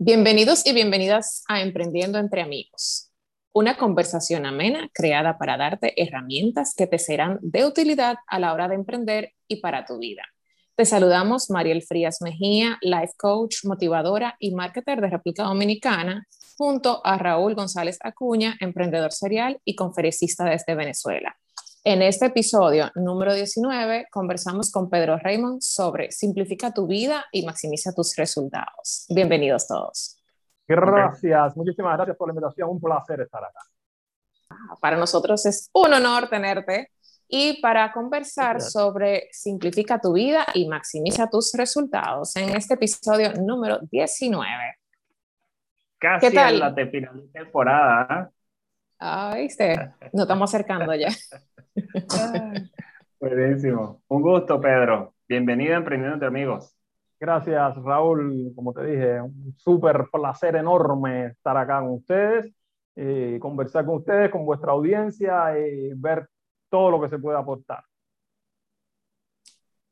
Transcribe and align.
Bienvenidos 0.00 0.64
y 0.64 0.72
bienvenidas 0.72 1.42
a 1.48 1.60
Emprendiendo 1.60 2.20
entre 2.20 2.40
Amigos, 2.40 3.10
una 3.52 3.76
conversación 3.76 4.46
amena 4.46 4.88
creada 4.94 5.38
para 5.38 5.56
darte 5.56 6.00
herramientas 6.00 6.72
que 6.76 6.86
te 6.86 7.00
serán 7.00 7.40
de 7.42 7.66
utilidad 7.66 8.14
a 8.28 8.38
la 8.38 8.52
hora 8.52 8.68
de 8.68 8.76
emprender 8.76 9.32
y 9.48 9.56
para 9.56 9.84
tu 9.86 9.98
vida. 9.98 10.22
Te 10.76 10.84
saludamos 10.84 11.50
Mariel 11.50 11.82
Frías 11.82 12.22
Mejía, 12.22 12.78
life 12.80 13.14
coach, 13.18 13.64
motivadora 13.64 14.36
y 14.38 14.54
marketer 14.54 15.00
de 15.00 15.10
República 15.10 15.42
Dominicana, 15.42 16.28
junto 16.56 17.04
a 17.04 17.18
Raúl 17.18 17.56
González 17.56 17.98
Acuña, 18.00 18.56
emprendedor 18.60 19.10
serial 19.10 19.60
y 19.64 19.74
conferencista 19.74 20.44
desde 20.44 20.76
Venezuela. 20.76 21.36
En 21.90 22.02
este 22.02 22.26
episodio 22.26 22.90
número 22.96 23.32
19 23.32 24.08
conversamos 24.10 24.70
con 24.70 24.90
Pedro 24.90 25.16
Raymond 25.16 25.62
sobre 25.62 26.12
simplifica 26.12 26.70
tu 26.70 26.86
vida 26.86 27.24
y 27.32 27.46
maximiza 27.46 27.94
tus 27.94 28.14
resultados. 28.14 29.06
Bienvenidos 29.08 29.66
todos. 29.66 30.22
Gracias, 30.66 31.56
muchísimas 31.56 31.96
gracias 31.96 32.14
por 32.18 32.28
la 32.28 32.34
invitación, 32.34 32.68
un 32.68 32.78
placer 32.78 33.22
estar 33.22 33.42
acá. 33.42 33.60
Para 34.82 34.98
nosotros 34.98 35.46
es 35.46 35.70
un 35.72 35.94
honor 35.94 36.28
tenerte 36.28 36.92
y 37.26 37.58
para 37.62 37.90
conversar 37.90 38.60
sobre 38.60 39.30
simplifica 39.32 39.98
tu 39.98 40.12
vida 40.12 40.44
y 40.52 40.68
maximiza 40.68 41.30
tus 41.30 41.54
resultados 41.54 42.36
en 42.36 42.54
este 42.54 42.74
episodio 42.74 43.32
número 43.40 43.78
19. 43.90 44.46
Casi 45.96 46.28
¿Qué 46.28 46.34
tal? 46.34 46.58
la 46.58 46.74
temporada. 46.74 48.30
Ah, 48.98 49.32
viste, 49.38 49.74
nos 50.12 50.24
estamos 50.24 50.50
acercando 50.52 50.94
ya. 50.94 51.08
Buenísimo. 53.20 54.02
Un 54.08 54.22
gusto, 54.22 54.60
Pedro. 54.60 55.14
Bienvenido 55.28 55.74
a 55.74 55.78
Emprendiendo 55.78 56.14
entre 56.14 56.28
Amigos. 56.28 56.76
Gracias, 57.20 57.76
Raúl. 57.82 58.52
Como 58.54 58.72
te 58.72 58.84
dije, 58.84 59.20
un 59.20 59.54
súper 59.56 60.06
placer 60.10 60.56
enorme 60.56 61.26
estar 61.26 61.56
acá 61.56 61.80
con 61.80 61.90
ustedes, 61.90 62.52
eh, 62.96 63.38
conversar 63.40 63.84
con 63.84 63.96
ustedes, 63.96 64.30
con 64.30 64.44
vuestra 64.44 64.72
audiencia 64.72 65.58
y 65.58 65.92
ver 65.94 66.28
todo 66.70 66.90
lo 66.92 67.00
que 67.00 67.08
se 67.08 67.18
puede 67.18 67.38
aportar. 67.38 67.82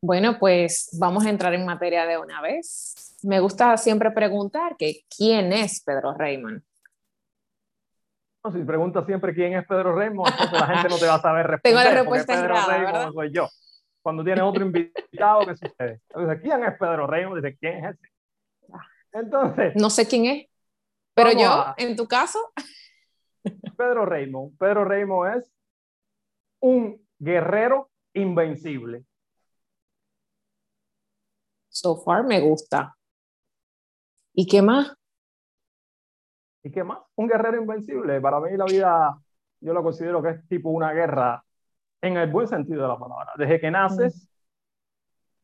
Bueno, 0.00 0.37
pues 0.39 0.97
vamos 1.00 1.27
a 1.27 1.31
entrar 1.31 1.53
en 1.55 1.65
materia 1.65 2.06
de 2.06 2.19
una 2.19 2.41
vez. 2.41 3.17
Me 3.23 3.41
gusta 3.41 3.77
siempre 3.77 4.11
preguntar 4.12 4.77
que 4.77 5.00
quién 5.17 5.53
es 5.53 5.83
Pedro 5.83 6.15
Raymond 6.15 6.62
si 8.51 8.63
preguntas 8.65 9.07
siempre 9.07 9.35
quién 9.35 9.55
es 9.55 9.67
Pedro 9.67 9.95
Raymond, 9.95 10.31
entonces 10.31 10.61
la 10.61 10.67
gente 10.67 10.89
no 10.89 10.99
te 10.99 11.07
va 11.07 11.15
a 11.15 11.21
saber 11.21 11.47
responder. 11.47 11.63
Tengo 11.63 11.95
la 11.95 12.03
respuesta 12.03 12.35
Pedro 12.35 13.13
soy 13.13 13.33
yo. 13.33 13.49
Cuando 14.03 14.23
tienes 14.23 14.45
otro 14.45 14.65
invitado, 14.65 15.47
¿qué 15.47 15.57
sucede? 15.57 16.01
Entonces, 16.11 16.41
¿quién 16.43 16.65
es 16.65 16.79
Pedro 16.79 17.07
Raymond? 17.07 17.43
Dice, 17.43 17.57
¿quién 17.59 17.85
es 17.85 17.95
ese? 17.95 18.09
Entonces. 19.13 19.73
No 19.77 19.91
sé 19.91 20.07
quién 20.07 20.27
es, 20.27 20.47
pero 21.15 21.33
yo, 21.33 21.75
en 21.77 21.97
tu 21.97 22.07
caso. 22.07 22.39
Pedro 23.77 24.07
Raymond. 24.07 24.57
Pedro 24.59 24.85
Raymond 24.85 25.37
es 25.37 25.53
un 26.61 27.07
guerrero 27.19 27.91
invencible. 28.13 29.05
So 31.69 31.97
far 31.97 32.25
me 32.25 32.41
gusta. 32.41 32.97
¿Y 34.35 34.47
qué 34.47 34.63
más? 34.63 34.95
¿Y 36.67 36.70
qué 36.72 36.83
más? 36.83 36.98
Un 37.14 37.28
guerrero 37.28 37.62
invencible. 37.62 38.20
Para 38.20 38.41
mí 38.41 38.56
la 38.56 38.64
vida, 38.64 39.17
yo 39.61 39.72
lo 39.72 39.84
considero 39.84 40.20
que 40.20 40.31
es 40.31 40.48
tipo 40.48 40.69
una 40.70 40.92
guerra 40.92 41.45
en 42.00 42.17
el 42.17 42.28
buen 42.28 42.48
sentido 42.48 42.83
de 42.83 42.89
la 42.89 42.98
palabra. 42.98 43.34
Desde 43.36 43.61
que 43.61 43.70
naces 43.70 44.28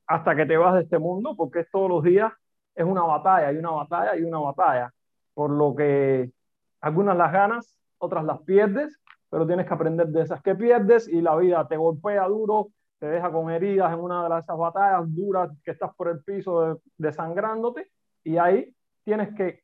hasta 0.08 0.34
que 0.34 0.46
te 0.46 0.56
vas 0.56 0.74
de 0.74 0.80
este 0.80 0.98
mundo, 0.98 1.36
porque 1.36 1.60
es 1.60 1.70
todos 1.70 1.88
los 1.88 2.02
días, 2.02 2.32
es 2.74 2.84
una 2.84 3.02
batalla 3.02 3.52
y 3.52 3.56
una 3.56 3.70
batalla 3.70 4.16
y 4.16 4.24
una 4.24 4.40
batalla. 4.40 4.92
Por 5.32 5.50
lo 5.50 5.76
que 5.76 6.32
algunas 6.80 7.16
las 7.16 7.32
ganas, 7.32 7.78
otras 7.98 8.24
las 8.24 8.40
pierdes, 8.40 8.98
pero 9.30 9.46
tienes 9.46 9.68
que 9.68 9.74
aprender 9.74 10.08
de 10.08 10.22
esas 10.22 10.42
que 10.42 10.56
pierdes 10.56 11.06
y 11.06 11.20
la 11.20 11.36
vida 11.36 11.68
te 11.68 11.76
golpea 11.76 12.26
duro, 12.26 12.70
te 12.98 13.06
deja 13.06 13.30
con 13.30 13.48
heridas 13.48 13.92
en 13.92 14.00
una 14.00 14.28
de 14.28 14.40
esas 14.40 14.58
batallas 14.58 15.04
duras 15.06 15.52
que 15.64 15.70
estás 15.70 15.94
por 15.94 16.08
el 16.08 16.20
piso 16.24 16.80
desangrándote 16.98 17.92
y 18.24 18.38
ahí 18.38 18.74
tienes 19.04 19.32
que 19.36 19.62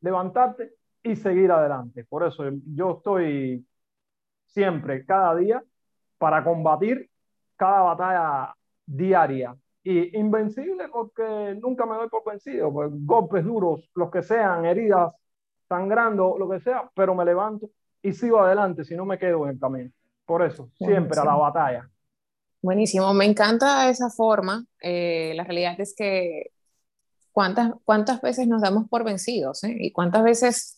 levantarte 0.00 0.74
y 1.02 1.16
seguir 1.16 1.50
adelante. 1.52 2.04
Por 2.04 2.24
eso 2.24 2.44
yo 2.74 2.98
estoy 2.98 3.66
siempre, 4.46 5.04
cada 5.04 5.34
día, 5.36 5.62
para 6.18 6.44
combatir 6.44 7.08
cada 7.56 7.82
batalla 7.82 8.54
diaria. 8.86 9.56
Y 9.82 10.18
invencible 10.18 10.88
porque 10.88 11.58
nunca 11.60 11.86
me 11.86 11.94
doy 11.94 12.08
por 12.08 12.22
vencido, 12.24 12.70
pues 12.70 12.90
golpes 12.92 13.44
duros, 13.44 13.88
los 13.94 14.10
que 14.10 14.22
sean, 14.22 14.66
heridas 14.66 15.14
sangrando, 15.68 16.36
lo 16.38 16.50
que 16.50 16.60
sea, 16.60 16.90
pero 16.94 17.14
me 17.14 17.24
levanto 17.24 17.70
y 18.02 18.12
sigo 18.12 18.40
adelante 18.40 18.84
si 18.84 18.94
no 18.94 19.06
me 19.06 19.18
quedo 19.18 19.44
en 19.44 19.52
el 19.52 19.58
camino. 19.58 19.90
Por 20.26 20.42
eso, 20.42 20.68
siempre 20.76 21.18
a 21.18 21.24
la 21.24 21.34
batalla. 21.34 21.90
Buenísimo, 22.62 23.14
me 23.14 23.24
encanta 23.24 23.88
esa 23.88 24.10
forma. 24.10 24.64
Eh, 24.82 25.32
la 25.34 25.44
realidad 25.44 25.80
es 25.80 25.94
que 25.96 26.50
¿cuántas, 27.32 27.72
cuántas 27.84 28.20
veces 28.20 28.46
nos 28.46 28.62
damos 28.62 28.88
por 28.88 29.04
vencidos? 29.04 29.64
Eh? 29.64 29.76
¿Y 29.80 29.92
cuántas 29.92 30.22
veces 30.22 30.76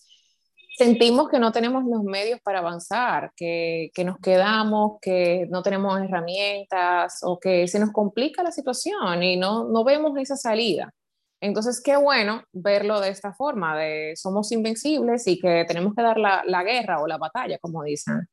sentimos 0.77 1.29
que 1.29 1.39
no 1.39 1.53
tenemos 1.53 1.85
los 1.85 2.03
medios 2.03 2.41
para 2.41 2.61
avanzar, 2.61 3.33
que, 3.37 3.91
que, 3.95 4.05
nos 4.05 4.19
quedamos, 4.19 4.99
que 5.01 5.47
no 5.51 5.63
tenemos 5.63 6.01
herramientas 6.01 7.21
o 7.23 7.39
que 7.39 7.69
se 7.69 7.79
nos 7.79 7.93
complica 7.93 8.43
la 8.43 8.53
situación 8.53 9.23
y 9.23 9.37
no, 9.37 9.69
no 9.69 9.85
vemos 9.85 10.17
esa 10.19 10.37
salida? 10.37 10.93
Entonces, 11.41 11.83
qué 11.83 11.97
bueno 11.97 12.45
verlo 12.53 13.01
de 13.01 13.09
esta 13.09 13.35
forma, 13.35 13.77
de 13.77 14.15
somos 14.15 14.53
invencibles 14.53 15.27
y 15.27 15.41
que 15.41 15.65
tenemos 15.67 15.93
que 15.95 16.03
dar 16.03 16.17
la, 16.17 16.43
la 16.47 16.63
guerra 16.63 17.03
o 17.03 17.09
la 17.09 17.19
batalla, 17.19 17.59
como 17.59 17.83
dicen. 17.83 18.29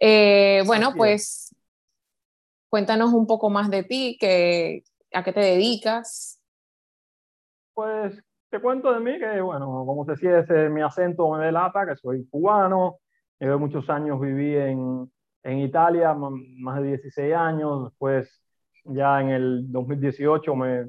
Eh, 0.00 0.64
bueno, 0.66 0.94
pues 0.96 1.54
cuéntanos 2.68 3.12
un 3.12 3.26
poco 3.28 3.50
más 3.50 3.70
de 3.70 3.84
ti, 3.84 4.16
que, 4.18 4.82
a 5.12 5.22
qué 5.22 5.32
te 5.32 5.40
dedicas, 5.40 6.31
pues 7.74 8.22
te 8.50 8.60
cuento 8.60 8.92
de 8.92 9.00
mí 9.00 9.18
que, 9.18 9.40
bueno, 9.40 9.66
como 9.86 10.04
te 10.04 10.12
decía, 10.12 10.38
ese, 10.40 10.68
mi 10.68 10.82
acento 10.82 11.30
me 11.32 11.44
delata, 11.46 11.86
que 11.86 11.96
soy 11.96 12.26
cubano, 12.28 12.98
llevo 13.40 13.58
muchos 13.58 13.88
años, 13.90 14.20
viví 14.20 14.56
en, 14.56 15.10
en 15.42 15.58
Italia, 15.58 16.14
más 16.14 16.80
de 16.82 16.88
16 16.88 17.34
años, 17.34 17.84
después 17.90 18.42
ya 18.84 19.20
en 19.20 19.30
el 19.30 19.72
2018 19.72 20.54
me, 20.56 20.86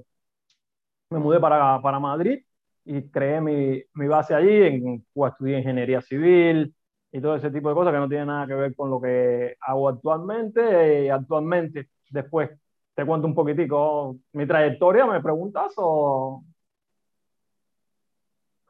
me 1.10 1.20
mudé 1.20 1.40
para, 1.40 1.82
para 1.82 2.00
Madrid 2.00 2.40
y 2.86 3.10
creé 3.10 3.40
mi, 3.42 3.82
mi 3.94 4.08
base 4.08 4.34
allí, 4.36 4.50
en 4.64 5.06
Cuba 5.14 5.30
estudié 5.30 5.60
ingeniería 5.60 6.02
civil 6.02 6.76
y 7.12 7.22
todo 7.22 7.36
ese 7.36 7.52
tipo 7.52 7.70
de 7.70 7.76
cosas 7.76 7.94
que 7.94 8.00
no 8.00 8.10
tienen 8.10 8.28
nada 8.28 8.48
que 8.48 8.56
ver 8.56 8.76
con 8.76 8.90
lo 8.90 9.00
que 9.00 9.56
hago 9.62 9.88
actualmente. 9.90 11.06
Y 11.06 11.10
actualmente, 11.10 11.90
después 12.10 12.50
te 12.96 13.06
cuento 13.06 13.28
un 13.28 13.36
poquitico 13.36 14.18
mi 14.34 14.48
trayectoria, 14.48 15.06
¿me 15.06 15.22
preguntas 15.22 15.74
o...? 15.78 16.44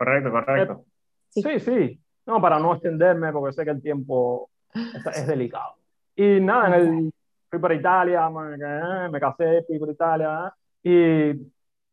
Correcto, 0.03 0.31
correcto. 0.31 0.86
Sí, 1.30 1.59
sí. 1.59 2.00
No, 2.25 2.41
para 2.41 2.59
no 2.59 2.74
extenderme, 2.74 3.31
porque 3.31 3.53
sé 3.53 3.64
que 3.64 3.72
el 3.72 3.81
tiempo 3.81 4.50
es, 4.74 5.28
delicado. 5.28 5.75
Y 6.16 6.40
nada, 6.40 6.68
en 6.68 6.74
el, 6.74 7.14
fui 7.50 7.59
para 7.59 7.74
Italia, 7.74 8.30
me, 8.30 9.09
me 9.09 9.19
casé, 9.19 9.63
fui 9.66 9.80
para 9.80 9.92
Italia 9.92 10.56
y 10.84 11.52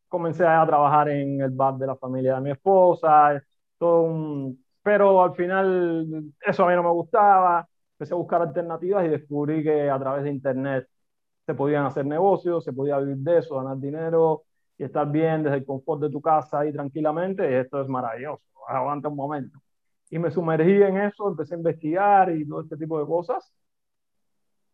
comencé 0.09 0.45
a 0.45 0.67
trabajar 0.67 1.09
en 1.09 1.41
el 1.41 1.51
bar 1.51 1.75
de 1.75 1.87
la 1.87 1.97
familia 1.97 2.35
de 2.35 2.41
mi 2.41 2.51
esposa. 2.51 3.43
Todo 3.79 4.53
pero 4.83 5.23
al 5.23 5.35
final 5.35 6.33
eso 6.41 6.65
a 6.65 6.69
mí 6.69 6.75
no 6.75 6.83
me 6.83 6.91
gustaba. 6.91 7.69
Empecé 7.93 8.15
a 8.15 8.17
buscar 8.17 8.43
alternativas 8.43 9.05
y 9.05 9.09
descubrí 9.09 9.63
que 9.63 9.91
a 9.91 9.99
través 9.99 10.25
de 10.25 10.31
Internet 10.31 10.89
se 11.47 11.55
podían 11.55 11.85
hacer 11.87 12.07
negocios, 12.07 12.65
se 12.65 12.73
podía 12.73 12.99
vivir 12.99 13.19
de 13.19 13.39
eso, 13.39 13.57
ganar 13.57 13.79
dinero 13.79 14.45
y 14.81 14.85
estar 14.85 15.07
bien 15.13 15.43
desde 15.43 15.59
el 15.59 15.67
confort 15.67 16.01
de 16.01 16.09
tu 16.09 16.23
casa 16.23 16.61
ahí 16.61 16.73
tranquilamente, 16.73 17.61
esto 17.61 17.83
es 17.83 17.89
maravilloso, 17.89 18.43
aguanta 18.67 19.09
un 19.09 19.17
momento. 19.17 19.61
Y 20.09 20.19
me 20.19 20.31
sumergí 20.31 20.83
en 20.83 20.97
eso, 20.97 21.29
empecé 21.29 21.55
a 21.55 21.59
investigar 21.59 22.35
y 22.35 22.49
todo 22.49 22.63
este 22.63 22.79
tipo 22.79 22.99
de 22.99 23.05
cosas. 23.05 23.53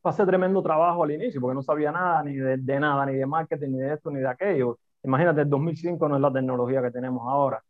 Pasé 0.00 0.24
tremendo 0.24 0.62
trabajo 0.62 1.02
al 1.02 1.10
inicio, 1.10 1.40
porque 1.40 1.56
no 1.56 1.62
sabía 1.62 1.90
nada, 1.90 2.22
ni 2.22 2.36
de, 2.36 2.56
de 2.56 2.80
nada, 2.80 3.04
ni 3.04 3.16
de 3.16 3.26
marketing, 3.26 3.70
ni 3.70 3.78
de 3.78 3.94
esto, 3.94 4.12
ni 4.12 4.20
de 4.20 4.28
aquello. 4.28 4.78
Imagínate, 5.02 5.40
el 5.40 5.50
2005 5.50 6.08
no 6.08 6.14
es 6.14 6.22
la 6.22 6.32
tecnología 6.32 6.80
que 6.82 6.92
tenemos 6.92 7.22
ahora. 7.26 7.60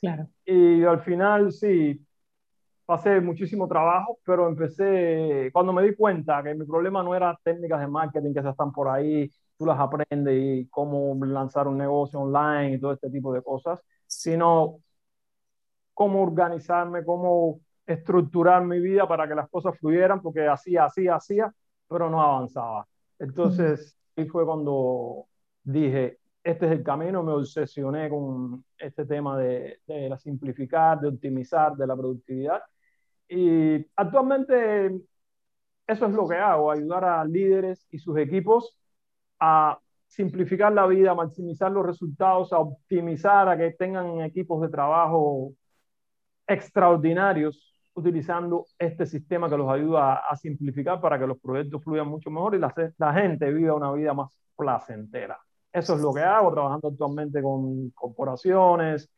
Claro. 0.00 0.28
Y 0.46 0.82
al 0.84 1.00
final, 1.00 1.52
sí, 1.52 2.02
pasé 2.86 3.20
muchísimo 3.20 3.68
trabajo, 3.68 4.18
pero 4.24 4.48
empecé, 4.48 5.50
cuando 5.52 5.74
me 5.74 5.82
di 5.82 5.94
cuenta 5.94 6.42
que 6.42 6.54
mi 6.54 6.64
problema 6.64 7.02
no 7.02 7.14
era 7.14 7.38
técnicas 7.44 7.80
de 7.80 7.86
marketing 7.86 8.32
que 8.32 8.40
se 8.40 8.48
están 8.48 8.72
por 8.72 8.88
ahí, 8.88 9.30
tú 9.62 9.66
las 9.66 9.78
aprendes 9.78 10.34
y 10.36 10.66
cómo 10.68 11.14
lanzar 11.24 11.68
un 11.68 11.78
negocio 11.78 12.20
online 12.20 12.74
y 12.74 12.80
todo 12.80 12.92
este 12.92 13.10
tipo 13.10 13.32
de 13.32 13.42
cosas, 13.42 13.80
sino 14.08 14.80
cómo 15.94 16.22
organizarme, 16.22 17.04
cómo 17.04 17.60
estructurar 17.86 18.64
mi 18.64 18.80
vida 18.80 19.06
para 19.06 19.28
que 19.28 19.36
las 19.36 19.48
cosas 19.48 19.78
fluyeran, 19.78 20.20
porque 20.20 20.48
hacía, 20.48 20.86
hacía, 20.86 21.14
hacía, 21.14 21.54
pero 21.88 22.10
no 22.10 22.20
avanzaba. 22.20 22.88
Entonces, 23.20 23.96
ahí 24.16 24.26
fue 24.26 24.44
cuando 24.44 25.26
dije, 25.62 26.18
este 26.42 26.66
es 26.66 26.72
el 26.72 26.82
camino, 26.82 27.22
me 27.22 27.32
obsesioné 27.32 28.10
con 28.10 28.64
este 28.78 29.04
tema 29.06 29.38
de, 29.38 29.78
de 29.86 30.08
la 30.08 30.18
simplificar, 30.18 31.00
de 31.00 31.08
optimizar, 31.08 31.76
de 31.76 31.86
la 31.86 31.94
productividad. 31.94 32.60
Y 33.28 33.86
actualmente 33.94 35.00
eso 35.86 36.06
es 36.06 36.12
lo 36.12 36.26
que 36.26 36.34
hago, 36.34 36.72
ayudar 36.72 37.04
a 37.04 37.24
líderes 37.24 37.86
y 37.90 37.98
sus 37.98 38.18
equipos 38.18 38.76
a 39.44 39.76
simplificar 40.06 40.72
la 40.72 40.86
vida, 40.86 41.10
a 41.10 41.14
maximizar 41.16 41.72
los 41.72 41.84
resultados, 41.84 42.52
a 42.52 42.60
optimizar, 42.60 43.48
a 43.48 43.56
que 43.56 43.72
tengan 43.72 44.20
equipos 44.20 44.62
de 44.62 44.68
trabajo 44.68 45.52
extraordinarios 46.46 47.74
utilizando 47.94 48.66
este 48.78 49.04
sistema 49.04 49.48
que 49.50 49.56
los 49.56 49.68
ayuda 49.68 50.14
a, 50.14 50.36
simplificar 50.36 51.00
para 51.00 51.18
que 51.18 51.26
los 51.26 51.38
proyectos 51.40 51.82
fluyan 51.82 52.06
mucho 52.08 52.30
mejor 52.30 52.54
y 52.54 52.58
la, 52.58 53.14
gente 53.14 53.52
viva 53.52 53.74
una 53.74 53.92
vida 53.92 54.14
más 54.14 54.30
placentera. 54.56 55.38
Eso 55.72 55.94
es 55.96 56.00
lo 56.00 56.14
que 56.14 56.20
hago, 56.20 56.52
trabajando 56.52 56.88
actualmente 56.88 57.42
con 57.42 57.90
corporaciones, 57.90 59.10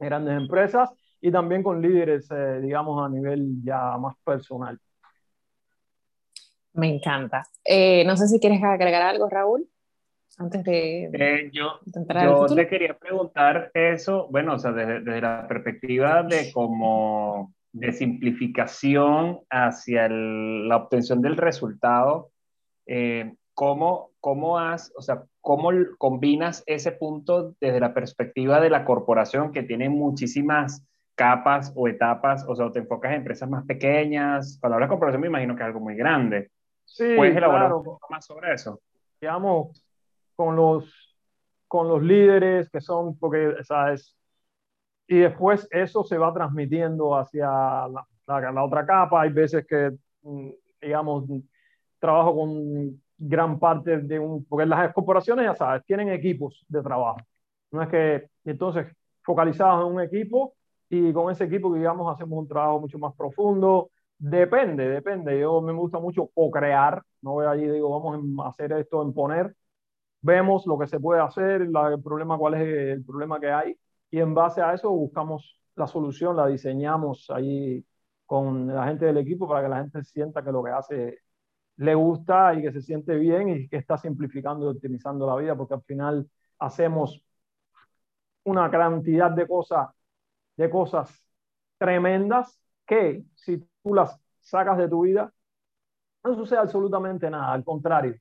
grandes 0.00 0.36
empresas 0.36 0.90
y 1.20 1.30
también 1.30 1.62
con 1.62 1.80
líderes, 1.80 2.28
eh, 2.32 2.60
digamos, 2.60 3.04
a 3.04 3.08
nivel 3.08 3.62
ya 3.62 3.96
más 3.98 4.16
personal. 4.24 4.80
Me 6.74 6.88
encanta. 6.88 7.46
Eh, 7.64 8.04
no 8.06 8.16
sé 8.16 8.28
si 8.28 8.40
quieres 8.40 8.62
agregar 8.62 9.02
algo, 9.02 9.28
Raúl, 9.28 9.68
antes 10.38 10.64
de... 10.64 11.10
Eh, 11.12 11.50
yo 11.52 11.80
yo 11.84 12.46
te 12.54 12.66
quería 12.66 12.96
preguntar 12.98 13.70
eso, 13.74 14.28
bueno, 14.30 14.54
o 14.54 14.58
sea, 14.58 14.72
desde, 14.72 15.00
desde 15.00 15.20
la 15.20 15.46
perspectiva 15.46 16.22
de 16.22 16.50
como 16.52 17.52
de 17.72 17.92
simplificación 17.92 19.40
hacia 19.50 20.08
la 20.08 20.76
obtención 20.76 21.22
del 21.22 21.36
resultado, 21.36 22.30
eh, 22.86 23.34
¿cómo, 23.54 24.10
¿cómo 24.20 24.58
has, 24.58 24.92
o 24.96 25.02
sea, 25.02 25.24
cómo 25.40 25.70
combinas 25.98 26.62
ese 26.66 26.92
punto 26.92 27.54
desde 27.60 27.80
la 27.80 27.94
perspectiva 27.94 28.60
de 28.60 28.70
la 28.70 28.84
corporación 28.84 29.52
que 29.52 29.62
tiene 29.62 29.88
muchísimas 29.88 30.86
capas 31.14 31.72
o 31.74 31.88
etapas, 31.88 32.44
o 32.48 32.54
sea, 32.54 32.70
te 32.72 32.80
enfocas 32.80 33.12
en 33.12 33.18
empresas 33.18 33.48
más 33.48 33.64
pequeñas, 33.64 34.58
cuando 34.60 34.74
hablas 34.74 34.88
de 34.88 34.92
corporación 34.92 35.20
me 35.20 35.28
imagino 35.28 35.54
que 35.54 35.62
es 35.62 35.66
algo 35.66 35.80
muy 35.80 35.94
grande. 35.94 36.50
Sí, 36.84 37.14
¿Puedes 37.16 37.36
elaborar 37.36 37.72
un 37.72 37.84
poco 37.84 38.06
más 38.10 38.24
sobre 38.24 38.52
eso? 38.52 38.80
Digamos, 39.20 39.84
con 40.36 40.56
los, 40.56 41.16
con 41.68 41.88
los 41.88 42.02
líderes 42.02 42.68
que 42.70 42.80
son, 42.80 43.16
porque, 43.18 43.54
¿sabes? 43.62 44.16
Y 45.06 45.18
después 45.18 45.68
eso 45.70 46.04
se 46.04 46.18
va 46.18 46.32
transmitiendo 46.32 47.16
hacia 47.16 47.46
la, 47.46 48.06
la, 48.26 48.64
otra 48.64 48.86
capa. 48.86 49.22
Hay 49.22 49.30
veces 49.30 49.66
que, 49.66 49.92
mm, 50.22 50.50
digamos, 50.80 51.24
trabajo 51.98 52.36
con 52.36 53.00
gran 53.18 53.58
parte 53.58 53.98
de 53.98 54.18
un, 54.18 54.44
porque 54.44 54.66
las 54.66 54.92
corporaciones, 54.92 55.44
ya 55.44 55.54
sabes, 55.54 55.84
tienen 55.84 56.08
equipos 56.08 56.64
de 56.68 56.82
trabajo. 56.82 57.18
No 57.70 57.82
es 57.82 57.88
que, 57.88 58.28
entonces, 58.44 58.86
focalizados 59.22 59.86
en 59.86 59.94
un 59.94 60.00
equipo 60.00 60.54
y 60.88 61.12
con 61.12 61.30
ese 61.30 61.44
equipo, 61.44 61.72
digamos, 61.74 62.12
hacemos 62.12 62.38
un 62.38 62.48
trabajo 62.48 62.80
mucho 62.80 62.98
más 62.98 63.14
profundo. 63.14 63.90
Depende, 64.24 64.88
depende. 64.88 65.38
Yo 65.40 65.60
me 65.60 65.72
gusta 65.72 65.98
mucho 65.98 66.28
co-crear. 66.32 67.02
No 67.22 67.32
voy 67.32 67.46
allí 67.46 67.66
digo, 67.68 67.90
vamos 67.90 68.44
a 68.44 68.48
hacer 68.50 68.72
esto, 68.72 69.02
en 69.02 69.12
poner. 69.12 69.54
Vemos 70.22 70.66
lo 70.66 70.78
que 70.78 70.86
se 70.88 71.00
puede 71.00 71.20
hacer, 71.22 71.62
el 71.62 71.72
problema, 72.02 72.38
cuál 72.38 72.54
es 72.54 72.62
el 72.98 73.04
problema 73.04 73.40
que 73.40 73.50
hay 73.52 73.76
y 74.10 74.20
en 74.20 74.34
base 74.34 74.62
a 74.62 74.74
eso 74.74 74.90
buscamos 74.90 75.58
la 75.76 75.86
solución, 75.86 76.36
la 76.36 76.46
diseñamos 76.48 77.30
ahí 77.30 77.84
con 78.26 78.68
la 78.68 78.86
gente 78.86 79.06
del 79.06 79.18
equipo 79.18 79.48
para 79.48 79.62
que 79.62 79.68
la 79.70 79.78
gente 79.80 80.04
sienta 80.04 80.44
que 80.44 80.52
lo 80.52 80.62
que 80.64 80.70
hace 80.72 81.18
le 81.78 81.94
gusta 81.94 82.54
y 82.54 82.62
que 82.62 82.72
se 82.72 82.82
siente 82.82 83.16
bien 83.16 83.48
y 83.50 83.68
que 83.68 83.78
está 83.78 83.98
simplificando 83.98 84.66
y 84.66 84.76
optimizando 84.76 85.26
la 85.26 85.36
vida, 85.36 85.56
porque 85.56 85.74
al 85.74 85.82
final 85.84 86.28
hacemos 86.60 87.22
una 88.44 88.70
cantidad 88.70 89.30
de 89.30 89.46
cosas, 89.46 89.88
de 90.56 90.70
cosas 90.70 91.10
tremendas 91.78 92.58
que 92.86 93.24
si 93.34 93.64
tú 93.82 93.94
las 93.94 94.18
sacas 94.40 94.78
de 94.78 94.88
tu 94.88 95.02
vida, 95.02 95.32
no 96.24 96.34
sucede 96.34 96.58
absolutamente 96.58 97.28
nada, 97.30 97.52
al 97.52 97.64
contrario, 97.64 98.16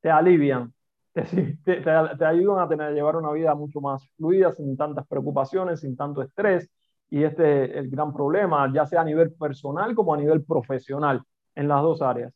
te 0.00 0.10
alivian, 0.10 0.72
te, 1.12 1.58
te, 1.64 2.24
ayudan 2.24 2.58
a 2.58 2.68
tener, 2.68 2.88
a 2.88 2.90
llevar 2.90 3.16
una 3.16 3.32
vida 3.32 3.54
mucho 3.54 3.80
más 3.80 4.06
fluida, 4.16 4.52
sin 4.52 4.76
tantas 4.76 5.06
preocupaciones, 5.06 5.80
sin 5.80 5.96
tanto 5.96 6.22
estrés. 6.22 6.68
Y 7.08 7.22
este 7.22 7.64
es 7.64 7.76
el 7.76 7.90
gran 7.90 8.12
problema, 8.12 8.70
ya 8.74 8.86
sea 8.86 9.02
a 9.02 9.04
nivel 9.04 9.32
personal 9.32 9.94
como 9.94 10.14
a 10.14 10.16
nivel 10.16 10.42
profesional, 10.44 11.22
en 11.54 11.68
las 11.68 11.82
dos 11.82 12.02
áreas. 12.02 12.32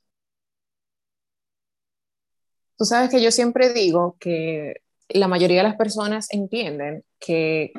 Tú 2.77 2.85
sabes 2.85 3.11
que 3.11 3.21
yo 3.21 3.33
siempre 3.33 3.73
digo 3.73 4.17
que 4.21 4.75
la 5.09 5.27
mayoría 5.27 5.59
de 5.59 5.69
las 5.69 5.77
personas 5.77 6.33
entienden 6.33 7.03
que 7.19 7.73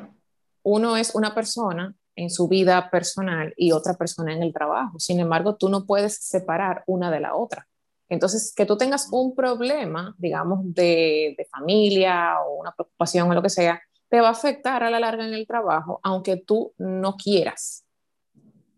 uno 0.62 0.98
es 0.98 1.14
una 1.14 1.34
persona 1.34 1.94
en 2.16 2.30
su 2.30 2.48
vida 2.48 2.90
personal 2.90 3.54
y 3.56 3.72
otra 3.72 3.94
persona 3.94 4.34
en 4.34 4.42
el 4.42 4.52
trabajo. 4.52 4.98
Sin 4.98 5.20
embargo, 5.20 5.56
tú 5.56 5.68
no 5.68 5.86
puedes 5.86 6.16
separar 6.16 6.84
una 6.86 7.10
de 7.10 7.20
la 7.20 7.34
otra. 7.34 7.66
Entonces, 8.08 8.52
que 8.54 8.66
tú 8.66 8.76
tengas 8.76 9.08
un 9.12 9.34
problema, 9.34 10.14
digamos, 10.18 10.60
de, 10.64 11.36
familia 11.50 12.40
o 12.40 12.60
una 12.60 12.72
preocupación 12.72 13.30
o 13.30 13.34
lo 13.34 13.42
que 13.42 13.50
sea, 13.50 13.80
te 14.08 14.20
va 14.20 14.28
a 14.28 14.32
afectar 14.32 14.82
a 14.82 14.90
la 14.90 14.98
larga 14.98 15.24
en 15.24 15.32
el 15.32 15.46
trabajo, 15.46 16.00
aunque 16.02 16.36
tú 16.36 16.74
no 16.78 17.16
quieras. 17.16 17.84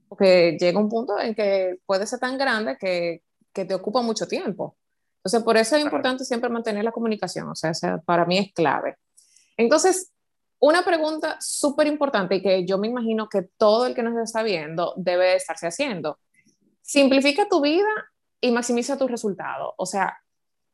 Porque 0.09 0.59
llega 0.61 0.79
un 0.79 0.91
punto 0.91 1.19
en 1.19 1.35
que 1.35 1.79
puede 1.87 2.07
ser 2.07 2.19
tan 2.19 2.37
grande 2.37 2.77
que, 2.79 3.23
que 3.55 3.65
te 3.65 3.75
ocupa 3.75 4.03
mucho 4.03 4.27
tiempo. 4.27 4.77
Entonces, 5.17 5.43
por 5.43 5.57
eso 5.57 5.77
es 5.77 5.83
importante 5.83 6.25
siempre 6.25 6.51
mantener 6.51 6.85
la 6.85 6.93
comunicación, 6.93 7.49
o 7.49 7.55
sea, 7.55 7.73
para 8.05 8.27
mí 8.27 8.37
es 8.39 8.53
clave. 8.53 8.97
Entonces, 9.57 10.11
una 10.63 10.85
pregunta 10.85 11.37
súper 11.41 11.89
importante 11.89 12.37
y 12.37 12.43
que 12.43 12.65
yo 12.65 12.79
me 12.79 12.87
imagino 12.87 13.29
que 13.29 13.43
todo 13.43 13.85
el 13.87 13.97
que 13.97 14.03
nos 14.05 14.17
está 14.23 14.45
viendo 14.45 14.95
debe 14.97 15.35
estarse 15.35 15.67
haciendo. 15.67 16.21
Simplifica 16.81 17.49
tu 17.49 17.61
vida 17.61 17.89
y 18.41 18.53
maximiza 18.53 18.97
tus 18.97 19.11
resultados. 19.11 19.75
O 19.77 19.87
sea, 19.87 20.17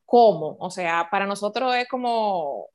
¿cómo? 0.05 0.57
O 0.59 0.69
sea, 0.69 1.07
para 1.09 1.25
nosotros 1.25 1.73
es 1.73 1.87
como 1.87 2.67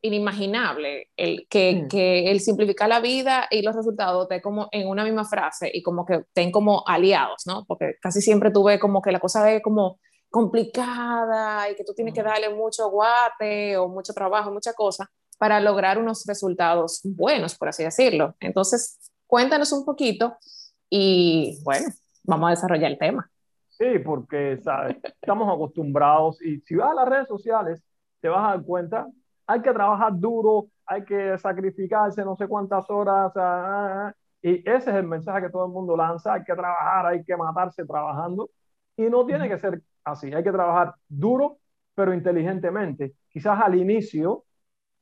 inimaginable 0.00 1.10
el 1.14 1.46
que, 1.50 1.74
mm. 1.74 1.88
que, 1.88 2.30
el 2.30 2.40
simplificar 2.40 2.88
la 2.88 3.00
vida 3.00 3.46
y 3.50 3.60
los 3.60 3.76
resultados 3.76 4.22
estén 4.22 4.40
como 4.40 4.68
en 4.72 4.88
una 4.88 5.04
misma 5.04 5.26
frase 5.26 5.70
y 5.70 5.82
como 5.82 6.06
que 6.06 6.14
estén 6.14 6.50
como 6.50 6.84
aliados, 6.86 7.42
¿no? 7.46 7.66
Porque 7.66 7.96
casi 8.00 8.22
siempre 8.22 8.50
tuve 8.50 8.78
como 8.78 9.02
que 9.02 9.12
la 9.12 9.20
cosa 9.20 9.52
es 9.52 9.62
como 9.62 10.00
complicada 10.30 11.70
y 11.70 11.74
que 11.74 11.84
tú 11.84 11.92
tienes 11.92 12.14
que 12.14 12.22
mm. 12.22 12.26
darle 12.26 12.48
mucho 12.48 12.88
guate 12.88 13.76
o 13.76 13.88
mucho 13.88 14.14
trabajo, 14.14 14.50
mucha 14.50 14.72
cosa 14.72 15.10
para 15.38 15.60
lograr 15.60 15.98
unos 15.98 16.26
resultados 16.26 17.00
buenos, 17.04 17.56
por 17.56 17.68
así 17.68 17.84
decirlo. 17.84 18.34
Entonces, 18.40 18.98
cuéntanos 19.26 19.72
un 19.72 19.84
poquito 19.84 20.36
y 20.90 21.58
bueno, 21.64 21.88
vamos 22.24 22.48
a 22.48 22.50
desarrollar 22.50 22.90
el 22.90 22.98
tema. 22.98 23.30
Sí, 23.68 24.00
porque 24.04 24.58
¿sabes? 24.62 24.96
estamos 25.02 25.52
acostumbrados 25.54 26.42
y 26.42 26.60
si 26.60 26.74
vas 26.74 26.90
a 26.90 26.94
las 26.94 27.08
redes 27.08 27.28
sociales, 27.28 27.82
te 28.20 28.28
vas 28.28 28.44
a 28.44 28.56
dar 28.56 28.62
cuenta, 28.64 29.06
hay 29.46 29.62
que 29.62 29.72
trabajar 29.72 30.12
duro, 30.18 30.66
hay 30.84 31.04
que 31.04 31.38
sacrificarse 31.38 32.24
no 32.24 32.36
sé 32.36 32.48
cuántas 32.48 32.90
horas, 32.90 33.32
y 34.42 34.68
ese 34.68 34.90
es 34.90 34.96
el 34.96 35.06
mensaje 35.06 35.42
que 35.42 35.50
todo 35.50 35.66
el 35.66 35.72
mundo 35.72 35.96
lanza, 35.96 36.34
hay 36.34 36.44
que 36.44 36.54
trabajar, 36.54 37.06
hay 37.06 37.24
que 37.24 37.36
matarse 37.36 37.84
trabajando, 37.84 38.50
y 38.96 39.02
no 39.02 39.24
tiene 39.24 39.48
que 39.48 39.58
ser 39.58 39.80
así, 40.04 40.32
hay 40.34 40.42
que 40.42 40.52
trabajar 40.52 40.94
duro, 41.08 41.58
pero 41.94 42.12
inteligentemente. 42.12 43.14
Quizás 43.28 43.60
al 43.60 43.76
inicio 43.76 44.44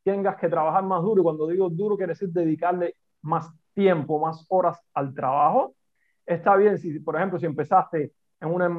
tengas 0.06 0.36
que 0.36 0.48
trabajar 0.48 0.84
más 0.84 1.02
duro, 1.02 1.20
y 1.20 1.24
cuando 1.24 1.48
digo 1.48 1.68
duro 1.68 1.96
quiere 1.96 2.12
decir 2.12 2.28
dedicarle 2.28 2.94
más 3.22 3.50
tiempo, 3.74 4.20
más 4.20 4.46
horas 4.48 4.78
al 4.94 5.12
trabajo. 5.12 5.74
Está 6.24 6.54
bien 6.54 6.78
si, 6.78 7.00
por 7.00 7.16
ejemplo, 7.16 7.40
si 7.40 7.46
empezaste 7.46 8.12
en 8.40 8.48
una, 8.48 8.70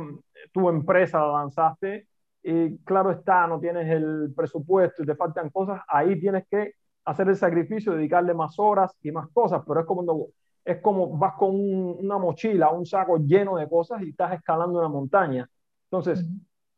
tu 0.54 0.70
empresa 0.70 1.20
lanzaste 1.28 2.08
y 2.42 2.78
claro 2.78 3.12
está, 3.12 3.46
no 3.46 3.60
tienes 3.60 3.90
el 3.90 4.34
presupuesto 4.34 5.04
y 5.04 5.06
te 5.06 5.16
faltan 5.16 5.50
cosas, 5.50 5.82
ahí 5.90 6.18
tienes 6.18 6.46
que 6.50 6.76
hacer 7.04 7.28
el 7.28 7.36
sacrificio, 7.36 7.92
dedicarle 7.92 8.34
más 8.34 8.58
horas 8.58 8.96
y 9.02 9.12
más 9.12 9.28
cosas, 9.34 9.62
pero 9.68 9.82
es 9.82 9.86
como, 9.86 10.28
es 10.64 10.80
como 10.80 11.18
vas 11.18 11.34
con 11.34 11.54
una 11.54 12.18
mochila, 12.18 12.70
un 12.70 12.86
saco 12.86 13.18
lleno 13.18 13.58
de 13.58 13.68
cosas 13.68 14.02
y 14.02 14.12
estás 14.12 14.32
escalando 14.32 14.80
una 14.80 14.88
montaña. 14.88 15.46
Entonces, 15.92 16.26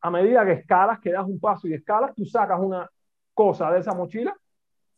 a 0.00 0.10
medida 0.10 0.44
que 0.44 0.52
escalas, 0.52 0.98
que 0.98 1.12
das 1.12 1.24
un 1.24 1.38
paso 1.38 1.68
y 1.68 1.74
escalas, 1.74 2.16
tú 2.16 2.24
sacas 2.24 2.58
una 2.58 2.90
cosa 3.34 3.70
de 3.70 3.80
esa 3.80 3.94
mochila 3.94 4.36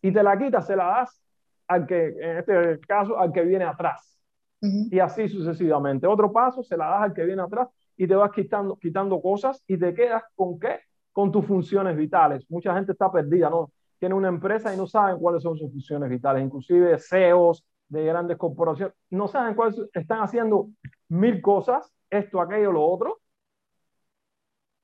y 0.01 0.13
te 0.13 0.23
la 0.23 0.37
quitas, 0.37 0.67
se 0.67 0.77
la 0.77 0.87
das 0.87 1.23
al 1.69 1.87
que, 1.87 2.09
en 2.09 2.39
este 2.39 2.81
caso, 2.81 3.19
al 3.19 3.33
que 3.33 3.43
viene 3.43 3.65
atrás. 3.65 4.19
Y 4.61 5.01
así 5.01 5.29
sucesivamente. 5.29 6.07
Otro 6.07 6.33
paso, 6.33 6.63
se 6.63 6.77
la 6.77 6.87
das 6.87 7.03
al 7.03 7.15
que 7.15 7.25
viene 7.25 7.43
atrás 7.43 7.69
y 7.97 8.07
te 8.07 8.15
vas 8.15 8.31
quitando, 8.31 8.77
quitando 8.77 9.21
cosas 9.21 9.63
y 9.67 9.77
te 9.77 9.93
quedas 9.93 10.23
con 10.37 10.59
qué? 10.59 10.81
Con 11.13 11.33
tus 11.33 11.45
funciones 11.47 11.97
vitales. 11.97 12.49
Mucha 12.49 12.73
gente 12.75 12.93
está 12.93 13.11
perdida, 13.11 13.51
¿no? 13.51 13.73
Tiene 13.99 14.15
una 14.15 14.29
empresa 14.29 14.73
y 14.73 14.77
no 14.77 14.87
saben 14.87 15.19
cuáles 15.19 15.43
son 15.43 15.57
sus 15.57 15.71
funciones 15.71 16.09
vitales. 16.09 16.45
Inclusive 16.45 16.97
CEOs 16.99 17.65
de 17.89 18.05
grandes 18.05 18.37
corporaciones 18.37 18.95
no 19.11 19.27
saben 19.27 19.55
cuáles 19.55 19.81
están 19.93 20.21
haciendo 20.21 20.69
mil 21.09 21.43
cosas, 21.43 21.93
esto, 22.09 22.41
aquello, 22.41 22.73
lo 22.73 22.85
otro, 22.85 23.21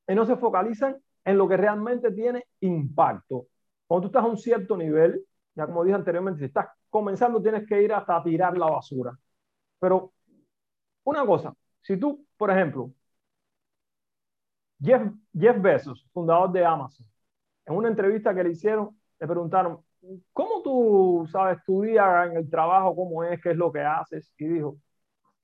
y 0.09 0.15
no 0.15 0.27
se 0.27 0.37
focalizan 0.37 0.97
en 1.29 1.37
lo 1.37 1.47
que 1.47 1.59
realmente 1.59 2.11
tiene 2.13 2.47
impacto. 2.61 3.49
Cuando 3.87 4.03
tú 4.03 4.07
estás 4.09 4.25
a 4.25 4.29
un 4.29 4.39
cierto 4.39 4.77
nivel, 4.79 5.23
ya 5.55 5.67
como 5.67 5.85
dije 5.85 5.95
anteriormente, 5.95 6.39
si 6.41 6.47
estás 6.47 6.69
comenzando 6.89 7.43
tienes 7.43 7.67
que 7.69 7.83
ir 7.83 7.93
hasta 7.93 8.23
tirar 8.23 8.57
la 8.57 8.71
basura. 8.71 9.19
Pero 9.79 10.13
una 11.05 11.27
cosa, 11.27 11.55
si 11.83 11.99
tú, 11.99 12.27
por 12.39 12.51
ejemplo, 12.51 12.93
Jeff, 14.81 15.03
Jeff 15.39 15.61
Bezos, 15.61 16.09
fundador 16.15 16.51
de 16.51 16.65
Amazon, 16.65 17.07
en 17.67 17.75
una 17.77 17.89
entrevista 17.89 18.35
que 18.35 18.45
le 18.45 18.53
hicieron, 18.53 18.99
le 19.21 19.27
preguntaron, 19.27 19.85
¿cómo 20.33 20.63
tú 20.63 21.29
sabes 21.31 21.59
tu 21.67 21.83
día 21.83 22.25
en 22.25 22.39
el 22.39 22.49
trabajo, 22.49 22.97
cómo 22.97 23.23
es, 23.23 23.39
qué 23.43 23.51
es 23.51 23.57
lo 23.57 23.71
que 23.71 23.81
haces? 23.81 24.33
Y 24.39 24.47
dijo, 24.47 24.79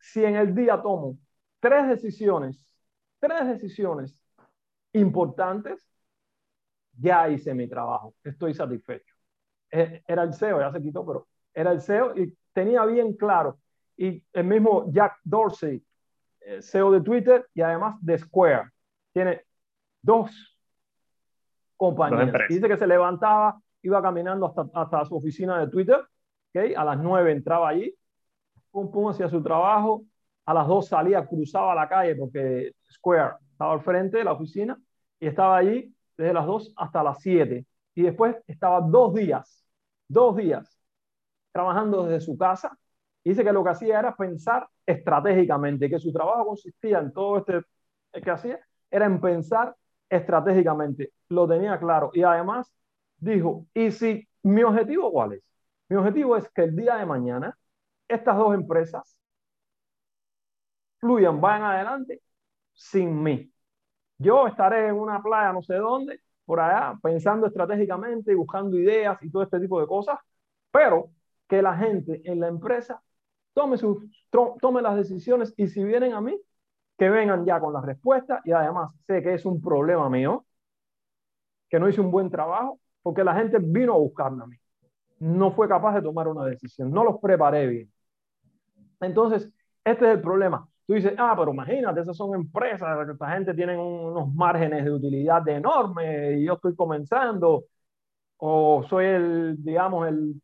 si 0.01 0.25
en 0.25 0.37
el 0.37 0.55
día 0.55 0.81
tomo 0.81 1.19
tres 1.61 1.89
decisiones, 1.89 2.67
tres 3.21 3.47
decisiones 3.49 4.24
importantes, 4.95 5.87
ya 6.97 7.29
hice 7.29 7.55
mi 7.55 7.69
trabajo, 7.69 8.15
estoy 8.23 8.55
satisfecho. 8.55 9.15
E, 9.71 10.03
era 10.07 10.23
el 10.23 10.33
CEO, 10.33 10.61
ya 10.61 10.73
se 10.73 10.81
quitó, 10.81 11.05
pero 11.05 11.27
era 11.53 11.73
el 11.73 11.81
CEO 11.81 12.17
y 12.17 12.37
tenía 12.53 12.85
bien 12.87 13.15
claro. 13.15 13.59
Y 13.97 14.25
el 14.33 14.45
mismo 14.45 14.91
Jack 14.91 15.19
Dorsey, 15.25 15.85
eh, 16.41 16.63
CEO 16.63 16.93
de 16.93 17.01
Twitter 17.01 17.47
y 17.55 17.61
además 17.61 17.97
de 18.01 18.19
Square, 18.19 18.71
tiene 19.13 19.43
dos 20.01 20.31
compañías. 21.77 22.33
Dice 22.49 22.69
que 22.69 22.77
se 22.77 22.87
levantaba, 22.87 23.61
iba 23.83 24.01
caminando 24.01 24.47
hasta, 24.47 24.67
hasta 24.75 25.05
su 25.05 25.17
oficina 25.17 25.59
de 25.59 25.69
Twitter, 25.69 26.01
¿okay? 26.51 26.75
a 26.75 26.85
las 26.85 26.99
nueve 26.99 27.33
entraba 27.33 27.69
allí, 27.69 27.95
pum, 28.71 28.91
pum, 28.91 29.09
hacia 29.09 29.29
su 29.29 29.43
trabajo, 29.43 30.05
a 30.47 30.55
las 30.55 30.67
dos 30.69 30.89
salía, 30.89 31.27
cruzaba 31.27 31.75
la 31.75 31.89
calle 31.89 32.15
porque 32.17 32.73
Square 32.91 33.37
estaba 33.51 33.73
al 33.73 33.81
frente 33.81 34.19
de 34.19 34.25
la 34.25 34.33
oficina 34.33 34.79
y 35.25 35.29
estaba 35.29 35.57
allí 35.57 35.91
desde 36.19 36.35
las 36.35 36.45
dos 36.45 36.75
hasta 36.77 37.03
las 37.03 37.19
siete. 37.23 37.65
Y 37.95 38.03
después 38.03 38.37
estaba 38.47 38.83
dos 38.83 39.15
días, 39.15 39.65
dos 40.07 40.37
días 40.37 40.79
trabajando 41.51 42.05
desde 42.05 42.27
su 42.27 42.37
casa. 42.37 42.77
Y 43.23 43.31
dice 43.31 43.43
que 43.43 43.53
lo 43.53 43.65
que 43.65 43.71
hacía 43.71 44.01
era 44.01 44.15
pensar 44.15 44.69
estratégicamente, 44.85 45.89
que 45.89 45.99
su 45.99 46.13
trabajo 46.13 46.45
consistía 46.45 46.99
en 46.99 47.11
todo 47.11 47.39
este 47.39 47.63
que 48.23 48.31
hacía, 48.31 48.61
era 48.91 49.07
en 49.07 49.19
pensar 49.19 49.75
estratégicamente. 50.11 51.15
Lo 51.31 51.49
tenía 51.49 51.79
claro. 51.79 52.11
Y 52.13 52.23
además 52.23 52.71
dijo, 53.17 53.67
¿y 53.73 53.93
si 53.93 54.29
mi 54.43 54.63
objetivo 54.63 55.11
cuál 55.11 55.33
es? 55.33 55.43
Mi 55.89 55.97
objetivo 55.97 56.37
es 56.37 56.47
que 56.51 56.65
el 56.65 56.77
día 56.77 56.97
de 56.97 57.07
mañana 57.07 57.57
estas 58.09 58.37
dos 58.37 58.55
empresas 58.55 59.17
fluyan, 61.01 61.41
vayan 61.41 61.63
adelante 61.63 62.21
sin 62.75 63.23
mí. 63.23 63.54
Yo 64.19 64.47
estaré 64.47 64.89
en 64.89 64.95
una 64.95 65.23
playa 65.23 65.53
no 65.53 65.63
sé 65.63 65.75
dónde, 65.77 66.21
por 66.45 66.61
allá, 66.61 66.99
pensando 67.03 67.47
estratégicamente 67.47 68.33
y 68.33 68.35
buscando 68.35 68.79
ideas 68.79 69.19
y 69.23 69.31
todo 69.31 69.43
este 69.43 69.61
tipo 69.61 69.81
de 69.81 69.87
cosas, 69.87 70.19
pero 70.71 71.11
que 71.49 71.63
la 71.63 71.77
gente 71.77 72.21
en 72.25 72.41
la 72.41 72.49
empresa 72.49 73.03
tome, 73.55 73.77
sus, 73.79 73.99
tome 74.31 74.83
las 74.83 74.97
decisiones 74.97 75.55
y 75.57 75.69
si 75.69 75.85
vienen 75.85 76.13
a 76.15 76.21
mí, 76.21 76.39
que 76.99 77.11
vengan 77.11 77.45
ya 77.45 77.61
con 77.61 77.73
las 77.73 77.85
respuestas 77.85 78.41
y 78.45 78.53
además 78.53 78.93
sé 79.07 79.23
que 79.23 79.35
es 79.35 79.45
un 79.47 79.61
problema 79.61 80.09
mío, 80.11 80.47
que 81.69 81.79
no 81.81 81.89
hice 81.89 82.01
un 82.01 82.11
buen 82.11 82.31
trabajo, 82.31 82.81
porque 83.03 83.25
la 83.25 83.35
gente 83.35 83.59
vino 83.61 83.95
a 83.95 83.99
buscarme 83.99 84.45
a 84.45 84.47
mí. 84.47 84.57
No 85.19 85.53
fue 85.53 85.69
capaz 85.69 85.95
de 85.95 86.03
tomar 86.03 86.29
una 86.29 86.45
decisión, 86.47 86.91
no 86.93 87.05
los 87.05 87.19
preparé 87.21 87.67
bien. 87.67 87.93
Entonces, 89.01 89.51
este 89.85 90.07
es 90.07 90.13
el 90.13 90.21
problema. 90.21 90.69
Tú 90.87 90.95
dices, 90.95 91.15
ah, 91.19 91.35
pero 91.37 91.53
imagínate, 91.53 92.01
esas 92.01 92.17
son 92.17 92.35
empresas, 92.35 93.09
esta 93.09 93.31
gente 93.31 93.55
tiene 93.55 93.77
unos 93.77 94.33
márgenes 94.35 94.85
de 94.85 94.91
utilidad 94.93 95.47
enormes 95.49 96.39
y 96.39 96.45
yo 96.45 96.55
estoy 96.55 96.75
comenzando, 96.77 97.65
o 98.39 98.85
soy 98.89 99.07
el, 99.07 99.57
digamos, 99.65 100.09
el 100.09 100.43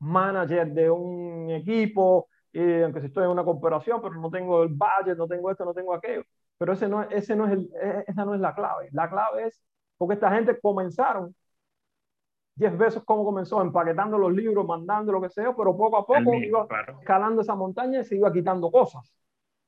manager 0.00 0.72
de 0.72 0.90
un 0.90 1.50
equipo, 1.50 2.28
aunque 2.54 3.00
estoy 3.06 3.24
en 3.24 3.30
una 3.30 3.44
cooperación, 3.44 4.00
pero 4.00 4.14
no 4.14 4.30
tengo 4.30 4.62
el 4.62 4.70
budget, 4.70 5.16
no 5.16 5.26
tengo 5.28 5.50
esto, 5.50 5.64
no 5.64 5.74
tengo 5.74 5.94
aquello. 5.94 6.22
Pero 6.58 6.72
ese 6.72 6.88
no, 6.88 7.02
ese 7.02 7.36
no 7.36 7.46
es 7.46 7.52
el, 7.52 7.70
e, 7.80 8.04
esa 8.08 8.24
no 8.24 8.34
es 8.34 8.40
la 8.40 8.54
clave. 8.54 8.88
La 8.92 9.08
clave 9.08 9.46
es 9.46 9.62
porque 9.96 10.14
esta 10.14 10.30
gente 10.32 10.58
comenzaron 10.60 11.34
Jeff 12.58 12.76
Bezos 12.76 13.04
cómo 13.04 13.24
comenzó 13.24 13.62
empaquetando 13.62 14.18
los 14.18 14.32
libros, 14.32 14.66
mandando 14.66 15.12
lo 15.12 15.20
que 15.20 15.28
sea, 15.28 15.54
pero 15.54 15.76
poco 15.76 15.98
a 15.98 16.06
poco 16.06 16.34
iba 16.34 16.66
escalando 16.98 17.42
esa 17.42 17.54
montaña 17.54 18.00
y 18.00 18.04
se 18.04 18.16
iba 18.16 18.32
quitando 18.32 18.70
cosas. 18.70 19.12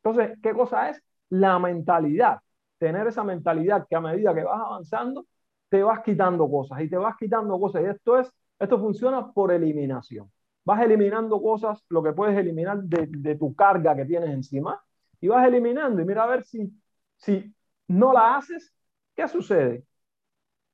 Entonces, 0.02 0.38
¿qué 0.42 0.52
cosa 0.52 0.90
es? 0.90 1.02
La 1.30 1.58
mentalidad. 1.58 2.40
Tener 2.78 3.06
esa 3.06 3.24
mentalidad 3.24 3.86
que 3.88 3.96
a 3.96 4.00
medida 4.00 4.34
que 4.34 4.44
vas 4.44 4.60
avanzando, 4.60 5.26
te 5.68 5.82
vas 5.82 6.00
quitando 6.02 6.50
cosas 6.50 6.80
y 6.80 6.88
te 6.88 6.96
vas 6.96 7.16
quitando 7.16 7.58
cosas. 7.60 7.82
Y 7.82 7.86
esto 7.86 8.18
es, 8.18 8.32
esto 8.58 8.78
funciona 8.78 9.30
por 9.32 9.52
eliminación. 9.52 10.30
Vas 10.64 10.82
eliminando 10.82 11.40
cosas, 11.42 11.82
lo 11.88 12.02
que 12.02 12.12
puedes 12.12 12.36
eliminar 12.38 12.82
de, 12.82 13.06
de 13.08 13.36
tu 13.36 13.54
carga 13.54 13.94
que 13.96 14.04
tienes 14.04 14.30
encima, 14.30 14.80
y 15.20 15.28
vas 15.28 15.46
eliminando. 15.46 16.00
Y 16.02 16.04
mira 16.04 16.24
a 16.24 16.26
ver 16.26 16.44
si, 16.44 16.72
si 17.16 17.54
no 17.88 18.12
la 18.12 18.36
haces, 18.36 18.72
¿qué 19.14 19.28
sucede? 19.28 19.84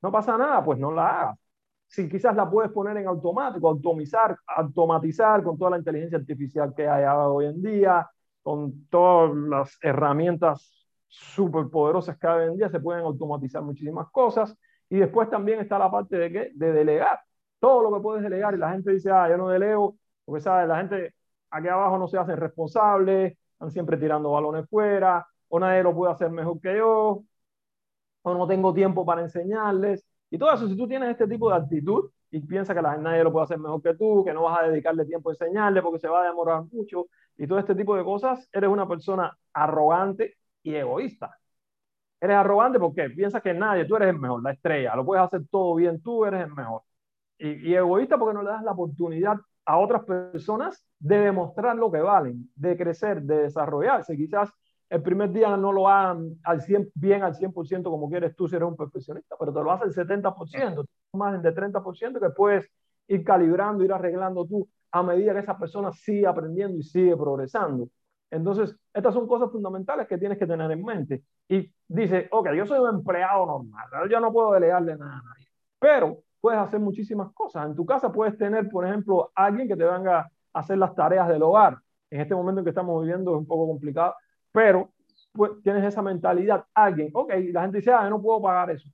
No 0.01 0.11
pasa 0.11 0.37
nada, 0.37 0.63
pues 0.63 0.79
no 0.79 0.91
la 0.91 1.07
hagas 1.09 1.39
si 1.87 2.09
quizás 2.09 2.35
la 2.35 2.49
puedes 2.49 2.71
poner 2.71 2.97
en 2.97 3.07
automático, 3.07 3.67
automatizar, 3.69 4.37
automatizar 4.45 5.43
con 5.43 5.57
toda 5.57 5.71
la 5.71 5.77
inteligencia 5.77 6.17
artificial 6.17 6.73
que 6.75 6.87
hay 6.87 7.05
hoy 7.05 7.45
en 7.45 7.61
día, 7.61 8.09
con 8.47 8.87
todas 8.87 9.35
las 9.35 9.77
herramientas 9.81 10.87
súper 11.09 11.67
poderosas 11.69 12.17
que 12.17 12.27
hay 12.27 12.47
en 12.47 12.55
día, 12.55 12.69
se 12.69 12.79
pueden 12.79 13.03
automatizar 13.03 13.61
muchísimas 13.61 14.09
cosas. 14.09 14.55
Y 14.89 14.99
después 14.99 15.29
también 15.29 15.59
está 15.59 15.77
la 15.77 15.91
parte 15.91 16.15
de, 16.17 16.31
¿qué? 16.31 16.51
de 16.53 16.71
delegar. 16.71 17.19
Todo 17.59 17.83
lo 17.83 17.93
que 17.93 18.01
puedes 18.01 18.23
delegar 18.23 18.53
y 18.55 18.57
la 18.57 18.71
gente 18.71 18.93
dice, 18.93 19.11
ah, 19.11 19.27
yo 19.29 19.35
no 19.35 19.49
delego, 19.49 19.97
porque 20.23 20.39
¿sabes? 20.39 20.65
la 20.65 20.77
gente 20.77 21.13
aquí 21.49 21.67
abajo 21.67 21.97
no 21.97 22.07
se 22.07 22.17
hace 22.17 22.37
responsable, 22.37 23.37
están 23.51 23.69
siempre 23.69 23.97
tirando 23.97 24.31
balones 24.31 24.65
fuera, 24.69 25.27
o 25.49 25.59
nadie 25.59 25.83
lo 25.83 25.93
puede 25.93 26.13
hacer 26.13 26.31
mejor 26.31 26.61
que 26.61 26.77
yo, 26.77 27.23
o 28.21 28.33
no 28.33 28.47
tengo 28.47 28.73
tiempo 28.73 29.05
para 29.05 29.23
enseñarles. 29.23 30.05
Y 30.29 30.37
todo 30.37 30.53
eso, 30.53 30.69
si 30.69 30.77
tú 30.77 30.87
tienes 30.87 31.09
este 31.09 31.27
tipo 31.27 31.49
de 31.49 31.57
actitud 31.57 32.09
y 32.31 32.39
piensas 32.39 32.73
que 32.73 32.81
la, 32.81 32.95
nadie 32.95 33.25
lo 33.25 33.31
puede 33.33 33.43
hacer 33.43 33.59
mejor 33.59 33.81
que 33.81 33.93
tú, 33.95 34.23
que 34.23 34.33
no 34.33 34.43
vas 34.43 34.59
a 34.59 34.67
dedicarle 34.69 35.03
tiempo 35.03 35.31
a 35.31 35.33
enseñarle 35.33 35.81
porque 35.81 35.99
se 35.99 36.07
va 36.07 36.21
a 36.21 36.27
demorar 36.27 36.63
mucho 36.71 37.07
y 37.37 37.47
todo 37.47 37.59
este 37.59 37.75
tipo 37.75 37.95
de 37.95 38.03
cosas, 38.03 38.47
eres 38.51 38.69
una 38.69 38.87
persona 38.87 39.35
arrogante 39.53 40.37
y 40.63 40.75
egoísta. 40.75 41.37
Eres 42.19 42.37
arrogante 42.37 42.79
porque 42.79 43.09
piensas 43.11 43.41
que 43.41 43.53
nadie, 43.53 43.85
tú 43.85 43.95
eres 43.95 44.09
el 44.09 44.19
mejor, 44.19 44.41
la 44.43 44.51
estrella, 44.51 44.95
lo 44.95 45.05
puedes 45.05 45.23
hacer 45.23 45.41
todo 45.51 45.75
bien, 45.75 46.01
tú 46.01 46.25
eres 46.25 46.43
el 46.43 46.53
mejor. 46.53 46.81
Y, 47.37 47.69
y 47.69 47.75
egoísta 47.75 48.17
porque 48.17 48.33
no 48.33 48.43
le 48.43 48.49
das 48.49 48.63
la 48.63 48.71
oportunidad 48.71 49.37
a 49.65 49.77
otras 49.77 50.03
personas 50.05 50.83
de 50.97 51.19
demostrar 51.19 51.75
lo 51.75 51.91
que 51.91 51.99
valen, 51.99 52.49
de 52.55 52.77
crecer, 52.77 53.21
de 53.21 53.43
desarrollarse. 53.43 54.15
Quizás 54.17 54.49
el 54.89 55.01
primer 55.03 55.31
día 55.31 55.55
no 55.57 55.71
lo 55.71 55.87
hagan 55.89 56.39
al 56.43 56.61
100, 56.61 56.91
bien 56.95 57.23
al 57.23 57.35
100% 57.35 57.83
como 57.83 58.09
quieres 58.09 58.35
tú 58.35 58.47
si 58.47 58.55
eres 58.55 58.67
un 58.67 58.75
profesionista, 58.75 59.35
pero 59.37 59.53
te 59.53 59.61
lo 59.61 59.71
hace 59.71 59.85
el 59.85 59.93
70%, 59.93 60.85
más 61.13 61.41
de 61.41 61.51
30% 61.51 62.19
que 62.19 62.29
puedes 62.29 62.69
ir 63.07 63.23
calibrando, 63.23 63.83
ir 63.83 63.91
arreglando 63.91 64.45
tú 64.45 64.67
a 64.91 65.03
medida 65.03 65.33
que 65.33 65.39
esa 65.39 65.57
persona 65.57 65.91
sigue 65.91 66.27
aprendiendo 66.27 66.77
y 66.77 66.83
sigue 66.83 67.15
progresando. 67.15 67.89
Entonces, 68.29 68.75
estas 68.93 69.13
son 69.13 69.27
cosas 69.27 69.51
fundamentales 69.51 70.07
que 70.07 70.17
tienes 70.17 70.37
que 70.37 70.47
tener 70.47 70.69
en 70.71 70.83
mente. 70.83 71.23
Y 71.47 71.71
dice, 71.87 72.27
ok, 72.31 72.51
yo 72.51 72.65
soy 72.65 72.79
un 72.79 72.95
empleado 72.95 73.45
normal, 73.45 74.09
yo 74.09 74.19
no 74.19 74.33
puedo 74.33 74.51
delegarle 74.53 74.97
nada 74.97 75.19
a 75.19 75.21
nadie, 75.21 75.47
pero 75.79 76.23
puedes 76.41 76.59
hacer 76.59 76.79
muchísimas 76.79 77.31
cosas. 77.33 77.67
En 77.67 77.75
tu 77.75 77.85
casa 77.85 78.11
puedes 78.11 78.37
tener, 78.37 78.69
por 78.69 78.85
ejemplo, 78.85 79.31
alguien 79.35 79.67
que 79.67 79.75
te 79.75 79.83
venga 79.83 80.19
a 80.19 80.59
hacer 80.59 80.77
las 80.77 80.93
tareas 80.95 81.27
del 81.27 81.43
hogar. 81.43 81.77
En 82.09 82.21
este 82.21 82.35
momento 82.35 82.59
en 82.59 82.65
que 82.65 82.69
estamos 82.69 83.01
viviendo 83.01 83.31
es 83.31 83.37
un 83.37 83.47
poco 83.47 83.67
complicado, 83.67 84.15
pero 84.51 84.91
pues, 85.33 85.51
tienes 85.63 85.83
esa 85.83 86.01
mentalidad, 86.01 86.65
alguien, 86.73 87.11
ok, 87.13 87.33
la 87.51 87.61
gente 87.61 87.77
dice, 87.77 87.91
ah, 87.91 88.03
yo 88.03 88.09
no 88.09 88.21
puedo 88.21 88.41
pagar 88.41 88.71
eso. 88.71 88.89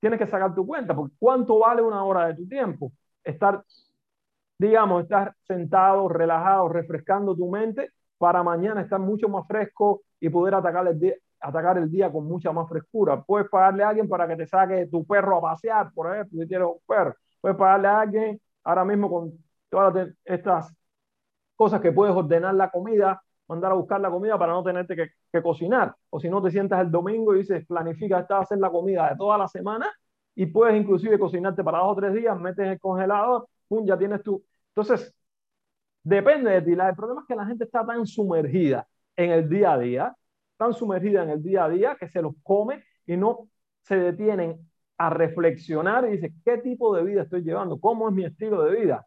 Tienes 0.00 0.18
que 0.18 0.26
sacar 0.26 0.54
tu 0.54 0.66
cuenta, 0.66 0.94
porque 0.94 1.14
¿cuánto 1.18 1.58
vale 1.58 1.82
una 1.82 2.04
hora 2.04 2.26
de 2.28 2.34
tu 2.34 2.48
tiempo? 2.48 2.92
Estar, 3.24 3.64
digamos, 4.62 5.02
estar 5.02 5.34
sentado, 5.46 6.08
relajado, 6.08 6.68
refrescando 6.68 7.34
tu 7.34 7.50
mente 7.50 7.90
para 8.18 8.42
mañana 8.42 8.82
estar 8.82 9.00
mucho 9.00 9.28
más 9.28 9.46
fresco 9.46 10.02
y 10.20 10.28
poder 10.28 10.54
atacar 10.54 10.86
el 10.86 10.98
día, 10.98 11.14
atacar 11.40 11.78
el 11.78 11.90
día 11.90 12.10
con 12.10 12.26
mucha 12.26 12.52
más 12.52 12.68
frescura. 12.68 13.22
Puedes 13.22 13.48
pagarle 13.48 13.82
a 13.82 13.88
alguien 13.88 14.08
para 14.08 14.28
que 14.28 14.36
te 14.36 14.46
saque 14.46 14.86
tu 14.86 15.04
perro 15.04 15.38
a 15.38 15.40
pasear, 15.40 15.92
por 15.92 16.14
ejemplo, 16.14 16.40
si 16.40 16.48
tienes 16.48 16.68
un 16.68 16.78
perro. 16.86 17.14
Puedes 17.40 17.58
pagarle 17.58 17.88
a 17.88 18.00
alguien 18.00 18.40
ahora 18.64 18.84
mismo 18.84 19.10
con 19.10 19.32
todas 19.68 20.08
estas 20.24 20.72
cosas 21.56 21.80
que 21.80 21.92
puedes 21.92 22.14
ordenar 22.14 22.54
la 22.54 22.70
comida 22.70 23.20
mandar 23.48 23.72
a 23.72 23.74
buscar 23.74 24.00
la 24.00 24.10
comida 24.10 24.38
para 24.38 24.52
no 24.52 24.62
tenerte 24.62 24.96
que, 24.96 25.42
cocinar. 25.42 25.94
O 26.10 26.20
si 26.20 26.28
no 26.28 26.42
te 26.42 26.50
sientas 26.50 26.80
el 26.80 26.90
domingo 26.90 27.34
y 27.34 27.38
dices, 27.38 27.66
planifica 27.66 28.20
esta 28.20 28.38
hacer 28.38 28.58
la 28.58 28.70
comida 28.70 29.10
de 29.10 29.16
toda 29.16 29.36
la 29.38 29.48
semana 29.48 29.90
y 30.34 30.46
puedes 30.46 30.80
inclusive 30.80 31.18
cocinarte 31.18 31.62
para 31.62 31.78
dos 31.78 31.92
o 31.92 31.96
tres 31.96 32.14
días, 32.14 32.38
metes 32.38 32.66
el 32.66 32.80
congelador, 32.80 33.46
pum, 33.68 33.84
ya 33.86 33.98
tienes 33.98 34.22
tú. 34.22 34.42
Entonces, 34.74 35.14
depende 36.02 36.50
de 36.50 36.62
ti. 36.62 36.72
El 36.72 36.96
problema 36.96 37.22
es 37.22 37.26
que 37.28 37.36
la 37.36 37.46
gente 37.46 37.64
está 37.64 37.84
tan 37.86 38.06
sumergida 38.06 38.86
en 39.16 39.30
el 39.30 39.48
día 39.48 39.72
a 39.74 39.78
día, 39.78 40.16
tan 40.56 40.72
sumergida 40.74 41.22
en 41.22 41.30
el 41.30 41.42
día 41.42 41.64
a 41.64 41.68
día 41.68 41.96
que 41.98 42.08
se 42.08 42.22
los 42.22 42.34
come 42.42 42.84
y 43.06 43.16
no 43.16 43.48
se 43.82 43.96
detienen 43.96 44.58
a 44.98 45.10
reflexionar 45.10 46.06
y 46.08 46.12
dices, 46.12 46.32
¿qué 46.44 46.58
tipo 46.58 46.94
de 46.94 47.04
vida 47.04 47.22
estoy 47.22 47.42
llevando? 47.42 47.78
¿Cómo 47.80 48.08
es 48.08 48.14
mi 48.14 48.24
estilo 48.24 48.62
de 48.62 48.80
vida? 48.80 49.06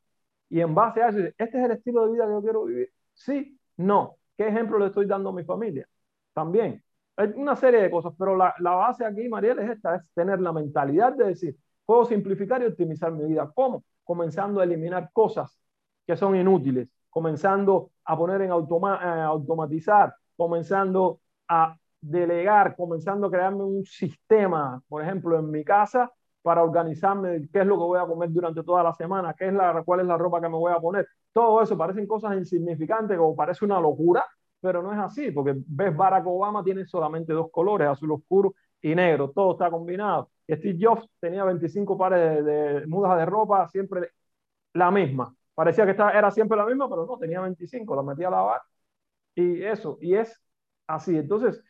Y 0.50 0.60
en 0.62 0.75
base 0.75 1.01
a 1.01 1.10
eso, 1.10 1.19
¿este 1.19 1.43
es 1.43 1.65
el 1.65 1.72
estilo 1.72 2.05
de 2.05 2.13
vida 2.13 2.25
que 2.25 2.31
yo 2.31 2.41
quiero 2.41 2.65
vivir? 2.65 2.91
Sí, 3.13 3.60
no. 3.77 4.17
¿Qué 4.38 4.48
ejemplo 4.48 4.77
le 4.77 4.88
estoy 4.88 5.05
dando 5.05 5.29
a 5.29 5.34
mi 5.34 5.43
familia? 5.43 5.88
También. 6.34 6.84
Hay 7.15 7.29
una 7.36 7.55
serie 7.55 7.81
de 7.81 7.89
cosas, 7.89 8.13
pero 8.17 8.36
la, 8.36 8.53
la 8.60 8.72
base 8.72 9.05
aquí, 9.05 9.27
Mariel, 9.29 9.60
es 9.60 9.69
esta, 9.72 9.95
es 9.95 10.01
tener 10.13 10.41
la 10.41 10.51
mentalidad 10.51 11.13
de 11.13 11.25
decir, 11.27 11.55
puedo 11.86 12.03
simplificar 12.05 12.62
y 12.62 12.65
optimizar 12.65 13.12
mi 13.12 13.25
vida. 13.25 13.50
¿Cómo? 13.55 13.84
Comenzando 14.05 14.62
a 14.62 14.63
eliminar 14.63 15.12
cosas 15.12 15.59
que 16.07 16.15
son 16.15 16.35
inútiles, 16.38 16.88
comenzando 17.09 17.91
a 18.05 18.17
poner 18.17 18.41
en 18.41 18.51
eh, 18.51 19.21
automatizar, 19.24 20.15
comenzando 20.38 21.19
a 21.47 21.75
delegar, 22.00 22.75
comenzando 22.75 23.27
a 23.27 23.31
crearme 23.31 23.63
un 23.63 23.83
sistema, 23.85 24.81
por 24.88 25.03
ejemplo, 25.03 25.38
en 25.39 25.50
mi 25.50 25.63
casa, 25.63 26.12
para 26.41 26.62
organizarme 26.63 27.50
qué 27.51 27.62
es 27.62 27.65
lo 27.65 27.75
que 27.75 27.83
voy 27.85 28.00
a 28.00 28.05
comer 28.05 28.31
durante 28.31 28.63
toda 28.63 28.83
la 28.83 28.93
semana, 28.93 29.33
qué 29.33 29.47
es 29.47 29.53
la, 29.53 29.81
cuál 29.83 30.01
es 30.01 30.05
la 30.05 30.17
ropa 30.17 30.39
que 30.39 30.47
me 30.47 30.55
voy 30.57 30.71
a 30.71 30.79
poner. 30.79 31.07
Todo 31.33 31.62
eso 31.62 31.75
parecen 31.77 32.05
cosas 32.05 32.38
insignificantes, 32.38 33.17
como 33.17 33.35
parece 33.35 33.65
una 33.65 33.79
locura, 33.79 34.24
pero 34.62 34.83
no 34.83 34.93
es 34.93 35.00
así, 35.00 35.31
porque 35.31 35.55
ves 35.65 35.95
Barack 35.97 36.25
Obama 36.27 36.63
tiene 36.63 36.85
solamente 36.85 37.33
dos 37.33 37.50
colores, 37.51 37.88
azul 37.88 38.12
oscuro 38.12 38.53
y 38.81 38.93
negro, 38.93 39.31
todo 39.31 39.53
está 39.53 39.71
combinado. 39.71 40.29
Steve 40.48 40.78
Jobs 40.80 41.10
tenía 41.20 41.44
25 41.44 41.98
pares 41.98 42.46
de, 42.46 42.86
mudas 42.88 43.18
de 43.18 43.25
ropa, 43.25 43.68
siempre 43.68 44.12
la 44.74 44.92
misma. 44.92 45.34
Parecía 45.54 45.86
que 45.86 45.92
estaba, 45.92 46.12
era 46.12 46.30
siempre 46.32 46.58
la 46.58 46.66
misma, 46.66 46.90
pero 46.90 47.06
no, 47.06 47.18
tenía 47.18 47.42
25, 47.42 47.96
la 47.96 48.04
metía 48.04 48.28
a 48.28 48.32
lavar. 48.32 48.62
Y 49.36 49.64
eso, 49.64 49.98
y 50.02 50.16
es 50.16 50.42
así. 50.88 51.18
Entonces, 51.18 51.64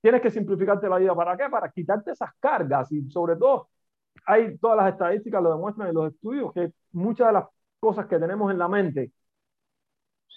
tienes 0.00 0.20
que 0.22 0.30
simplificarte 0.30 0.88
la 0.88 0.98
vida. 0.98 1.14
¿Para 1.14 1.36
qué? 1.36 1.48
Para 1.50 1.70
quitarte 1.70 2.12
esas 2.12 2.30
cargas 2.38 2.92
y 2.92 3.10
sobre 3.10 3.36
todo, 3.36 3.68
hay 4.26 4.56
todas 4.58 4.76
las 4.76 4.92
estadísticas 4.92 5.42
lo 5.42 5.52
demuestran 5.52 5.88
en 5.88 5.94
los 5.94 6.12
estudios 6.12 6.52
que 6.52 6.72
muchas 6.92 7.28
de 7.28 7.32
las 7.32 7.46
cosas 7.80 8.06
que 8.06 8.18
tenemos 8.18 8.50
en 8.52 8.58
la 8.58 8.68
mente 8.68 9.12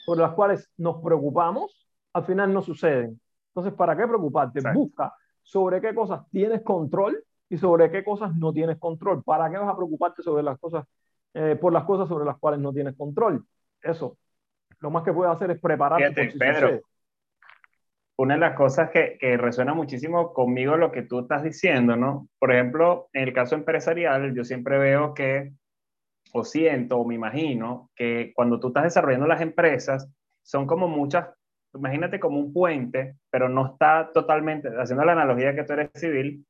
por 0.06 0.18
las 0.18 0.34
cuales 0.34 0.72
nos 0.78 1.04
preocupamos, 1.04 1.86
al 2.14 2.24
final 2.24 2.54
no 2.54 2.62
suceden. 2.62 3.20
Entonces, 3.50 3.74
¿para 3.74 3.96
qué 3.98 4.08
preocuparte? 4.08 4.62
Busca 4.74 5.14
sobre 5.44 5.82
qué 5.82 5.94
cosas 5.94 6.22
tienes 6.32 6.62
control 6.62 7.22
y 7.50 7.58
sobre 7.58 7.90
qué 7.92 8.04
cosas 8.04 8.36
no 8.36 8.52
tienes 8.54 8.78
control. 8.78 9.24
¿Para 9.24 9.50
qué 9.50 9.58
vas 9.58 9.70
a 9.70 9.76
preocuparte 9.76 10.22
sobre 10.22 10.44
las 10.44 10.60
cosas, 10.60 10.86
eh, 11.34 11.58
por 11.60 11.74
las 11.74 11.86
cosas 11.86 12.08
sobre 12.08 12.26
las 12.26 12.38
cuales 12.38 12.60
no 12.60 12.74
tienes 12.74 12.96
control? 12.96 13.46
Eso. 13.82 14.18
Lo 14.80 14.92
más 14.92 15.04
que 15.04 15.14
puedes 15.14 15.34
hacer 15.34 15.52
es 15.52 15.60
prepararte. 15.60 16.34
Pedro, 16.38 16.82
una 18.18 18.34
de 18.34 18.40
las 18.40 18.56
cosas 18.56 18.90
que, 18.90 19.18
que, 19.20 19.38
resuena 19.38 19.74
muchísimo 19.74 20.34
conmigo 20.34 20.76
lo 20.76 20.92
que 20.92 21.04
tú 21.04 21.20
estás 21.20 21.44
diciendo, 21.44 21.96
¿no? 21.96 22.28
Por 22.40 22.52
ejemplo, 22.52 23.10
en 23.14 23.24
el 23.28 23.34
caso 23.34 23.56
empresarial, 23.56 24.34
yo 24.36 24.44
siempre 24.44 24.78
veo 24.78 25.14
que, 25.14 25.54
o 26.34 26.44
siento, 26.44 26.98
o 26.98 27.06
me 27.06 27.16
imagino, 27.16 27.92
que 27.96 28.34
cuando 28.36 28.60
tú 28.60 28.70
estás 28.70 28.84
desarrollando 28.84 29.28
las 29.28 29.42
empresas, 29.42 30.10
son 30.42 30.66
como 30.66 30.88
muchas, 30.88 31.30
imagínate 31.74 32.20
como 32.20 32.40
un 32.40 32.54
puente, 32.54 33.18
pero 33.30 33.50
no 33.50 33.74
está 33.74 34.10
totalmente, 34.14 34.70
haciendo 34.80 35.06
la 35.06 35.12
analogía 35.12 35.54
que 35.54 35.64
tú 35.64 35.74
eres 35.74 35.92
civil. 35.94 36.46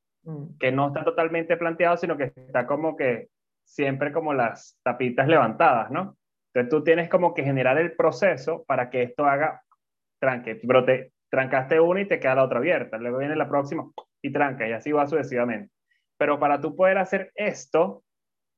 Que 0.59 0.71
no 0.71 0.87
está 0.87 1.03
totalmente 1.03 1.57
planteado, 1.57 1.97
sino 1.97 2.17
que 2.17 2.33
está 2.35 2.65
como 2.65 2.95
que 2.95 3.29
siempre 3.63 4.11
como 4.11 4.33
las 4.33 4.79
tapitas 4.83 5.27
levantadas, 5.27 5.91
¿no? 5.91 6.17
Entonces 6.53 6.69
tú 6.69 6.83
tienes 6.83 7.09
como 7.09 7.33
que 7.33 7.43
generar 7.43 7.77
el 7.77 7.95
proceso 7.95 8.63
para 8.65 8.89
que 8.89 9.03
esto 9.03 9.25
haga 9.25 9.61
tranque, 10.19 10.59
brote, 10.63 11.13
trancaste 11.29 11.79
una 11.79 12.01
y 12.01 12.07
te 12.07 12.19
queda 12.19 12.35
la 12.35 12.43
otra 12.43 12.59
abierta, 12.59 12.97
luego 12.97 13.19
viene 13.19 13.35
la 13.35 13.47
próxima 13.47 13.89
y 14.21 14.31
tranca 14.31 14.67
y 14.67 14.71
así 14.71 14.91
va 14.91 15.07
sucesivamente. 15.07 15.71
Pero 16.17 16.39
para 16.39 16.59
tú 16.59 16.75
poder 16.75 16.97
hacer 16.97 17.31
esto, 17.35 17.83
o 17.83 18.03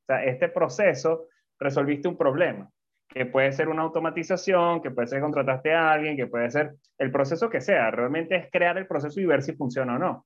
sea, 0.08 0.24
este 0.24 0.50
proceso, 0.50 1.28
resolviste 1.60 2.08
un 2.08 2.18
problema, 2.18 2.70
que 3.10 3.26
puede 3.26 3.52
ser 3.52 3.68
una 3.68 3.82
automatización, 3.82 4.82
que 4.82 4.92
puede 4.92 5.08
ser 5.08 5.22
contrataste 5.22 5.74
a 5.74 5.92
alguien, 5.92 6.16
que 6.16 6.28
puede 6.28 6.50
ser 6.52 6.76
el 6.98 7.12
proceso 7.12 7.50
que 7.50 7.60
sea, 7.60 7.92
realmente 7.92 8.36
es 8.36 8.50
crear 8.52 8.78
el 8.78 8.88
proceso 8.88 9.20
y 9.20 9.26
ver 9.26 9.42
si 9.42 9.54
funciona 9.54 9.96
o 9.96 10.00
no. 10.00 10.26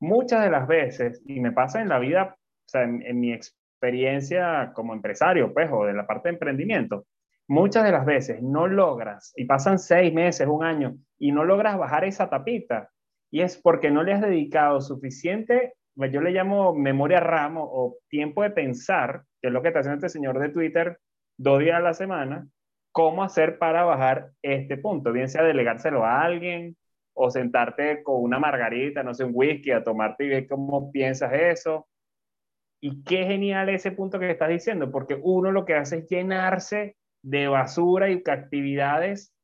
Muchas 0.00 0.44
de 0.44 0.50
las 0.50 0.66
veces, 0.66 1.22
y 1.26 1.40
me 1.40 1.52
pasa 1.52 1.80
en 1.80 1.88
la 1.88 1.98
vida, 1.98 2.36
o 2.36 2.68
sea, 2.68 2.82
en, 2.82 3.20
mi 3.20 3.32
experiencia 3.32 4.72
como 4.74 4.94
empresario, 4.94 5.52
pues, 5.52 5.68
o 5.72 5.84
de 5.84 5.94
la 5.94 6.06
parte 6.06 6.28
de 6.28 6.34
emprendimiento, 6.34 7.06
muchas 7.48 7.84
de 7.84 7.92
las 7.92 8.06
veces 8.06 8.42
no 8.42 8.66
logras, 8.68 9.32
y 9.36 9.44
pasan 9.44 9.78
seis 9.78 10.12
meses, 10.12 10.46
un 10.46 10.64
año, 10.64 10.96
y 11.18 11.32
no 11.32 11.44
logras 11.44 11.76
bajar 11.78 12.04
esa 12.04 12.30
tapita, 12.30 12.90
y 13.30 13.42
es 13.42 13.56
porque 13.56 13.90
no 13.90 14.02
le 14.02 14.12
has 14.12 14.20
dedicado 14.20 14.80
suficiente, 14.80 15.74
pues 15.96 16.12
yo 16.12 16.20
le 16.20 16.30
llamo 16.30 16.74
memoria 16.74 17.18
ramo 17.18 17.68
o 17.68 17.96
tiempo 18.08 18.42
de 18.42 18.50
pensar, 18.50 19.24
que 19.42 19.48
es 19.48 19.52
lo 19.52 19.62
que 19.62 19.68
está 19.68 19.80
haciendo 19.80 20.06
este 20.06 20.16
señor 20.16 20.38
de 20.38 20.50
Twitter 20.50 20.98
dos 21.36 21.58
días 21.58 21.76
a 21.76 21.80
la 21.80 21.94
semana, 21.94 22.46
cómo 22.92 23.24
hacer 23.24 23.58
para 23.58 23.84
bajar 23.84 24.30
este 24.42 24.76
punto, 24.76 25.12
bien 25.12 25.28
sea 25.28 25.42
delegárselo 25.42 26.04
a 26.04 26.22
alguien 26.22 26.76
o 27.20 27.30
sentarte 27.30 28.02
con 28.04 28.22
una 28.22 28.38
margarita, 28.38 29.02
no 29.02 29.12
sé, 29.12 29.24
un 29.24 29.32
whisky, 29.34 29.72
a 29.72 29.82
tomarte 29.82 30.24
y 30.24 30.28
ver 30.28 30.46
cómo 30.46 30.92
piensas 30.92 31.32
eso. 31.32 31.88
Y 32.80 33.02
qué 33.02 33.24
genial 33.24 33.68
ese 33.70 33.90
punto 33.90 34.20
que 34.20 34.30
estás 34.30 34.48
diciendo, 34.48 34.90
porque 34.92 35.18
uno 35.20 35.50
lo 35.50 35.64
que 35.64 35.74
hace 35.74 35.98
es 35.98 36.08
llenarse 36.08 36.96
de 37.22 37.48
basura 37.48 38.08
y 38.08 38.22
actividades 38.24 39.34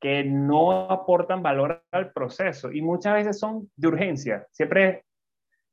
que 0.00 0.24
no 0.24 0.90
aportan 0.90 1.42
valor 1.42 1.82
al 1.90 2.12
proceso. 2.12 2.72
Y 2.72 2.80
muchas 2.80 3.14
veces 3.14 3.38
son 3.38 3.70
de 3.76 3.88
urgencia. 3.88 4.46
Siempre, 4.50 5.04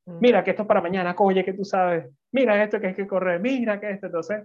mira 0.05 0.43
que 0.43 0.49
esto 0.51 0.63
es 0.63 0.67
para 0.67 0.81
mañana, 0.81 1.15
oye 1.17 1.45
que 1.45 1.53
tú 1.53 1.63
sabes, 1.63 2.09
mira 2.33 2.61
esto 2.61 2.81
que 2.81 2.87
hay 2.87 2.95
que 2.95 3.07
correr, 3.07 3.39
mira 3.39 3.79
que 3.79 3.91
esto, 3.91 4.07
entonces, 4.07 4.43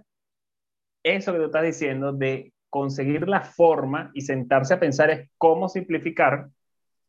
eso 1.03 1.33
que 1.33 1.39
tú 1.39 1.45
estás 1.45 1.63
diciendo 1.63 2.13
de 2.13 2.53
conseguir 2.69 3.27
la 3.27 3.41
forma 3.41 4.11
y 4.13 4.21
sentarse 4.21 4.73
a 4.73 4.79
pensar 4.79 5.09
es 5.09 5.29
cómo 5.37 5.67
simplificar, 5.67 6.47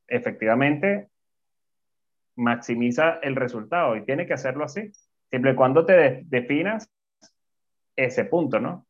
efectivamente, 0.06 1.08
maximiza 2.36 3.18
el 3.22 3.36
resultado 3.36 3.96
y 3.96 4.04
tiene 4.04 4.26
que 4.26 4.34
hacerlo 4.34 4.64
así, 4.64 4.90
siempre 5.28 5.52
y 5.52 5.54
cuando 5.54 5.84
te 5.84 6.24
definas 6.26 6.90
ese 7.96 8.24
punto, 8.24 8.58
¿no? 8.60 8.86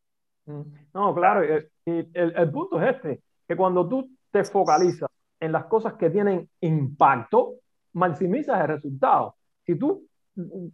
Mm. 0.46 0.62
No, 0.94 1.14
claro, 1.14 1.44
y 1.44 1.90
el, 1.90 2.34
el, 2.36 2.50
punto 2.50 2.80
es 2.82 2.96
este, 2.96 3.22
que 3.46 3.56
cuando 3.56 3.88
tú 3.88 4.10
te 4.30 4.44
focalizas 4.44 5.10
en 5.40 5.52
las 5.52 5.64
cosas 5.66 5.94
que 5.94 6.10
tienen 6.10 6.48
impacto, 6.60 7.54
maximizas 7.92 8.60
el 8.60 8.68
resultado. 8.68 9.36
Si 9.66 9.76
tú 9.76 10.06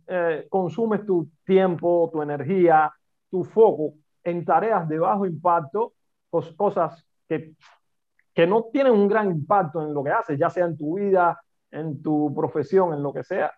eh, 0.07 0.47
consumes 0.49 1.05
tu 1.05 1.29
tiempo, 1.45 2.09
tu 2.13 2.23
energía, 2.23 2.93
tu 3.31 3.45
foco 3.45 3.95
en 4.23 4.45
tareas 4.45 4.89
de 4.89 4.99
bajo 4.99 5.27
impacto, 5.27 5.95
cosas 6.57 7.05
que, 7.29 7.53
que 8.39 8.47
no 8.47 8.67
tienen 8.73 8.93
un 8.93 9.09
gran 9.09 9.33
impacto 9.33 9.83
en 9.83 9.93
lo 9.93 10.05
que 10.05 10.13
haces, 10.13 10.39
ya 10.39 10.49
sea 10.49 10.65
en 10.65 10.77
tu 10.77 10.97
vida, 10.97 11.41
en 11.73 12.01
tu 12.01 12.33
profesión, 12.33 12.95
en 12.95 13.03
lo 13.03 13.13
que 13.13 13.25
sea, 13.25 13.53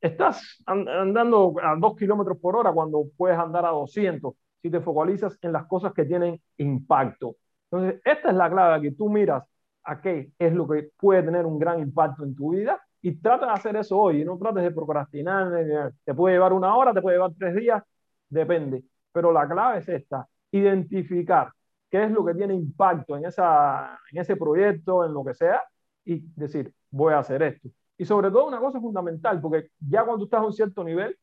estás 0.00 0.64
andando 0.66 1.54
a 1.62 1.76
dos 1.78 1.94
kilómetros 1.94 2.36
por 2.38 2.56
hora 2.56 2.72
cuando 2.72 3.04
puedes 3.16 3.38
andar 3.38 3.64
a 3.64 3.68
200 3.68 4.34
si 4.60 4.68
te 4.68 4.80
focalizas 4.80 5.38
en 5.42 5.52
las 5.52 5.66
cosas 5.66 5.92
que 5.92 6.04
tienen 6.06 6.40
impacto. 6.56 7.36
Entonces, 7.70 8.00
esta 8.04 8.30
es 8.30 8.34
la 8.34 8.50
clave, 8.50 8.82
que 8.82 8.96
tú 8.96 9.08
miras 9.08 9.44
a 9.84 10.00
qué 10.00 10.32
es 10.36 10.52
lo 10.52 10.66
que 10.66 10.90
puede 10.98 11.22
tener 11.22 11.46
un 11.46 11.60
gran 11.60 11.78
impacto 11.78 12.24
en 12.24 12.34
tu 12.34 12.50
vida 12.50 12.82
y 13.02 13.14
trata 13.20 13.46
de 13.46 13.52
hacer 13.52 13.76
eso 13.76 13.96
hoy, 13.96 14.24
no 14.24 14.36
trates 14.38 14.64
de 14.64 14.72
procrastinar, 14.72 15.92
te 16.04 16.14
puede 16.14 16.34
llevar 16.34 16.52
una 16.52 16.74
hora, 16.74 16.92
te 16.92 17.00
puede 17.00 17.14
llevar 17.14 17.30
tres 17.38 17.54
días, 17.54 17.80
depende. 18.28 18.82
Pero 19.12 19.30
la 19.30 19.46
clave 19.46 19.78
es 19.78 19.88
esta, 19.88 20.26
identificar 20.50 21.52
qué 21.90 22.04
es 22.04 22.10
lo 22.10 22.24
que 22.24 22.34
tiene 22.34 22.54
impacto 22.54 23.16
en, 23.16 23.26
esa, 23.26 23.98
en 24.12 24.18
ese 24.20 24.36
proyecto, 24.36 25.04
en 25.04 25.14
lo 25.14 25.24
que 25.24 25.34
sea, 25.34 25.62
y 26.04 26.20
decir, 26.34 26.72
voy 26.90 27.14
a 27.14 27.18
hacer 27.20 27.42
esto. 27.42 27.68
Y 27.98 28.04
sobre 28.04 28.30
todo 28.30 28.46
una 28.46 28.60
cosa 28.60 28.80
fundamental, 28.80 29.40
porque 29.40 29.70
ya 29.80 30.04
cuando 30.04 30.24
estás 30.24 30.40
a 30.40 30.46
un 30.46 30.52
cierto 30.52 30.84
nivel, 30.84 31.18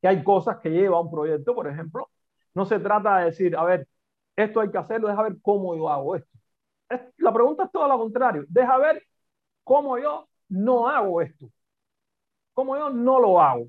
que 0.00 0.08
hay 0.08 0.22
cosas 0.24 0.58
que 0.58 0.70
lleva 0.70 1.00
un 1.00 1.10
proyecto, 1.10 1.54
por 1.54 1.68
ejemplo, 1.68 2.10
no 2.54 2.66
se 2.66 2.78
trata 2.80 3.18
de 3.18 3.26
decir, 3.26 3.56
a 3.56 3.64
ver, 3.64 3.88
esto 4.36 4.60
hay 4.60 4.70
que 4.70 4.78
hacerlo, 4.78 5.08
deja 5.08 5.22
ver 5.22 5.36
cómo 5.42 5.76
yo 5.76 5.88
hago 5.88 6.16
esto. 6.16 6.30
La 7.18 7.32
pregunta 7.32 7.64
es 7.64 7.72
todo 7.72 7.88
lo 7.88 7.98
contrario. 7.98 8.44
Deja 8.48 8.78
ver 8.78 9.02
cómo 9.64 9.98
yo 9.98 10.28
no 10.48 10.88
hago 10.88 11.20
esto. 11.22 11.50
Cómo 12.54 12.76
yo 12.76 12.90
no 12.90 13.20
lo 13.20 13.40
hago. 13.40 13.66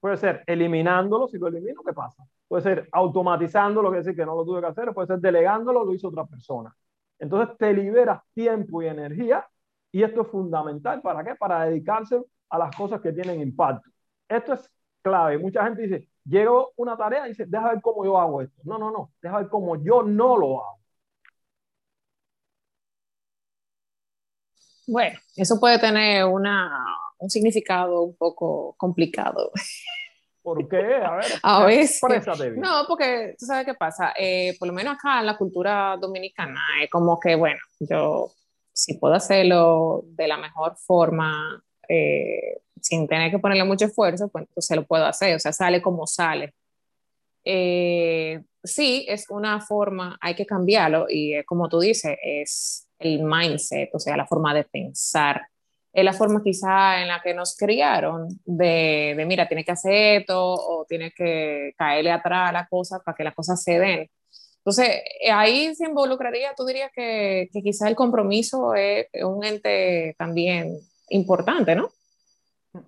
Puede 0.00 0.16
ser 0.16 0.44
eliminándolo, 0.46 1.28
si 1.28 1.38
lo 1.38 1.48
elimino, 1.48 1.82
¿qué 1.84 1.92
pasa? 1.92 2.24
Puede 2.50 2.62
ser 2.64 2.88
automatizándolo, 2.90 3.90
que 3.90 3.98
decir 3.98 4.16
que 4.16 4.26
no 4.26 4.34
lo 4.34 4.44
tuve 4.44 4.60
que 4.60 4.66
hacer, 4.66 4.92
puede 4.92 5.06
ser 5.06 5.20
delegándolo, 5.20 5.84
lo 5.84 5.94
hizo 5.94 6.08
otra 6.08 6.26
persona. 6.26 6.74
Entonces 7.18 7.56
te 7.56 7.72
liberas 7.72 8.20
tiempo 8.34 8.82
y 8.82 8.88
energía 8.88 9.46
y 9.92 10.02
esto 10.02 10.22
es 10.22 10.28
fundamental. 10.28 11.00
¿Para 11.00 11.22
qué? 11.22 11.36
Para 11.36 11.64
dedicarse 11.64 12.20
a 12.48 12.58
las 12.58 12.74
cosas 12.76 13.00
que 13.00 13.12
tienen 13.12 13.40
impacto. 13.40 13.88
Esto 14.28 14.54
es 14.54 14.68
clave. 15.02 15.38
Mucha 15.38 15.62
gente 15.64 15.82
dice, 15.82 16.08
Llego 16.24 16.72
una 16.76 16.96
tarea 16.96 17.26
y 17.26 17.30
dice, 17.30 17.46
deja 17.46 17.70
ver 17.70 17.80
cómo 17.82 18.04
yo 18.04 18.18
hago 18.18 18.42
esto. 18.42 18.60
No, 18.64 18.78
no, 18.78 18.90
no, 18.90 19.12
deja 19.22 19.38
ver 19.38 19.48
cómo 19.48 19.76
yo 19.82 20.02
no 20.02 20.36
lo 20.36 20.64
hago. 20.64 20.80
Bueno, 24.86 25.18
eso 25.36 25.58
puede 25.60 25.78
tener 25.78 26.24
una, 26.24 26.84
un 27.18 27.30
significado 27.30 28.02
un 28.02 28.16
poco 28.16 28.74
complicado. 28.76 29.50
¿Por 30.42 30.68
qué? 30.68 30.76
A 30.76 31.16
ver, 31.16 31.26
a 31.42 31.64
veces. 31.64 32.00
No, 32.56 32.84
porque 32.88 33.34
tú 33.38 33.44
sabes 33.46 33.66
qué 33.66 33.74
pasa. 33.74 34.14
Eh, 34.18 34.56
por 34.58 34.68
lo 34.68 34.74
menos 34.74 34.94
acá 34.94 35.20
en 35.20 35.26
la 35.26 35.36
cultura 35.36 35.96
dominicana 36.00 36.60
es 36.82 36.90
como 36.90 37.20
que, 37.20 37.34
bueno, 37.34 37.60
yo 37.80 38.30
si 38.72 38.94
puedo 38.94 39.14
hacerlo 39.14 40.02
de 40.06 40.28
la 40.28 40.38
mejor 40.38 40.76
forma, 40.76 41.62
eh, 41.88 42.62
sin 42.80 43.06
tener 43.06 43.30
que 43.30 43.38
ponerle 43.38 43.64
mucho 43.64 43.84
esfuerzo, 43.84 44.28
pues 44.28 44.46
entonces 44.48 44.76
lo 44.76 44.86
puedo 44.86 45.04
hacer, 45.04 45.36
o 45.36 45.38
sea, 45.38 45.52
sale 45.52 45.82
como 45.82 46.06
sale. 46.06 46.54
Eh, 47.44 48.42
sí, 48.62 49.04
es 49.08 49.28
una 49.28 49.60
forma, 49.60 50.16
hay 50.20 50.34
que 50.34 50.46
cambiarlo 50.46 51.06
y 51.08 51.42
como 51.44 51.68
tú 51.68 51.80
dices, 51.80 52.16
es 52.22 52.88
el 52.98 53.22
mindset, 53.22 53.90
o 53.94 53.98
sea, 53.98 54.16
la 54.16 54.26
forma 54.26 54.54
de 54.54 54.64
pensar. 54.64 55.42
Es 55.92 56.04
la 56.04 56.12
forma 56.12 56.42
quizá 56.42 57.02
en 57.02 57.08
la 57.08 57.20
que 57.20 57.34
nos 57.34 57.56
criaron 57.56 58.28
de, 58.44 59.14
de 59.16 59.24
mira, 59.26 59.48
tiene 59.48 59.64
que 59.64 59.72
hacer 59.72 60.20
esto 60.20 60.38
o 60.38 60.84
tiene 60.88 61.10
que 61.10 61.72
caerle 61.76 62.12
atrás 62.12 62.50
a 62.50 62.52
la 62.52 62.66
cosa 62.68 63.00
para 63.04 63.16
que 63.16 63.24
las 63.24 63.34
cosas 63.34 63.62
se 63.62 63.78
den. 63.78 64.08
Entonces, 64.58 65.02
ahí 65.32 65.74
se 65.74 65.86
involucraría, 65.86 66.54
tú 66.54 66.64
dirías 66.64 66.90
que, 66.94 67.48
que 67.52 67.62
quizá 67.62 67.88
el 67.88 67.96
compromiso 67.96 68.74
es 68.74 69.06
un 69.24 69.42
ente 69.44 70.14
también 70.18 70.78
importante, 71.08 71.74
¿no? 71.74 71.90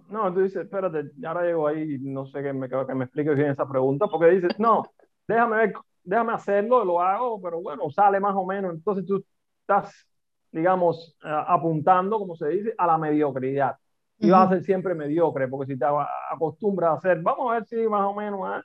No, 0.09 0.33
tú 0.33 0.43
dices, 0.43 0.63
espérate, 0.63 1.11
ahora 1.27 1.43
llego 1.43 1.67
ahí, 1.67 1.99
no 2.01 2.27
sé 2.27 2.43
que 2.43 2.53
me, 2.53 2.69
que 2.69 2.95
me 2.95 3.05
expliques 3.05 3.37
bien 3.37 3.51
esa 3.51 3.69
pregunta, 3.69 4.07
porque 4.07 4.31
dices, 4.31 4.57
no, 4.59 4.85
déjame 5.27 5.57
ver, 5.57 5.73
déjame 6.05 6.35
hacerlo, 6.35 6.85
lo 6.85 7.01
hago, 7.01 7.41
pero 7.41 7.61
bueno, 7.61 7.91
sale 7.91 8.21
más 8.21 8.35
o 8.37 8.47
menos. 8.47 8.75
Entonces 8.75 9.05
tú 9.07 9.25
estás, 9.61 10.07
digamos, 10.53 11.17
eh, 11.25 11.45
apuntando, 11.49 12.19
como 12.19 12.37
se 12.37 12.49
dice, 12.49 12.75
a 12.79 12.87
la 12.87 12.99
mediocridad. 12.99 13.77
Y 14.19 14.31
vas 14.31 14.47
a 14.47 14.55
ser 14.55 14.63
siempre 14.63 14.95
mediocre, 14.95 15.49
porque 15.49 15.73
si 15.73 15.79
te 15.79 15.85
acostumbras 16.31 16.91
a 16.91 16.95
hacer, 16.95 17.21
vamos 17.23 17.51
a 17.51 17.55
ver 17.55 17.65
si 17.67 17.77
más 17.89 18.03
o 18.03 18.15
menos, 18.15 18.41
¿eh? 18.57 18.63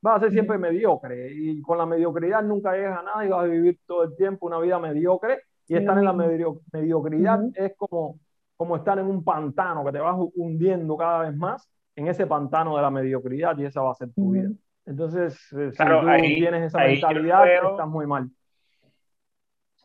vas 0.00 0.18
a 0.18 0.20
ser 0.20 0.30
siempre 0.30 0.56
mediocre. 0.56 1.32
Y 1.32 1.60
con 1.62 1.78
la 1.78 1.86
mediocridad 1.86 2.44
nunca 2.44 2.72
llegas 2.74 3.00
a 3.00 3.02
nada 3.02 3.26
y 3.26 3.28
vas 3.28 3.42
a 3.42 3.48
vivir 3.48 3.80
todo 3.86 4.04
el 4.04 4.14
tiempo 4.14 4.46
una 4.46 4.60
vida 4.60 4.78
mediocre. 4.78 5.42
Y 5.66 5.74
estar 5.76 5.98
en 5.98 6.04
la 6.04 6.12
mediocridad 6.12 7.40
es 7.54 7.74
como 7.76 8.18
como 8.60 8.76
estar 8.76 8.98
en 8.98 9.06
un 9.06 9.24
pantano 9.24 9.82
que 9.86 9.92
te 9.92 10.00
vas 10.00 10.14
hundiendo 10.34 10.94
cada 10.94 11.20
vez 11.20 11.34
más 11.34 11.66
en 11.96 12.08
ese 12.08 12.26
pantano 12.26 12.76
de 12.76 12.82
la 12.82 12.90
mediocridad 12.90 13.56
y 13.56 13.64
esa 13.64 13.80
va 13.80 13.92
a 13.92 13.94
ser 13.94 14.12
tu 14.12 14.32
vida. 14.32 14.50
Entonces, 14.84 15.34
eh, 15.52 15.70
si 15.72 15.82
tú 15.82 16.06
tienes 16.34 16.64
esa 16.64 16.80
mentalidad, 16.80 17.70
estás 17.70 17.88
muy 17.88 18.06
mal. 18.06 18.28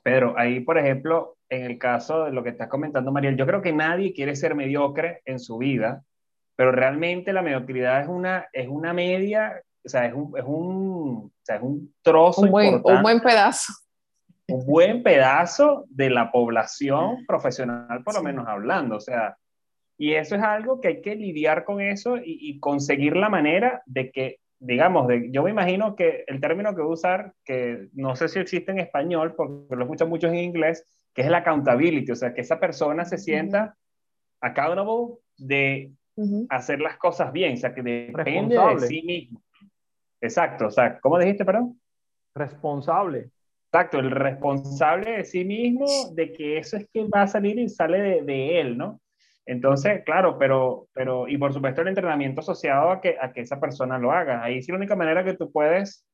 Pedro, 0.06 0.36
ahí, 0.38 0.60
por 0.60 0.78
ejemplo, 0.78 1.36
en 1.50 1.64
el 1.66 1.80
caso 1.80 2.26
de 2.26 2.32
lo 2.32 2.44
que 2.44 2.50
estás 2.50 2.68
comentando, 2.68 3.12
Mariel, 3.12 3.38
yo 3.38 3.48
creo 3.48 3.64
que 3.64 3.74
nadie 3.74 4.14
quiere 4.14 4.36
ser 4.36 4.54
mediocre 4.54 5.24
en 5.26 5.40
su 5.40 5.58
vida, 5.58 6.04
pero 6.56 6.72
realmente 6.72 7.34
la 7.34 7.42
mediocridad 7.42 8.04
es 8.04 8.08
una, 8.08 8.48
es 8.54 8.68
una 8.68 8.94
media, 8.94 9.60
o 9.84 9.90
sea, 9.90 10.06
es 10.06 10.14
un, 10.14 10.32
es 10.38 10.44
un, 10.46 11.26
o 11.26 11.32
sea, 11.42 11.56
es 11.56 11.64
un 11.64 11.92
trozo 12.04 12.42
un 12.42 12.52
buen, 12.52 12.82
Un 12.84 13.02
buen 13.02 13.20
pedazo. 13.20 13.74
Un 14.48 14.64
buen 14.68 15.02
pedazo 15.02 15.86
de 15.90 16.12
la 16.12 16.32
población 16.32 17.26
profesional, 17.26 18.04
por 18.04 18.14
lo 18.14 18.22
menos 18.22 18.48
hablando. 18.48 18.98
O 18.98 19.02
sea, 19.02 19.36
y 19.98 20.14
eso 20.14 20.36
es 20.36 20.44
algo 20.44 20.82
que 20.82 20.90
hay 20.90 21.02
que 21.02 21.16
lidiar 21.16 21.64
con 21.64 21.82
eso 21.82 22.18
y, 22.24 22.60
conseguir 22.60 23.16
la 23.16 23.30
manera 23.30 23.82
de 23.88 24.12
que, 24.12 24.38
digamos, 24.66 25.08
de, 25.08 25.32
yo 25.32 25.44
me 25.44 25.52
imagino 25.52 25.96
que 25.96 26.24
el 26.28 26.42
término 26.42 26.76
que 26.76 26.82
voy 26.82 26.92
a 26.92 26.94
usar, 26.94 27.34
que 27.44 27.90
no 27.94 28.16
sé 28.16 28.28
si 28.28 28.40
existe 28.40 28.72
en 28.72 28.80
español, 28.80 29.36
porque 29.36 29.76
lo 29.76 29.84
escuchan 29.84 30.10
muchos 30.10 30.32
en 30.32 30.40
inglés, 30.40 30.86
que 31.14 31.22
es 31.22 31.28
el 31.28 31.36
accountability, 31.36 32.12
o 32.12 32.16
sea, 32.16 32.34
que 32.34 32.42
esa 32.42 32.60
persona 32.60 33.06
se 33.06 33.18
sienta 33.18 33.76
accountable 34.42 35.20
de 35.38 35.92
hacer 36.50 36.80
las 36.80 36.98
cosas 36.98 37.32
bien, 37.32 37.54
o 37.54 37.58
sea, 37.58 37.74
que 37.74 37.82
depende 37.82 38.58
de 38.58 38.80
sí 38.88 39.02
mismo. 39.04 39.42
Exacto, 40.22 40.68
o 40.68 40.72
sea, 40.72 41.00
¿cómo 41.00 41.20
dijiste, 41.20 41.46
perdón? 41.46 41.80
Responsable. 42.34 43.30
Exacto, 43.72 44.00
el 44.00 44.12
responsable 44.12 45.18
de 45.18 45.26
sí 45.26 45.44
mismo, 45.44 45.86
de 46.14 46.32
que 46.32 46.58
eso 46.58 46.78
es 46.78 46.88
que 46.92 47.04
va 47.08 47.24
a 47.24 47.28
salir 47.28 47.60
y 47.60 47.68
sale 47.68 48.00
de, 48.00 48.22
de, 48.24 48.62
él, 48.62 48.78
¿no? 48.78 49.02
Entonces, 49.46 50.04
claro, 50.06 50.38
pero, 50.40 50.88
pero, 50.94 51.28
y 51.28 51.38
por 51.38 51.54
supuesto 51.54 51.82
el 51.82 51.90
entrenamiento 51.90 52.42
asociado 52.42 52.90
a 52.90 53.02
que, 53.02 53.18
a 53.22 53.32
que 53.32 53.42
esa 53.42 53.60
persona 53.60 54.00
lo 54.00 54.12
haga. 54.12 54.44
Ahí 54.44 54.62
sí 54.62 54.72
la 54.72 54.78
única 54.78 54.96
manera 54.96 55.24
que 55.24 55.36
tú 55.36 55.52
puedes 55.52 56.06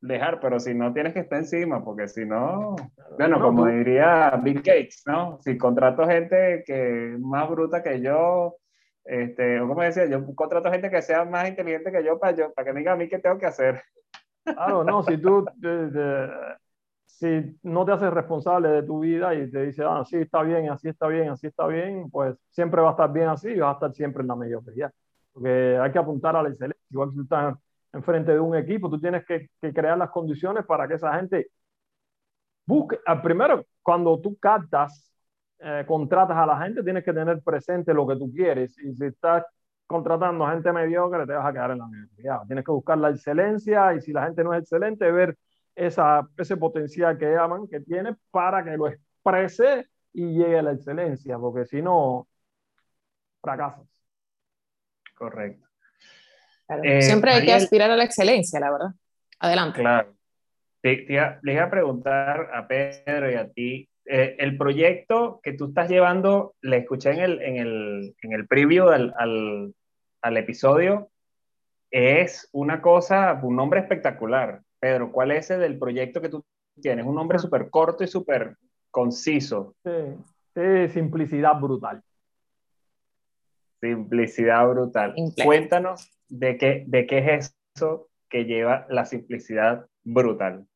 dejar, 0.00 0.38
pero 0.40 0.60
si 0.60 0.74
no 0.74 0.92
tienes 0.92 1.12
que 1.12 1.20
estar 1.20 1.38
encima, 1.38 1.84
porque 1.84 2.06
si 2.06 2.24
no, 2.24 2.76
bueno, 3.18 3.40
como 3.40 3.66
diría 3.66 4.38
Bill 4.42 4.58
Gates, 4.58 5.02
¿no? 5.06 5.38
Si 5.40 5.58
contrato 5.58 6.06
gente 6.06 6.62
que 6.64 7.16
más 7.18 7.48
bruta 7.50 7.82
que 7.82 8.00
yo, 8.00 8.56
este, 9.04 9.60
o 9.60 9.66
como 9.66 9.82
decía, 9.82 10.06
yo 10.06 10.24
contrato 10.34 10.70
gente 10.70 10.90
que 10.90 11.02
sea 11.02 11.24
más 11.24 11.48
inteligente 11.48 11.90
que 11.90 12.04
yo 12.04 12.18
para, 12.20 12.36
yo, 12.36 12.52
para 12.52 12.66
que 12.66 12.72
me 12.72 12.80
diga 12.80 12.92
a 12.92 12.96
mí 12.96 13.08
qué 13.08 13.18
tengo 13.18 13.38
que 13.38 13.46
hacer. 13.46 13.82
Claro, 14.44 14.84
no, 14.84 15.02
si 15.02 15.18
tú 15.18 15.44
si 17.08 17.58
no 17.62 17.84
te 17.84 17.92
haces 17.92 18.12
responsable 18.12 18.68
de 18.68 18.82
tu 18.84 19.00
vida 19.00 19.34
y 19.34 19.50
te 19.50 19.66
dices, 19.66 19.84
ah, 19.88 20.04
sí, 20.04 20.18
está 20.18 20.42
bien, 20.42 20.70
así 20.70 20.88
está 20.88 21.08
bien, 21.08 21.30
así 21.30 21.48
está 21.48 21.66
bien, 21.66 22.10
pues 22.10 22.36
siempre 22.50 22.80
va 22.82 22.90
a 22.90 22.92
estar 22.92 23.12
bien 23.12 23.28
así 23.28 23.48
y 23.48 23.58
vas 23.58 23.70
a 23.70 23.72
estar 23.74 23.94
siempre 23.94 24.22
en 24.22 24.28
la 24.28 24.36
mediocridad. 24.36 24.92
Porque 25.32 25.78
hay 25.82 25.90
que 25.90 25.98
apuntar 25.98 26.36
a 26.36 26.42
la 26.42 26.50
excelencia. 26.50 26.82
Igual 26.90 27.10
que 27.10 27.16
tú 27.16 27.22
estás 27.22 27.56
enfrente 27.92 28.32
de 28.32 28.40
un 28.40 28.54
equipo, 28.56 28.90
tú 28.90 29.00
tienes 29.00 29.24
que, 29.26 29.48
que 29.60 29.72
crear 29.72 29.98
las 29.98 30.10
condiciones 30.10 30.64
para 30.66 30.86
que 30.86 30.94
esa 30.94 31.14
gente 31.14 31.48
busque. 32.66 33.00
Ah, 33.06 33.20
primero, 33.22 33.64
cuando 33.82 34.20
tú 34.20 34.38
captas, 34.38 35.10
eh, 35.58 35.84
contratas 35.88 36.36
a 36.36 36.46
la 36.46 36.58
gente, 36.62 36.82
tienes 36.82 37.04
que 37.04 37.12
tener 37.12 37.42
presente 37.42 37.94
lo 37.94 38.06
que 38.06 38.16
tú 38.16 38.30
quieres. 38.30 38.78
Y 38.78 38.94
si 38.94 39.06
estás 39.06 39.44
contratando 39.86 40.44
a 40.46 40.52
gente 40.52 40.72
mediocre, 40.72 41.26
te 41.26 41.32
vas 41.32 41.46
a 41.46 41.52
quedar 41.52 41.70
en 41.72 41.78
la 41.78 41.86
mediocridad. 41.88 42.42
Tienes 42.46 42.64
que 42.64 42.72
buscar 42.72 42.98
la 42.98 43.10
excelencia 43.10 43.94
y 43.94 44.00
si 44.02 44.12
la 44.12 44.26
gente 44.26 44.44
no 44.44 44.54
es 44.54 44.62
excelente, 44.62 45.10
ver 45.10 45.36
esa, 45.78 46.28
ese 46.36 46.56
potencial 46.56 47.16
que 47.16 47.32
llaman, 47.32 47.68
que 47.68 47.80
tiene, 47.80 48.16
para 48.30 48.64
que 48.64 48.76
lo 48.76 48.88
exprese 48.88 49.86
y 50.12 50.26
llegue 50.36 50.58
a 50.58 50.62
la 50.62 50.72
excelencia, 50.72 51.38
porque 51.38 51.64
si 51.64 51.80
no, 51.80 52.28
fracasas. 53.40 53.86
Correcto. 55.14 55.66
Eh, 56.82 57.02
siempre 57.02 57.32
hay 57.32 57.46
que 57.46 57.54
aspirar 57.54 57.90
a 57.90 57.96
la 57.96 58.04
excelencia, 58.04 58.60
la 58.60 58.70
verdad. 58.70 58.90
Adelante. 59.38 59.80
Claro. 59.80 60.14
Te, 60.80 61.06
les 61.42 61.54
iba 61.54 61.64
a 61.64 61.70
preguntar 61.70 62.50
a 62.52 62.66
Pedro 62.66 63.30
y 63.30 63.34
a 63.34 63.48
ti, 63.48 63.88
eh, 64.04 64.36
el 64.38 64.56
proyecto 64.56 65.40
que 65.42 65.52
tú 65.52 65.66
estás 65.66 65.88
llevando, 65.88 66.54
le 66.60 66.78
escuché 66.78 67.10
en 67.10 67.20
el, 67.20 67.42
en 67.42 67.56
el, 67.56 68.16
en 68.22 68.32
el 68.32 68.46
preview 68.46 68.88
al, 68.88 69.14
al 70.22 70.36
episodio 70.36 71.10
es 71.90 72.48
una 72.52 72.82
cosa, 72.82 73.38
un 73.42 73.56
nombre 73.56 73.80
espectacular. 73.80 74.60
Pedro, 74.80 75.10
¿cuál 75.10 75.32
es 75.32 75.50
el 75.50 75.60
del 75.60 75.78
proyecto 75.78 76.20
que 76.20 76.28
tú 76.28 76.44
tienes? 76.80 77.04
Un 77.04 77.14
nombre 77.14 77.38
súper 77.38 77.70
corto 77.70 78.04
y 78.04 78.06
súper 78.06 78.56
conciso. 78.90 79.74
Sí, 79.84 80.88
simplicidad 80.88 81.60
brutal. 81.60 82.02
Simplicidad 83.80 84.68
brutal. 84.68 85.14
Cuéntanos 85.44 86.10
de 86.28 86.56
qué, 86.58 86.84
de 86.86 87.06
qué 87.06 87.34
es 87.34 87.56
eso 87.74 88.08
que 88.28 88.44
lleva 88.44 88.86
la 88.88 89.04
simplicidad 89.04 89.86
brutal. 90.04 90.66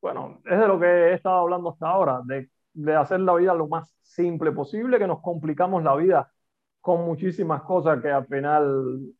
Bueno, 0.00 0.40
es 0.44 0.58
de 0.58 0.68
lo 0.68 0.80
que 0.80 0.86
he 0.86 1.14
estado 1.14 1.38
hablando 1.38 1.70
hasta 1.70 1.88
ahora, 1.88 2.20
de, 2.24 2.50
de 2.72 2.94
hacer 2.94 3.20
la 3.20 3.34
vida 3.34 3.54
lo 3.54 3.68
más 3.68 3.94
simple 4.02 4.50
posible, 4.52 4.98
que 4.98 5.06
nos 5.06 5.20
complicamos 5.20 5.82
la 5.82 5.94
vida 5.94 6.32
con 6.80 7.04
muchísimas 7.04 7.62
cosas 7.62 8.02
que 8.02 8.10
al 8.10 8.26
final 8.26 9.14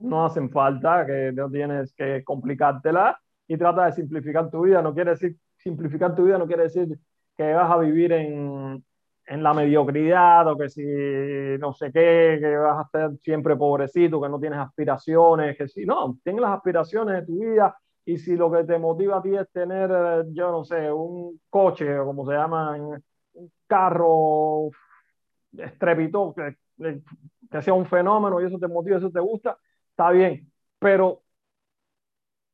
no 0.00 0.24
hacen 0.24 0.50
falta, 0.50 1.06
que 1.06 1.32
no 1.32 1.50
tienes 1.50 1.92
que 1.94 2.22
complicártela 2.24 3.18
y 3.46 3.56
trata 3.56 3.86
de 3.86 3.92
simplificar 3.92 4.50
tu 4.50 4.62
vida. 4.62 4.82
No 4.82 4.94
quiere 4.94 5.12
decir, 5.12 5.36
simplificar 5.56 6.14
tu 6.14 6.24
vida 6.24 6.38
no 6.38 6.46
quiere 6.46 6.64
decir 6.64 6.98
que 7.36 7.52
vas 7.52 7.70
a 7.70 7.78
vivir 7.78 8.12
en, 8.12 8.84
en 9.26 9.42
la 9.42 9.54
mediocridad 9.54 10.48
o 10.48 10.56
que 10.56 10.68
si 10.68 10.82
no 11.58 11.72
sé 11.72 11.92
qué, 11.92 12.38
que 12.40 12.56
vas 12.56 12.78
a 12.78 12.82
estar 12.82 13.16
siempre 13.18 13.56
pobrecito, 13.56 14.20
que 14.20 14.28
no 14.28 14.40
tienes 14.40 14.58
aspiraciones, 14.58 15.56
que 15.56 15.68
si 15.68 15.84
no, 15.84 16.18
tienes 16.24 16.42
las 16.42 16.56
aspiraciones 16.56 17.20
de 17.20 17.26
tu 17.26 17.38
vida 17.38 17.76
y 18.04 18.16
si 18.16 18.36
lo 18.36 18.50
que 18.50 18.64
te 18.64 18.78
motiva 18.78 19.18
a 19.18 19.22
ti 19.22 19.36
es 19.36 19.50
tener, 19.52 19.90
yo 20.32 20.50
no 20.50 20.64
sé, 20.64 20.90
un 20.90 21.38
coche, 21.50 21.98
o 21.98 22.06
como 22.06 22.24
se 22.26 22.32
llama, 22.32 22.72
un 22.72 23.52
carro 23.66 24.70
estrepitoso, 25.52 26.34
que, 26.34 26.56
que 27.50 27.62
sea 27.62 27.74
un 27.74 27.84
fenómeno 27.84 28.40
y 28.40 28.46
eso 28.46 28.58
te 28.58 28.66
motiva, 28.66 28.96
eso 28.96 29.10
te 29.10 29.20
gusta, 29.20 29.58
está 29.98 30.10
bien, 30.12 30.48
pero 30.78 31.22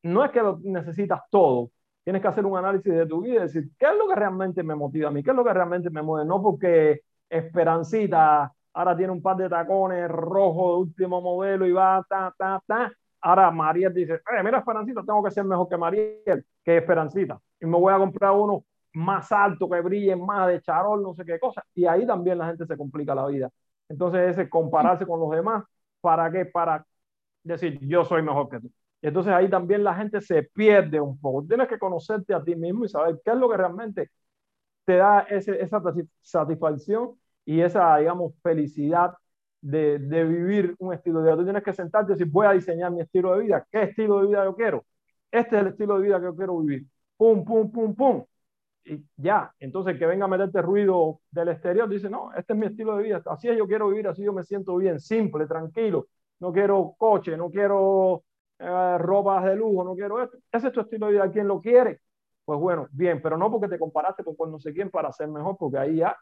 no 0.03 0.25
es 0.25 0.31
que 0.31 0.41
lo 0.41 0.59
necesitas 0.63 1.21
todo. 1.31 1.71
Tienes 2.03 2.23
que 2.23 2.29
hacer 2.29 2.45
un 2.47 2.57
análisis 2.57 2.93
de 2.93 3.07
tu 3.07 3.21
vida 3.23 3.37
y 3.37 3.41
decir, 3.41 3.71
¿qué 3.79 3.87
es 3.87 3.99
lo 3.99 4.09
que 4.09 4.15
realmente 4.15 4.63
me 4.63 4.75
motiva 4.75 5.09
a 5.09 5.11
mí? 5.11 5.23
¿Qué 5.23 5.31
es 5.31 5.37
lo 5.37 5.45
que 5.45 5.53
realmente 5.53 5.91
me 5.91 6.03
mueve? 6.03 6.27
No 6.27 6.43
porque 6.43 7.03
Esperancita 7.29 8.51
ahora 8.73 8.97
tiene 8.97 9.13
un 9.13 9.23
par 9.23 9.37
de 9.37 9.49
tacones 9.49 10.09
rojos 10.09 10.75
de 10.75 10.91
último 10.91 11.21
modelo 11.21 11.67
y 11.67 11.73
va, 11.73 12.05
ta, 12.09 12.35
ta, 12.37 12.63
ta. 12.67 12.93
Ahora 13.21 13.51
Mariel 13.51 13.93
dice, 13.93 14.15
eh, 14.15 14.43
mira 14.43 14.59
Esperancita, 14.59 15.03
tengo 15.03 15.23
que 15.23 15.31
ser 15.31 15.45
mejor 15.45 15.69
que 15.69 15.77
Mariel, 15.77 16.47
que 16.65 16.79
Esperancita. 16.79 17.39
Y 17.61 17.67
me 17.67 17.79
voy 17.79 17.93
a 17.93 17.99
comprar 17.99 18.33
uno 18.33 18.65
más 18.95 19.31
alto, 19.33 19.69
que 19.69 19.81
brille 19.81 20.17
más 20.17 20.49
de 20.49 20.61
charol, 20.63 21.03
no 21.03 21.15
sé 21.15 21.25
qué 21.25 21.39
cosa. 21.39 21.63
Y 21.75 21.85
ahí 21.87 22.07
también 22.07 22.39
la 22.39 22.47
gente 22.47 22.67
se 22.67 22.77
complica 22.77 23.15
la 23.15 23.27
vida. 23.27 23.51
Entonces 23.89 24.31
ese 24.31 24.49
compararse 24.49 25.07
con 25.07 25.21
los 25.21 25.31
demás, 25.31 25.65
¿para 26.01 26.31
qué? 26.31 26.47
Para 26.47 26.85
decir 27.45 27.79
yo 27.81 28.05
soy 28.05 28.23
mejor 28.23 28.49
que 28.49 28.61
tú. 28.61 28.71
Entonces 29.03 29.33
ahí 29.33 29.49
también 29.51 29.85
la 29.85 29.95
gente 29.95 30.21
se 30.21 30.45
pierde 30.45 31.01
un 31.01 31.21
poco. 31.21 31.45
Tienes 31.47 31.69
que 31.69 31.79
conocerte 31.79 32.35
a 32.35 32.43
ti 32.43 32.57
mismo 32.57 32.85
y 32.85 32.89
saber 32.89 33.21
qué 33.25 33.33
es 33.33 33.37
lo 33.37 33.51
que 33.51 33.57
realmente 33.57 34.11
te 34.85 34.97
da 34.97 35.21
ese, 35.21 35.61
esa 35.63 35.83
satisfacción 36.23 37.13
y 37.45 37.61
esa, 37.61 37.99
digamos, 37.99 38.35
felicidad 38.43 39.15
de, 39.61 39.99
de, 39.99 40.25
vivir 40.25 40.75
un 40.79 40.95
estilo 40.95 41.21
de 41.21 41.27
vida. 41.27 41.37
Tú 41.37 41.45
tienes 41.45 41.63
que 41.63 41.73
sentarte 41.73 42.13
y 42.13 42.15
decir, 42.17 42.31
voy 42.33 42.47
a 42.47 42.53
diseñar 42.53 42.93
mi 42.93 43.01
estilo 43.03 43.37
de 43.37 43.45
vida. 43.45 43.67
¿Qué 43.71 43.85
estilo 43.85 44.21
de 44.21 44.29
vida 44.29 44.45
yo 44.45 44.55
quiero? 44.57 44.85
Este 45.31 45.57
es 45.57 45.63
el 45.63 45.69
estilo 45.69 45.99
de 45.99 46.07
vida 46.07 46.19
que 46.19 46.27
yo 46.27 46.37
quiero 46.37 46.59
vivir. 46.61 46.87
Pum, 47.17 47.45
pum, 47.45 47.71
pum, 47.71 47.95
pum. 47.95 48.25
Y 48.85 49.03
ya, 49.17 49.53
entonces 49.59 49.99
que 49.99 50.07
venga 50.07 50.27
a 50.27 50.29
meterte 50.29 50.61
ruido 50.61 51.21
del 51.31 51.49
exterior, 51.49 51.89
dice, 51.89 52.11
no, 52.11 52.33
este 52.35 52.53
es 52.53 52.59
mi 52.59 52.67
estilo 52.67 52.97
de 52.97 53.03
vida, 53.03 53.23
así 53.27 53.49
es 53.49 53.57
yo 53.57 53.67
quiero 53.67 53.89
vivir, 53.89 54.07
así 54.09 54.23
yo 54.23 54.33
me 54.33 54.45
siento 54.45 54.77
bien, 54.77 55.01
simple, 55.01 55.47
tranquilo, 55.47 56.09
no 56.41 56.53
quiero 56.53 56.95
coche, 56.99 57.37
no 57.37 57.51
quiero 57.51 58.25
eh, 58.59 58.99
ropas 58.99 59.45
de 59.45 59.57
lujo, 59.57 59.85
no 59.85 59.95
quiero 59.95 60.23
esto. 60.23 60.39
Ese 60.51 60.69
es 60.69 60.73
tu 60.73 60.81
estilo 60.81 61.07
de 61.07 61.13
vida, 61.13 61.31
¿quién 61.31 61.49
lo 61.49 61.61
quiere? 61.61 62.01
Pues 62.45 62.59
bueno, 62.61 62.89
bien, 62.93 63.23
pero 63.23 63.39
no 63.39 63.51
porque 63.51 63.69
te 63.69 63.79
comparaste 63.79 64.23
con 64.25 64.51
no 64.51 64.61
sé 64.61 64.73
quién 64.73 64.91
para 64.91 65.13
ser 65.13 65.29
mejor, 65.29 65.57
porque 65.59 65.79
ahí 65.79 65.97
ya 65.97 66.17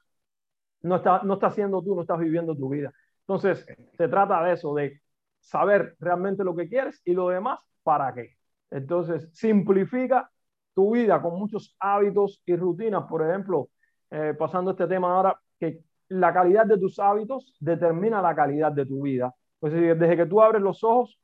no 0.83 0.97
está, 0.97 1.23
no 1.23 1.35
estás 1.35 1.55
siendo 1.55 1.83
tú, 1.83 1.95
no 1.95 2.03
estás 2.03 2.19
viviendo 2.19 2.57
tu 2.57 2.69
vida. 2.69 2.93
Entonces, 3.21 3.67
se 3.97 4.09
trata 4.09 4.43
de 4.45 4.53
eso, 4.53 4.75
de 4.75 5.01
saber 5.41 5.97
realmente 5.99 6.45
lo 6.45 6.55
que 6.55 6.69
quieres 6.69 7.01
y 7.05 7.13
lo 7.13 7.29
demás, 7.29 7.61
¿para 7.83 8.13
qué? 8.15 8.37
Entonces, 8.71 9.29
simplifica 9.33 10.31
tu 10.75 10.93
vida 10.93 11.21
con 11.21 11.39
muchos 11.39 11.77
hábitos 11.79 12.43
y 12.47 12.57
rutinas. 12.57 13.05
Por 13.09 13.23
ejemplo, 13.29 13.69
eh, 14.11 14.35
pasando 14.39 14.73
este 14.73 14.87
tema 14.87 15.15
ahora, 15.15 15.39
que 15.59 15.81
la 16.09 16.33
calidad 16.33 16.67
de 16.67 16.79
tus 16.79 16.99
hábitos 16.99 17.55
determina 17.61 18.21
la 18.23 18.35
calidad 18.35 18.73
de 18.73 18.87
tu 18.87 19.03
vida. 19.03 19.35
Pues 19.63 19.73
desde 19.73 20.17
que 20.17 20.27
tú 20.27 20.43
abres 20.43 20.61
los 20.61 20.83
ojos, 20.83 21.17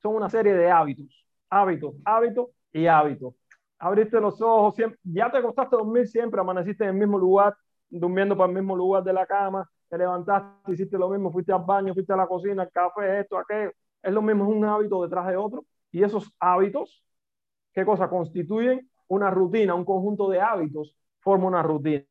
son 0.00 0.14
una 0.16 0.30
serie 0.30 0.54
de 0.54 0.70
hábitos, 0.70 1.26
hábitos, 1.50 1.94
hábitos 2.02 2.48
y 2.72 2.86
hábitos. 2.86 3.34
Abriste 3.78 4.18
los 4.22 4.40
ojos, 4.40 4.74
siempre, 4.74 4.98
ya 5.02 5.30
te 5.30 5.36
acostaste 5.36 5.76
a 5.76 5.80
dormir 5.80 6.08
siempre, 6.08 6.40
amaneciste 6.40 6.84
en 6.84 6.90
el 6.90 6.96
mismo 6.96 7.18
lugar, 7.18 7.54
durmiendo 7.90 8.38
para 8.38 8.48
el 8.48 8.56
mismo 8.56 8.74
lugar 8.74 9.04
de 9.04 9.12
la 9.12 9.26
cama, 9.26 9.70
te 9.90 9.98
levantaste, 9.98 10.72
hiciste 10.72 10.96
lo 10.96 11.10
mismo, 11.10 11.30
fuiste 11.30 11.52
al 11.52 11.62
baño, 11.62 11.92
fuiste 11.92 12.10
a 12.14 12.16
la 12.16 12.26
cocina, 12.26 12.62
el 12.62 12.70
café, 12.70 13.20
esto, 13.20 13.36
aquello. 13.36 13.72
Es 14.02 14.14
lo 14.14 14.22
mismo, 14.22 14.44
es 14.44 14.56
un 14.56 14.64
hábito 14.64 15.02
detrás 15.02 15.26
de 15.26 15.36
otro. 15.36 15.66
Y 15.92 16.02
esos 16.02 16.34
hábitos, 16.40 17.04
¿qué 17.74 17.84
cosa? 17.84 18.08
Constituyen 18.08 18.88
una 19.08 19.28
rutina, 19.30 19.74
un 19.74 19.84
conjunto 19.84 20.30
de 20.30 20.40
hábitos, 20.40 20.96
forma 21.20 21.48
una 21.48 21.62
rutina. 21.62 22.06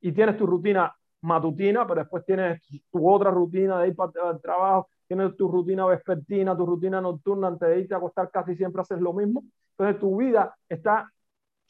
Y 0.00 0.10
tienes 0.10 0.36
tu 0.36 0.44
rutina 0.44 0.92
matutina, 1.20 1.86
pero 1.86 2.00
después 2.00 2.24
tienes 2.24 2.60
tu 2.90 3.08
otra 3.08 3.30
rutina 3.30 3.78
de 3.78 3.88
ir 3.88 3.94
para 3.94 4.10
el 4.32 4.40
trabajo, 4.40 4.88
tienes 5.06 5.36
tu 5.36 5.48
rutina 5.48 5.86
vespertina, 5.86 6.56
tu 6.56 6.66
rutina 6.66 7.00
nocturna, 7.00 7.48
antes 7.48 7.68
de 7.68 7.80
irte 7.80 7.94
a 7.94 7.98
acostar 7.98 8.30
casi 8.30 8.54
siempre 8.56 8.82
haces 8.82 9.00
lo 9.00 9.12
mismo. 9.12 9.44
Entonces 9.76 10.00
tu 10.00 10.16
vida 10.16 10.56
está, 10.68 11.10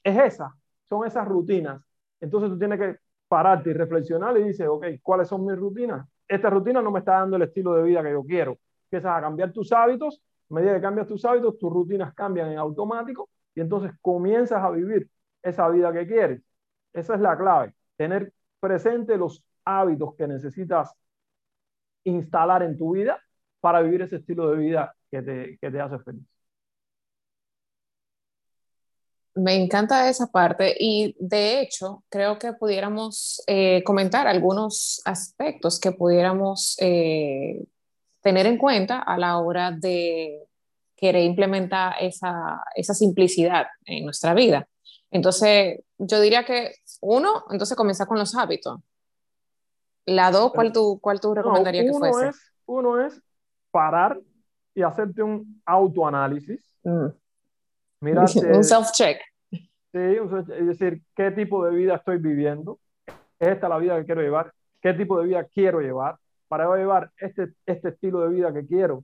es 0.02 0.18
esa, 0.18 0.54
son 0.88 1.06
esas 1.06 1.26
rutinas. 1.26 1.82
Entonces 2.20 2.50
tú 2.50 2.58
tienes 2.58 2.78
que 2.78 2.96
pararte 3.28 3.70
y 3.70 3.72
reflexionar 3.72 4.36
y 4.38 4.44
dices, 4.44 4.66
ok, 4.68 4.86
¿cuáles 5.02 5.28
son 5.28 5.44
mis 5.44 5.56
rutinas? 5.56 6.06
Esta 6.28 6.50
rutina 6.50 6.80
no 6.80 6.90
me 6.90 7.00
está 7.00 7.12
dando 7.18 7.36
el 7.36 7.42
estilo 7.42 7.74
de 7.74 7.82
vida 7.82 8.02
que 8.02 8.12
yo 8.12 8.22
quiero. 8.22 8.58
Empiezas 8.84 9.18
a 9.18 9.20
cambiar 9.20 9.52
tus 9.52 9.72
hábitos, 9.72 10.22
a 10.50 10.54
medida 10.54 10.74
que 10.74 10.80
cambias 10.80 11.06
tus 11.06 11.24
hábitos, 11.24 11.58
tus 11.58 11.72
rutinas 11.72 12.14
cambian 12.14 12.52
en 12.52 12.58
automático 12.58 13.28
y 13.54 13.60
entonces 13.60 13.92
comienzas 14.00 14.62
a 14.62 14.70
vivir 14.70 15.08
esa 15.42 15.68
vida 15.68 15.92
que 15.92 16.06
quieres. 16.06 16.42
Esa 16.92 17.14
es 17.14 17.20
la 17.20 17.36
clave, 17.36 17.74
tener 17.96 18.32
presente 18.60 19.16
los 19.16 19.42
hábitos 19.64 20.14
que 20.14 20.28
necesitas 20.28 20.94
instalar 22.04 22.62
en 22.62 22.76
tu 22.76 22.92
vida 22.92 23.20
para 23.64 23.80
vivir 23.80 24.02
ese 24.02 24.16
estilo 24.16 24.50
de 24.50 24.58
vida 24.58 24.94
que 25.10 25.22
te, 25.22 25.58
que 25.58 25.70
te 25.70 25.80
hace 25.80 25.98
feliz. 26.00 26.22
Me 29.36 29.54
encanta 29.54 30.06
esa 30.10 30.26
parte 30.26 30.76
y 30.78 31.16
de 31.18 31.62
hecho 31.62 32.04
creo 32.10 32.38
que 32.38 32.52
pudiéramos 32.52 33.42
eh, 33.46 33.82
comentar 33.82 34.26
algunos 34.26 35.00
aspectos 35.06 35.80
que 35.80 35.92
pudiéramos 35.92 36.76
eh, 36.78 37.64
tener 38.20 38.44
en 38.44 38.58
cuenta 38.58 38.98
a 38.98 39.16
la 39.16 39.38
hora 39.38 39.70
de 39.70 40.46
querer 40.94 41.24
implementar 41.24 41.94
esa, 42.00 42.62
esa 42.74 42.92
simplicidad 42.92 43.68
en 43.86 44.04
nuestra 44.04 44.34
vida. 44.34 44.68
Entonces, 45.10 45.80
yo 45.96 46.20
diría 46.20 46.44
que 46.44 46.74
uno, 47.00 47.46
entonces 47.50 47.78
comienza 47.78 48.04
con 48.04 48.18
los 48.18 48.34
hábitos. 48.34 48.78
La 50.04 50.30
dos, 50.30 50.52
¿cuál 50.52 50.70
tú, 50.70 50.98
cuál 51.00 51.18
tú 51.18 51.34
recomendarías 51.34 51.86
que 51.86 51.92
fuese? 51.92 52.28
Es, 52.28 52.52
uno 52.66 53.00
es 53.00 53.22
parar 53.74 54.20
y 54.72 54.82
hacerte 54.82 55.20
un 55.20 55.60
autoanálisis. 55.66 56.78
Mm. 56.84 57.06
un 58.00 58.62
self-check. 58.62 59.18
Sí, 59.50 59.98
es 60.58 60.66
decir, 60.66 61.02
¿qué 61.16 61.32
tipo 61.32 61.64
de 61.64 61.74
vida 61.74 61.96
estoy 61.96 62.18
viviendo? 62.18 62.78
¿Es 63.40 63.48
esta 63.48 63.68
la 63.68 63.78
vida 63.78 63.98
que 63.98 64.04
quiero 64.04 64.22
llevar? 64.22 64.52
¿Qué 64.80 64.94
tipo 64.94 65.18
de 65.18 65.26
vida 65.26 65.44
quiero 65.52 65.80
llevar? 65.80 66.16
Para 66.46 66.72
llevar 66.76 67.10
este, 67.18 67.54
este 67.66 67.88
estilo 67.88 68.20
de 68.20 68.28
vida 68.28 68.52
que 68.52 68.64
quiero. 68.64 69.02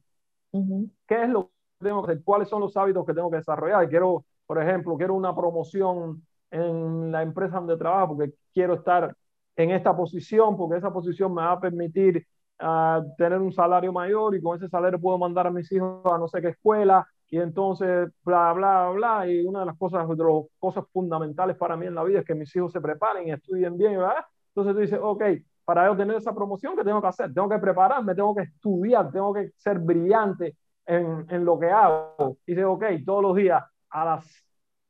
¿Qué 0.52 1.24
es 1.24 1.28
lo 1.28 1.50
que 1.80 1.86
tengo 1.86 2.04
que 2.04 2.12
hacer? 2.12 2.24
¿Cuáles 2.24 2.48
son 2.48 2.60
los 2.60 2.76
hábitos 2.76 3.04
que 3.04 3.14
tengo 3.14 3.30
que 3.30 3.38
desarrollar? 3.38 3.88
Quiero, 3.88 4.24
por 4.46 4.62
ejemplo, 4.62 4.96
quiero 4.96 5.14
una 5.14 5.34
promoción 5.34 6.22
en 6.52 7.10
la 7.10 7.22
empresa 7.22 7.56
donde 7.56 7.76
trabajo 7.76 8.16
porque 8.16 8.34
quiero 8.52 8.74
estar 8.74 9.16
en 9.56 9.70
esta 9.72 9.96
posición, 9.96 10.56
porque 10.56 10.78
esa 10.78 10.92
posición 10.92 11.34
me 11.34 11.42
va 11.42 11.52
a 11.52 11.60
permitir 11.60 12.24
uh, 12.62 13.14
tener 13.16 13.38
un 13.38 13.52
salario 13.52 13.92
mayor 13.92 14.34
y 14.34 14.42
con 14.42 14.56
ese 14.56 14.68
salario 14.68 15.00
puedo 15.00 15.18
mandar 15.18 15.46
a 15.46 15.50
mis 15.50 15.70
hijos 15.72 16.04
a 16.06 16.18
no 16.18 16.28
sé 16.28 16.40
qué 16.40 16.48
escuela 16.48 17.06
y 17.28 17.38
entonces 17.38 18.08
bla, 18.24 18.52
bla, 18.52 18.90
bla. 18.90 19.28
Y 19.28 19.44
una 19.46 19.60
de 19.60 19.66
las 19.66 19.78
cosas, 19.78 20.08
de 20.08 20.16
las 20.16 20.44
cosas 20.58 20.84
fundamentales 20.92 21.56
para 21.56 21.76
mí 21.76 21.86
en 21.86 21.94
la 21.94 22.04
vida 22.04 22.20
es 22.20 22.24
que 22.24 22.34
mis 22.34 22.54
hijos 22.56 22.72
se 22.72 22.80
preparen 22.80 23.28
y 23.28 23.32
estudien 23.32 23.76
bien, 23.78 23.98
¿verdad? 23.98 24.24
Entonces 24.48 24.74
tú 24.74 24.80
dices, 24.80 24.98
ok, 25.00 25.22
para 25.64 25.86
yo 25.86 25.96
tener 25.96 26.16
esa 26.16 26.34
promoción, 26.34 26.76
¿qué 26.76 26.82
tengo 26.82 27.00
que 27.00 27.06
hacer? 27.06 27.32
Tengo 27.32 27.48
que 27.48 27.58
prepararme, 27.58 28.14
tengo 28.14 28.34
que 28.34 28.42
estudiar, 28.42 29.10
tengo 29.12 29.32
que 29.32 29.52
ser 29.56 29.78
brillante 29.78 30.56
en, 30.84 31.24
en 31.28 31.44
lo 31.44 31.58
que 31.58 31.70
hago. 31.70 32.38
Y 32.46 32.60
ok, 32.60 32.84
todos 33.06 33.22
los 33.22 33.36
días 33.36 33.62
a 33.90 34.04
las 34.04 34.26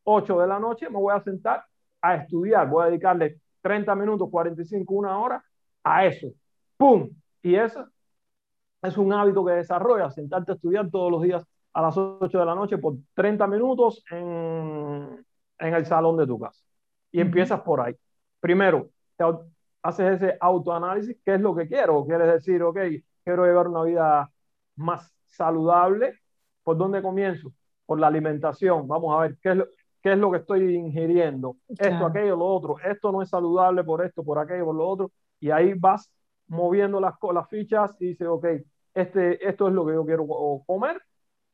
8 0.05 0.41
de 0.41 0.47
la 0.47 0.59
noche 0.59 0.89
me 0.89 0.97
voy 0.97 1.15
a 1.15 1.21
sentar 1.21 1.65
a 2.01 2.17
estudiar, 2.17 2.69
voy 2.69 2.85
a 2.85 2.87
dedicarle 2.87 3.41
30 3.61 3.95
minutos, 3.95 4.29
45, 4.31 4.95
una 4.95 5.19
hora 5.19 5.45
a 5.85 6.07
eso. 6.07 6.29
¡Pum! 6.77 7.11
Y 7.43 7.55
eso 7.55 7.87
es 8.83 8.97
un 8.97 9.13
hábito 9.13 9.45
que 9.45 9.53
desarrollas, 9.53 10.15
sentarte 10.15 10.53
a 10.53 10.55
estudiar 10.55 10.91
todos 10.91 11.11
los 11.11 11.23
días 11.23 11.45
a 11.73 11.83
las 11.83 11.97
8 11.97 12.39
de 12.39 12.45
la 12.45 12.55
noche 12.55 12.79
por 12.79 12.95
30 13.15 13.47
minutos 13.47 14.05
en, 14.11 15.25
en 15.59 15.75
el 15.75 15.87
salón 15.87 16.17
de 16.17 16.27
tu 16.27 16.39
casa. 16.39 16.63
Y 17.13 17.21
empiezas 17.21 17.61
por 17.61 17.81
ahí. 17.81 17.95
Primero, 18.41 18.91
te 19.17 19.25
haces 19.83 20.23
ese 20.23 20.37
autoanálisis, 20.41 21.17
¿qué 21.25 21.35
es 21.35 21.41
lo 21.41 21.55
que 21.55 21.69
quiero? 21.69 22.05
Quieres 22.07 22.33
decir, 22.33 22.63
ok, 22.63 22.79
quiero 23.25 23.45
llevar 23.45 23.69
una 23.69 23.83
vida 23.83 24.31
más 24.77 25.13
saludable. 25.27 26.19
¿Por 26.63 26.77
dónde 26.77 27.03
comienzo? 27.03 27.53
Por 27.87 27.99
la 27.99 28.07
alimentación. 28.07 28.87
Vamos 28.87 29.17
a 29.17 29.23
ver 29.23 29.39
qué 29.43 29.51
es 29.51 29.57
lo, 29.57 29.67
qué 30.03 30.13
es 30.13 30.19
lo 30.19 30.31
que 30.31 30.39
estoy 30.39 30.75
ingiriendo, 30.75 31.57
esto, 31.69 32.07
aquello, 32.07 32.37
lo 32.37 32.47
otro, 32.47 32.77
esto 32.79 33.13
no 33.13 33.23
es 33.23 33.29
saludable 33.29 33.85
por 33.85 34.05
esto, 34.05 34.25
por 34.25 34.39
aquello, 34.39 34.67
por 34.67 34.75
lo 34.75 34.89
otro, 34.89 35.13
y 35.39 35.51
ahí 35.51 35.75
vas 35.75 36.11
moviendo 36.51 37.01
las, 37.01 37.15
las 37.35 37.49
fichas 37.49 37.97
y 38.01 38.09
dices, 38.09 38.29
ok, 38.29 38.47
este, 38.95 39.49
esto 39.49 39.69
es 39.69 39.75
lo 39.75 39.87
que 39.87 39.95
yo 39.95 40.05
quiero 40.05 40.27
comer, 40.67 41.01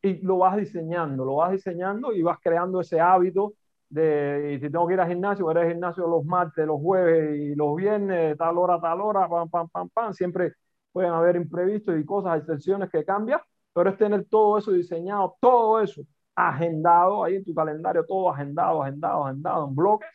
y 0.02 0.20
lo 0.22 0.38
vas 0.38 0.56
diseñando, 0.56 1.24
lo 1.24 1.36
vas 1.36 1.52
diseñando 1.52 2.12
y 2.12 2.22
vas 2.22 2.38
creando 2.40 2.80
ese 2.80 3.00
hábito 3.00 3.54
de, 3.88 4.54
y 4.54 4.60
si 4.60 4.70
tengo 4.70 4.86
que 4.86 4.94
ir 4.94 5.00
al 5.00 5.08
gimnasio, 5.08 5.44
voy 5.44 5.56
al 5.56 5.68
gimnasio 5.68 6.06
los 6.08 6.24
martes, 6.24 6.66
los 6.66 6.80
jueves 6.80 7.38
y 7.38 7.54
los 7.54 7.76
viernes, 7.76 8.36
tal 8.38 8.58
hora, 8.58 8.80
tal 8.80 9.00
hora, 9.00 9.28
pam, 9.28 9.48
pam, 9.50 9.68
pam, 9.68 9.88
pam, 9.90 10.12
siempre 10.14 10.52
pueden 10.92 11.12
haber 11.12 11.36
imprevistos 11.36 11.98
y 11.98 12.04
cosas, 12.04 12.38
excepciones 12.40 12.90
que 12.90 13.04
cambian, 13.04 13.40
pero 13.72 13.90
es 13.90 13.96
tener 13.98 14.24
todo 14.26 14.58
eso 14.58 14.72
diseñado, 14.72 15.36
todo 15.40 15.80
eso 15.80 16.02
agendado 16.34 17.24
ahí 17.24 17.36
en 17.36 17.44
tu 17.44 17.54
calendario, 17.54 18.04
todo 18.06 18.30
agendado, 18.30 18.82
agendado, 18.82 19.24
agendado 19.26 19.68
en 19.68 19.74
bloques, 19.74 20.08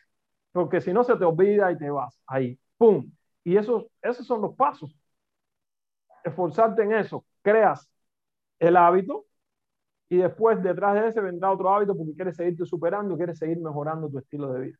porque 0.51 0.81
si 0.81 0.93
no 0.93 1.03
se 1.03 1.15
te 1.17 1.25
olvida 1.25 1.71
y 1.71 1.77
te 1.77 1.89
vas 1.89 2.19
ahí, 2.27 2.59
¡pum! 2.77 3.11
Y 3.43 3.57
esos, 3.57 3.85
esos 4.01 4.25
son 4.25 4.41
los 4.41 4.55
pasos. 4.55 4.95
Esforzarte 6.23 6.83
en 6.83 6.93
eso, 6.93 7.25
creas 7.41 7.89
el 8.59 8.77
hábito 8.77 9.25
y 10.09 10.17
después 10.17 10.61
detrás 10.61 10.95
de 10.95 11.07
ese 11.09 11.21
vendrá 11.21 11.51
otro 11.51 11.69
hábito 11.73 11.95
porque 11.97 12.13
quieres 12.13 12.35
seguirte 12.35 12.65
superando, 12.65 13.17
quieres 13.17 13.39
seguir 13.39 13.59
mejorando 13.59 14.09
tu 14.09 14.19
estilo 14.19 14.53
de 14.53 14.61
vida. 14.61 14.77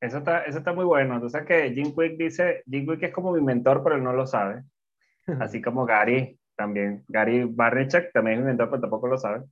Eso 0.00 0.18
está, 0.18 0.42
eso 0.44 0.58
está 0.58 0.72
muy 0.72 0.84
bueno. 0.84 1.14
Entonces 1.14 1.44
que 1.46 1.72
Jim 1.72 1.94
Quick 1.94 2.16
dice, 2.18 2.62
Jim 2.66 2.86
Quick 2.86 3.04
es 3.04 3.12
como 3.12 3.32
mi 3.32 3.40
mentor, 3.40 3.82
pero 3.82 3.96
él 3.96 4.04
no 4.04 4.12
lo 4.12 4.26
sabe. 4.26 4.62
Así 5.40 5.62
como 5.62 5.86
Gary, 5.86 6.38
también. 6.56 7.04
Gary 7.08 7.44
Barnechek 7.44 8.12
también 8.12 8.36
es 8.36 8.40
un 8.42 8.46
mentor, 8.48 8.70
pero 8.70 8.82
tampoco 8.82 9.08
lo 9.08 9.18
sabe. 9.18 9.44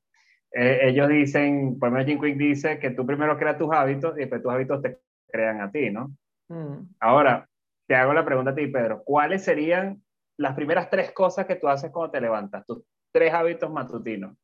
Eh, 0.53 0.81
ellos 0.85 1.09
dicen, 1.09 1.79
por 1.79 1.89
ejemplo, 1.89 2.07
Jim 2.07 2.21
Quick 2.21 2.39
dice 2.39 2.79
que 2.79 2.91
tú 2.91 3.07
primero 3.07 3.39
creas 3.39 3.59
tus 3.59 3.73
hábitos 3.73 4.17
y 4.17 4.21
después 4.21 4.43
tus 4.43 4.53
hábitos 4.53 4.83
te 4.83 4.99
crean 5.31 5.61
a 5.63 5.71
ti, 5.73 5.91
¿no? 5.91 6.15
Mm. 6.53 6.95
Ahora, 7.01 7.49
te 7.87 7.95
hago 7.95 8.13
la 8.13 8.25
pregunta 8.25 8.51
a 8.51 8.55
ti, 8.55 8.67
Pedro. 8.67 9.03
¿Cuáles 9.05 9.43
serían 9.43 10.03
las 10.37 10.55
primeras 10.55 10.91
tres 10.91 11.13
cosas 11.13 11.47
que 11.47 11.57
tú 11.57 11.67
haces 11.67 11.91
cuando 11.91 12.11
te 12.13 12.21
levantas? 12.21 12.67
Tus 12.67 12.83
tres 13.11 13.33
hábitos 13.33 13.71
matutinos. 13.71 14.37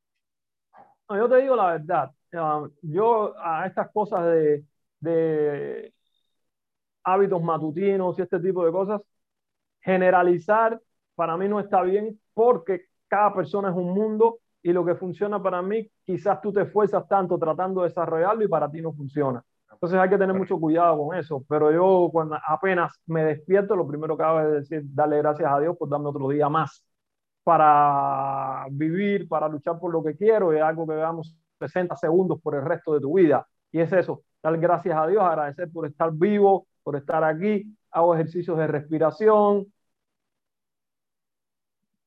yo 1.11 1.29
te 1.29 1.37
digo 1.37 1.55
la 1.55 1.73
verdad. 1.73 2.11
Um, 2.33 2.71
yo 2.83 3.35
a 3.39 3.67
estas 3.67 3.91
cosas 3.91 4.25
de, 4.27 4.65
de 5.01 5.95
hábitos 7.05 7.43
matutinos 7.43 8.19
y 8.19 8.23
este 8.23 8.41
tipo 8.41 8.65
de 8.65 8.73
cosas, 8.73 9.03
generalizar 9.81 10.81
para 11.15 11.37
mí 11.37 11.49
no 11.49 11.61
está 11.61 11.83
bien 11.83 12.19
porque 12.33 12.87
cada 13.07 13.35
persona 13.35 13.71
es 13.71 13.77
un 13.77 13.93
mundo 13.95 14.41
y 14.63 14.73
lo 14.73 14.85
que 14.85 14.95
funciona 14.95 15.43
para 15.43 15.63
mí, 15.63 15.91
quizás 16.05 16.41
tú 16.41 16.53
te 16.53 16.63
esfuerzas 16.63 17.07
tanto 17.07 17.39
tratando 17.39 17.83
de 17.83 17.89
desarrollarlo 17.89 18.45
y 18.45 18.49
para 18.49 18.71
ti 18.71 18.81
no 18.81 18.93
funciona. 18.93 19.45
Entonces 19.79 20.01
hay 20.01 20.09
que 20.11 20.19
tener 20.19 20.35
mucho 20.37 20.59
cuidado 20.59 20.99
con 20.99 21.17
eso, 21.17 21.45
pero 21.49 21.71
yo 21.71 22.09
cuando 22.13 22.37
apenas 22.49 23.01
me 23.07 23.23
despierto, 23.25 23.77
lo 23.77 23.87
primero 23.87 24.17
que 24.17 24.25
hago 24.25 24.41
es 24.41 24.69
decir, 24.69 24.83
darle 24.93 25.19
gracias 25.19 25.49
a 25.53 25.61
Dios 25.61 25.77
por 25.77 25.89
darme 25.89 26.09
otro 26.09 26.29
día 26.29 26.49
más 26.49 26.85
para 27.45 28.67
vivir, 28.73 29.29
para 29.29 29.49
luchar 29.49 29.79
por 29.79 29.93
lo 29.93 30.03
que 30.03 30.17
quiero, 30.17 30.53
es 30.53 30.63
algo 30.63 30.87
que 30.87 30.95
veamos 30.95 31.37
60 31.61 31.97
segundos 31.97 32.41
por 32.43 32.57
el 32.57 32.65
resto 32.65 32.95
de 32.95 33.01
tu 33.01 33.15
vida. 33.17 33.47
Y 33.71 33.81
es 33.81 33.93
eso, 33.93 34.25
dar 34.43 34.59
gracias 34.59 34.97
a 34.99 35.07
Dios, 35.07 35.23
agradecer 35.23 35.71
por 35.73 35.87
estar 35.87 36.13
vivo, 36.13 36.67
por 36.83 36.97
estar 36.97 37.23
aquí, 37.25 37.77
hago 37.93 38.15
ejercicios 38.15 38.59
de 38.59 38.67
respiración, 38.67 39.73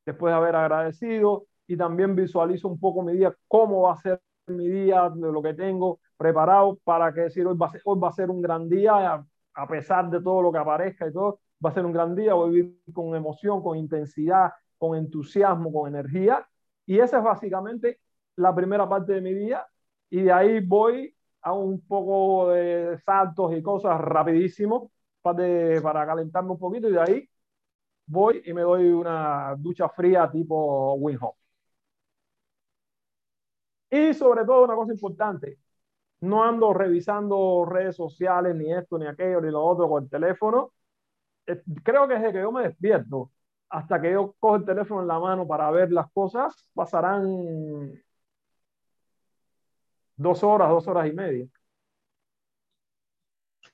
después 0.05 0.31
de 0.31 0.37
haber 0.37 0.55
agradecido, 0.55 1.45
y 1.67 1.77
también 1.77 2.15
visualizo 2.15 2.67
un 2.67 2.79
poco 2.79 3.01
mi 3.01 3.13
día, 3.13 3.33
cómo 3.47 3.83
va 3.83 3.93
a 3.93 3.97
ser 3.97 4.21
mi 4.47 4.67
día, 4.67 5.09
de 5.09 5.31
lo 5.31 5.41
que 5.41 5.53
tengo 5.53 5.99
preparado 6.21 6.77
para 6.83 7.11
que 7.11 7.21
decir 7.21 7.47
hoy 7.47 7.57
va 7.57 7.67
a 7.67 7.71
ser, 7.71 7.81
hoy 7.83 7.99
va 7.99 8.09
a 8.09 8.13
ser 8.13 8.29
un 8.29 8.41
gran 8.41 8.69
día, 8.69 9.25
a, 9.53 9.67
pesar 9.67 10.07
de 10.11 10.21
todo 10.21 10.43
lo 10.43 10.51
que 10.51 10.59
aparezca 10.59 11.07
y 11.07 11.13
todo, 11.13 11.39
va 11.63 11.71
a 11.71 11.73
ser 11.73 11.83
un 11.83 11.91
gran 11.91 12.15
día, 12.15 12.35
voy 12.35 12.49
a 12.49 12.51
vivir 12.51 12.93
con 12.93 13.15
emoción, 13.15 13.63
con 13.63 13.75
intensidad, 13.77 14.51
con 14.77 14.95
entusiasmo, 14.95 15.73
con 15.73 15.87
energía. 15.89 16.47
Y 16.85 16.99
esa 16.99 17.17
es 17.17 17.23
básicamente 17.23 17.99
la 18.35 18.53
primera 18.53 18.87
parte 18.87 19.13
de 19.13 19.21
mi 19.21 19.33
día. 19.33 19.65
Y 20.11 20.21
de 20.23 20.31
ahí 20.31 20.59
voy 20.59 21.15
a 21.41 21.53
un 21.53 21.81
poco 21.87 22.49
de 22.51 22.99
saltos 23.03 23.53
y 23.55 23.61
cosas 23.63 23.99
rapidísimo 23.99 24.91
para, 25.23 25.81
para 25.81 26.05
calentarme 26.05 26.51
un 26.51 26.59
poquito. 26.59 26.87
Y 26.87 26.93
de 26.93 27.01
ahí 27.01 27.29
voy 28.05 28.43
y 28.45 28.53
me 28.53 28.61
doy 28.61 28.89
una 28.91 29.55
ducha 29.57 29.89
fría 29.89 30.29
tipo 30.31 30.93
Wim 30.95 31.19
y 33.91 34.13
sobre 34.13 34.45
todo, 34.45 34.63
una 34.63 34.75
cosa 34.75 34.93
importante, 34.93 35.59
no 36.21 36.43
ando 36.43 36.73
revisando 36.73 37.65
redes 37.65 37.95
sociales, 37.95 38.55
ni 38.55 38.71
esto, 38.71 38.97
ni 38.97 39.07
aquello, 39.07 39.41
ni 39.41 39.51
lo 39.51 39.63
otro 39.63 39.89
con 39.89 40.03
el 40.03 40.09
teléfono. 40.09 40.71
Eh, 41.47 41.61
creo 41.83 42.07
que 42.07 42.15
desde 42.15 42.31
que 42.31 42.41
yo 42.41 42.51
me 42.51 42.63
despierto 42.63 43.31
hasta 43.69 44.01
que 44.01 44.11
yo 44.11 44.35
cojo 44.39 44.57
el 44.57 44.65
teléfono 44.65 45.01
en 45.01 45.07
la 45.07 45.19
mano 45.19 45.47
para 45.47 45.71
ver 45.71 45.91
las 45.91 46.11
cosas, 46.11 46.69
pasarán 46.73 47.93
dos 50.15 50.43
horas, 50.43 50.69
dos 50.69 50.87
horas 50.87 51.07
y 51.07 51.13
media. 51.13 51.47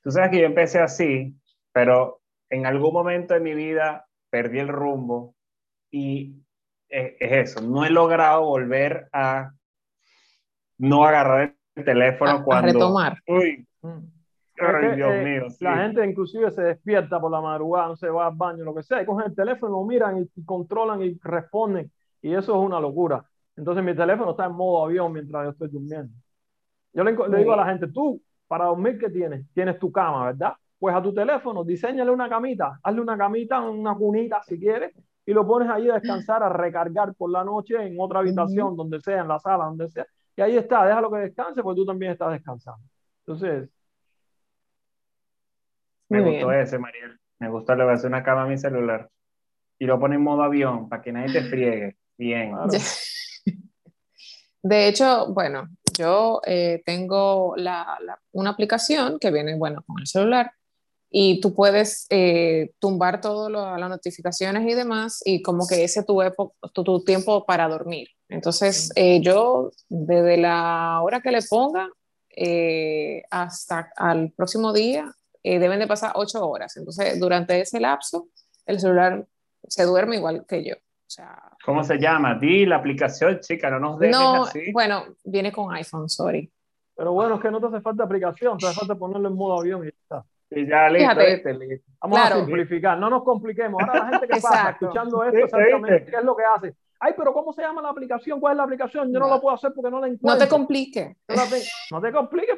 Tú 0.01 0.12
sabes 0.12 0.29
que 0.29 0.39
yo 0.39 0.45
empecé 0.45 0.79
así, 0.79 1.36
pero 1.73 2.21
en 2.49 2.65
algún 2.65 2.93
momento 2.93 3.33
de 3.33 3.39
mi 3.39 3.55
vida 3.55 4.07
perdí 4.29 4.60
el 4.60 4.69
rumbo 4.69 5.36
y 5.91 6.36
es, 6.88 7.15
es 7.19 7.55
eso, 7.55 7.62
no 7.62 7.83
he 7.83 7.89
logrado 7.89 8.45
volver 8.45 9.10
a 9.12 9.51
no 10.77 11.05
agarrar 11.05 11.57
el 11.78 11.86
teléfono 11.86 12.44
cuando... 12.44 12.74
retomar. 12.74 13.18
Uy, 13.28 13.68
mm. 13.82 13.98
ay, 14.60 14.96
Dios 14.96 15.13
eh, 15.13 15.24
mío. 15.24 15.44
La 15.60 15.78
gente 15.78 16.06
inclusive 16.06 16.52
se 16.52 16.63
despierta 16.63 17.20
por 17.20 17.32
la 17.32 17.42
madrugada, 17.42 17.90
no 17.90 17.96
se 17.96 18.10
va 18.10 18.28
al 18.28 18.36
baño, 18.36 18.63
lo 18.63 18.74
que 18.74 18.84
sea, 18.84 19.02
y 19.02 19.06
cogen 19.06 19.28
el 19.28 19.36
teléfono, 19.36 19.74
lo 19.74 19.84
miran 19.84 20.18
y, 20.18 20.44
controlan 20.44 21.02
y 21.04 21.18
responden. 21.24 21.92
Y 22.22 22.34
eso 22.34 22.54
es 22.54 22.66
una 22.66 22.80
locura. 22.80 23.24
Entonces 23.56 23.84
mi 23.84 23.96
teléfono 23.96 24.32
está 24.32 24.46
en 24.46 24.54
modo 24.54 24.86
avión 24.86 25.13
mientras 25.13 25.44
yo 25.44 25.50
estoy 25.52 25.70
durmiendo. 25.70 26.13
Yo 26.94 27.04
le, 27.04 27.12
digo 27.12 27.54
a 27.54 27.58
la 27.58 27.66
gente, 27.66 27.88
tú, 27.88 28.22
para 28.48 28.66
dormir, 28.66 28.98
¿qué 28.98 29.10
tienes? 29.10 29.46
Tienes 29.54 29.78
tu 29.78 29.92
cama, 29.92 30.26
¿verdad? 30.26 30.54
Pues 30.80 30.96
a 30.96 31.02
tu 31.02 31.13
teléfono, 31.13 31.63
diseñale 31.63 32.10
una 32.12 32.30
camita, 32.30 32.80
hazle 32.82 33.02
una 33.02 33.18
camita, 33.18 33.62
una 33.62 33.96
cunita 33.96 34.42
si 34.44 34.60
quieres, 34.60 34.94
y 35.26 35.34
lo 35.34 35.46
pones 35.46 35.70
ahí 35.70 35.90
a 35.90 35.96
descansar, 35.96 36.42
a 36.42 36.50
recargar 36.50 37.13
por 37.16 37.30
la 37.30 37.44
noche 37.44 37.76
en 37.76 37.98
otra 38.00 38.20
habitación, 38.20 38.76
donde 38.76 39.02
sea, 39.02 39.22
en 39.22 39.28
la 39.28 39.40
sala, 39.40 39.66
donde 39.66 39.90
sea, 39.90 40.08
y 40.38 40.41
ahí 40.41 40.56
está, 40.56 40.86
déjalo 40.86 41.12
que 41.12 41.17
descanse, 41.17 41.63
porque 41.63 41.82
tú 41.82 41.86
también 41.86 42.12
estás 42.12 42.32
descansando. 42.32 42.84
Entonces. 43.26 43.69
Me 46.10 46.21
gustó 46.21 46.52
ese, 46.52 46.78
Mariel. 46.78 47.19
Me 47.39 47.50
gustó, 47.50 47.76
le 47.76 47.84
voy 47.84 47.93
a 47.93 47.95
hacer 47.95 48.08
una 48.08 48.23
cama 48.23 48.43
a 48.43 48.47
mi 48.47 48.58
celular. 48.58 49.10
Y 49.80 49.86
lo 49.86 50.00
pone 50.00 50.15
en 50.15 50.21
modo 50.21 50.43
avión, 50.43 50.88
para 50.88 51.02
que 51.02 51.12
nadie 51.12 51.34
te 51.34 51.41
friegue. 51.50 51.97
Bien. 52.17 52.54
De 54.62 54.88
hecho, 54.88 55.34
bueno, 55.34 55.69
yo 55.97 56.41
eh, 56.45 56.84
tengo 56.86 57.56
una 58.32 58.50
aplicación 58.50 59.17
que 59.17 59.32
viene, 59.32 59.58
bueno, 59.58 59.84
con 59.88 60.00
el 60.00 60.08
celular 60.08 60.52
y 61.10 61.39
tú 61.39 61.54
puedes 61.54 62.06
eh, 62.10 62.72
tumbar 62.80 63.22
todas 63.22 63.52
las 63.52 63.89
notificaciones 63.89 64.67
y 64.70 64.74
demás 64.74 65.22
y 65.26 65.41
como 65.41 65.67
que 65.67 65.84
ese 65.84 66.04
tu, 66.04 66.22
tu, 66.74 66.84
tu 66.84 67.04
tiempo 67.04 67.46
para 67.46 67.67
dormir. 67.67 68.10
Entonces, 68.30 68.91
eh, 68.96 69.22
yo 69.22 69.72
desde 69.88 70.38
la 70.38 71.00
hora 71.02 71.22
que 71.22 71.32
le 71.32 71.39
ponga 71.50 71.89
eh, 72.36 73.24
hasta 73.32 73.91
al 73.96 74.32
próximo 74.32 74.74
día 74.74 75.12
deben 75.43 75.80
de 75.80 75.88
pasar 75.88 76.12
ocho 76.15 76.46
horas. 76.46 76.76
Entonces, 76.76 77.17
durante 77.22 77.62
ese 77.62 77.80
lapso, 77.80 78.28
el 78.65 78.82
celular 78.82 79.26
se 79.65 79.84
duerme 79.86 80.17
igual 80.17 80.46
que 80.46 80.62
yo. 80.62 80.76
O 80.76 81.10
sea, 81.10 81.41
¿Cómo 81.63 81.86
se 81.86 81.98
llama? 81.98 82.36
Di 82.36 82.65
la 82.65 82.76
aplicación, 82.76 83.39
chica, 83.39 83.70
no 83.70 83.80
nos 83.80 84.00
dejes 84.00 84.17
no, 84.17 84.43
así. 84.43 84.74
Bueno, 84.74 85.06
viene 85.24 85.54
con 85.54 85.74
iPhone, 85.74 86.10
sorry. 86.10 86.52
Pero 86.98 87.13
bueno, 87.13 87.36
es 87.36 87.41
que 87.41 87.50
no 87.50 87.62
te 87.62 87.67
hace 87.67 87.80
falta 87.80 88.04
aplicación, 88.04 88.58
te 88.58 88.65
hace 88.65 88.78
falta 88.78 88.96
ponerlo 88.96 89.30
en 89.30 89.36
modo 89.36 89.60
avión 89.60 89.84
y 89.84 89.91
ya 89.91 89.98
está. 90.02 90.26
Y 90.49 90.67
ya 90.67 90.89
listo, 90.89 91.49
listo. 91.51 91.91
Vamos 92.01 92.19
a 92.19 92.36
simplificar, 92.36 92.97
no 92.97 93.10
nos 93.10 93.23
compliquemos. 93.23 93.81
Ahora 93.81 93.99
la 93.99 94.07
gente 94.10 94.27
que 94.27 94.41
pasa 94.41 94.69
escuchando 94.71 95.23
esto, 95.23 95.38
exactamente, 95.38 96.05
¿qué 96.05 96.17
es 96.17 96.23
lo 96.23 96.36
que 96.36 96.43
hace? 96.43 96.75
Ay, 96.99 97.13
pero 97.15 97.31
¿cómo 97.33 97.53
se 97.53 97.62
llama 97.62 97.81
la 97.81 97.89
aplicación? 97.89 98.39
¿Cuál 98.39 98.53
es 98.53 98.57
la 98.57 98.63
aplicación? 98.63 99.13
Yo 99.13 99.19
no, 99.19 99.29
lo 99.29 99.39
puedo 99.39 99.53
hacer 99.53 99.71
porque 99.75 99.91
no 99.91 99.99
la 99.99 100.07
encuentro. 100.07 100.29
No 100.29 100.38
te 100.38 100.49
complique. 100.49 101.17
No 101.27 101.43
te, 101.47 101.62
no 101.91 102.01
te 102.01 102.12
complique. 102.12 102.55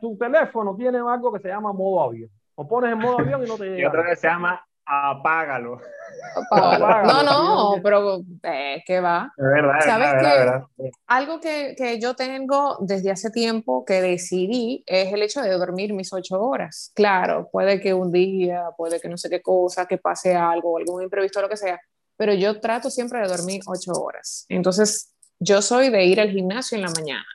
Tu 0.00 0.16
teléfono 0.18 0.76
tiene 0.76 0.98
algo 0.98 1.32
que 1.32 1.40
se 1.40 1.48
llama 1.48 1.72
modo 1.72 2.02
avión. 2.04 2.30
O 2.54 2.68
pones 2.68 2.92
en 2.92 2.98
modo 2.98 3.18
avión 3.18 3.42
y 3.44 3.48
no 3.48 3.56
te 3.56 3.64
llega. 3.64 3.80
Y 3.80 3.84
otro 3.84 4.04
que 4.04 4.14
se 4.14 4.28
llama 4.28 4.64
apágalo. 4.86 5.80
No, 6.50 7.22
no, 7.22 7.82
pero 7.82 8.22
eh, 8.42 8.82
¿qué 8.86 9.00
va? 9.00 9.32
Es 9.36 9.44
verdad, 9.44 9.80
¿Sabes 9.84 10.62
que 10.78 10.90
Algo 11.06 11.40
que, 11.40 11.74
que, 11.76 11.98
yo 12.00 12.14
tengo 12.14 12.78
desde 12.80 13.10
hace 13.10 13.30
tiempo 13.30 13.84
que 13.84 14.00
decidí 14.00 14.82
es 14.86 15.12
el 15.12 15.22
hecho 15.22 15.42
de 15.42 15.50
dormir 15.50 15.92
mis 15.92 16.12
ocho 16.12 16.40
horas. 16.40 16.92
Claro, 16.94 17.48
puede 17.50 17.80
que 17.80 17.94
un 17.94 18.10
día, 18.10 18.66
puede 18.76 19.00
que 19.00 19.08
no 19.08 19.16
sé 19.16 19.30
qué 19.30 19.42
cosa, 19.42 19.86
que 19.86 19.98
pase 19.98 20.34
algo, 20.34 20.78
algún 20.78 21.02
imprevisto, 21.02 21.40
lo 21.40 21.48
que 21.48 21.56
sea, 21.56 21.80
pero 22.16 22.34
yo 22.34 22.60
trato 22.60 22.90
siempre 22.90 23.20
de 23.20 23.28
dormir 23.28 23.62
ocho 23.66 23.92
horas. 23.92 24.46
Entonces, 24.48 25.12
yo 25.38 25.60
soy 25.60 25.90
de 25.90 26.04
ir 26.04 26.20
al 26.20 26.30
gimnasio 26.30 26.76
en 26.76 26.82
la 26.82 26.90
mañana. 26.90 27.26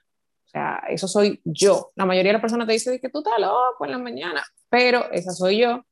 O 0.45 0.49
sea, 0.49 0.81
eso 0.87 1.07
soy 1.07 1.41
yo. 1.43 1.91
La 1.95 2.05
mayoría 2.05 2.29
de 2.29 2.33
las 2.33 2.41
personas 2.41 2.67
te 2.67 2.73
dicen 2.73 2.99
que 2.99 3.09
tú 3.09 3.19
estás 3.19 3.39
loco 3.39 3.83
en 3.83 3.91
la 3.91 3.97
mañana, 3.97 4.43
pero 4.69 5.11
esa 5.11 5.31
soy 5.31 5.59
yo. 5.59 5.83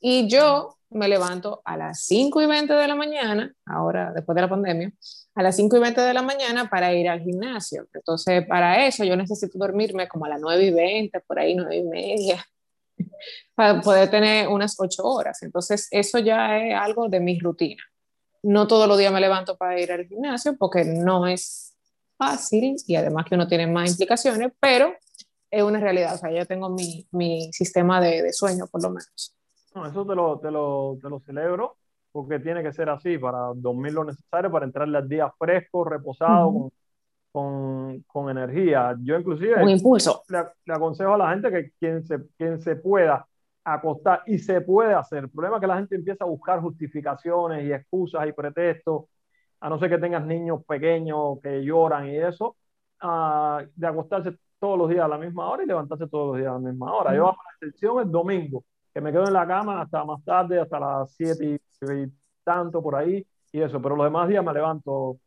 Y 0.00 0.28
yo 0.28 0.79
me 0.90 1.08
levanto 1.08 1.62
a 1.64 1.76
las 1.76 2.04
5 2.04 2.42
y 2.42 2.46
20 2.46 2.72
de 2.72 2.88
la 2.88 2.94
mañana, 2.94 3.54
ahora 3.66 4.12
después 4.12 4.34
de 4.34 4.42
la 4.42 4.48
pandemia, 4.48 4.92
a 5.34 5.42
las 5.42 5.56
5 5.56 5.76
y 5.76 5.80
20 5.80 6.00
de 6.00 6.14
la 6.14 6.22
mañana 6.22 6.68
para 6.68 6.92
ir 6.92 7.08
al 7.08 7.20
gimnasio. 7.20 7.86
Entonces, 7.94 8.46
para 8.46 8.86
eso 8.86 9.04
yo 9.04 9.16
necesito 9.16 9.58
dormirme 9.58 10.08
como 10.08 10.24
a 10.24 10.30
las 10.30 10.40
9 10.40 10.64
y 10.64 10.70
20, 10.70 11.20
por 11.20 11.38
ahí 11.38 11.54
9 11.54 11.76
y 11.76 11.82
media, 11.84 12.44
para 13.54 13.80
poder 13.80 14.10
tener 14.10 14.48
unas 14.48 14.74
8 14.78 15.02
horas. 15.04 15.42
Entonces, 15.42 15.88
eso 15.90 16.18
ya 16.18 16.58
es 16.58 16.74
algo 16.74 17.08
de 17.08 17.20
mi 17.20 17.38
rutina. 17.38 17.82
No 18.42 18.66
todos 18.66 18.88
los 18.88 18.98
días 18.98 19.12
me 19.12 19.20
levanto 19.20 19.56
para 19.56 19.78
ir 19.78 19.92
al 19.92 20.06
gimnasio 20.06 20.56
porque 20.56 20.84
no 20.84 21.26
es 21.26 21.76
fácil 22.16 22.76
y 22.86 22.96
además 22.96 23.26
que 23.28 23.34
uno 23.34 23.46
tiene 23.46 23.66
más 23.66 23.90
implicaciones, 23.90 24.52
pero 24.58 24.94
es 25.50 25.62
una 25.62 25.78
realidad. 25.78 26.14
O 26.14 26.18
sea, 26.18 26.30
yo 26.32 26.46
tengo 26.46 26.70
mi, 26.70 27.06
mi 27.12 27.52
sistema 27.52 28.00
de, 28.00 28.22
de 28.22 28.32
sueño, 28.32 28.66
por 28.66 28.82
lo 28.82 28.88
menos. 28.90 29.39
No, 29.74 29.86
eso 29.86 30.04
te 30.04 30.14
lo, 30.14 30.38
te, 30.38 30.50
lo, 30.50 30.98
te 31.00 31.08
lo 31.08 31.20
celebro 31.20 31.76
porque 32.12 32.40
tiene 32.40 32.62
que 32.62 32.72
ser 32.72 32.88
así 32.88 33.18
para 33.18 33.52
dormir 33.54 33.92
lo 33.92 34.04
necesario 34.04 34.50
para 34.50 34.66
entrarle 34.66 34.98
al 34.98 35.08
día 35.08 35.32
fresco, 35.38 35.84
reposado, 35.84 36.52
con, 36.52 36.70
con, 37.30 38.00
con, 38.02 38.30
energía. 38.30 38.96
Yo 39.00 39.16
inclusive 39.16 39.62
un 39.62 39.70
impulso. 39.70 40.22
Le, 40.28 40.44
le, 40.64 40.74
aconsejo 40.74 41.14
a 41.14 41.18
la 41.18 41.30
gente 41.30 41.50
que 41.50 41.70
quien 41.78 42.04
se, 42.04 42.18
quien 42.36 42.60
se 42.60 42.76
pueda 42.76 43.26
acostar 43.64 44.22
y 44.26 44.38
se 44.38 44.60
puede 44.60 44.94
hacer. 44.94 45.24
El 45.24 45.30
problema 45.30 45.56
es 45.56 45.60
que 45.60 45.66
la 45.66 45.76
gente 45.76 45.94
empieza 45.94 46.24
a 46.24 46.28
buscar 46.28 46.60
justificaciones 46.60 47.64
y 47.64 47.72
excusas 47.72 48.26
y 48.26 48.32
pretextos, 48.32 49.04
a 49.60 49.68
no 49.68 49.78
ser 49.78 49.90
que 49.90 49.98
tengas 49.98 50.24
niños 50.24 50.64
pequeños 50.64 51.38
que 51.42 51.62
lloran 51.62 52.08
y 52.08 52.16
eso, 52.16 52.56
uh, 53.02 53.58
de 53.74 53.86
acostarse 53.86 54.36
todos 54.58 54.78
los 54.78 54.88
días 54.88 55.04
a 55.04 55.08
la 55.08 55.18
misma 55.18 55.48
hora 55.48 55.62
y 55.62 55.66
levantarse 55.66 56.08
todos 56.08 56.28
los 56.28 56.38
días 56.38 56.50
a 56.50 56.54
la 56.54 56.70
misma 56.70 56.92
hora. 56.92 57.14
Yo 57.14 57.28
hago 57.28 57.36
la 57.36 57.66
excepción 57.66 58.00
el 58.00 58.10
domingo 58.10 58.64
que 58.92 59.00
me 59.00 59.12
quedo 59.12 59.26
en 59.26 59.32
la 59.32 59.46
cama 59.46 59.82
hasta 59.82 60.04
más 60.04 60.24
tarde, 60.24 60.60
hasta 60.60 60.80
las 60.80 61.12
7 61.14 61.60
y, 61.60 62.12
tanto 62.44 62.82
por 62.82 62.96
ahí, 62.96 63.26
y 63.52 63.60
eso, 63.60 63.80
pero 63.80 63.96
los 63.96 64.06
demás 64.06 64.28
días 64.28 64.44
me 64.44 64.52
levanto, 64.52 65.18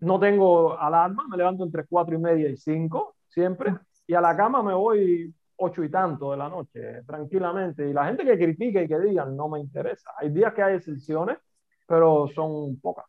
no 0.00 0.18
tengo 0.18 0.78
alarma, 0.78 1.26
me 1.28 1.36
levanto 1.36 1.64
entre 1.64 1.86
4 1.86 2.14
y 2.14 2.18
media 2.18 2.48
y 2.48 2.56
5, 2.56 3.16
siempre, 3.28 3.74
y 4.06 4.14
a 4.14 4.20
la 4.20 4.36
cama 4.36 4.62
me 4.62 4.74
voy 4.74 5.32
8 5.56 5.84
y 5.84 5.90
tanto 5.90 6.32
de 6.32 6.36
la 6.36 6.48
noche, 6.48 7.02
tranquilamente, 7.06 7.88
y 7.88 7.92
la 7.92 8.06
gente 8.06 8.24
que 8.24 8.36
critique 8.36 8.82
y 8.82 8.88
que 8.88 8.98
digan, 8.98 9.36
no 9.36 9.48
me 9.48 9.60
interesa. 9.60 10.10
Hay 10.18 10.30
días 10.30 10.52
que 10.54 10.62
hay 10.62 10.76
excepciones, 10.76 11.38
pero 11.86 12.28
son 12.34 12.80
pocas. 12.80 13.06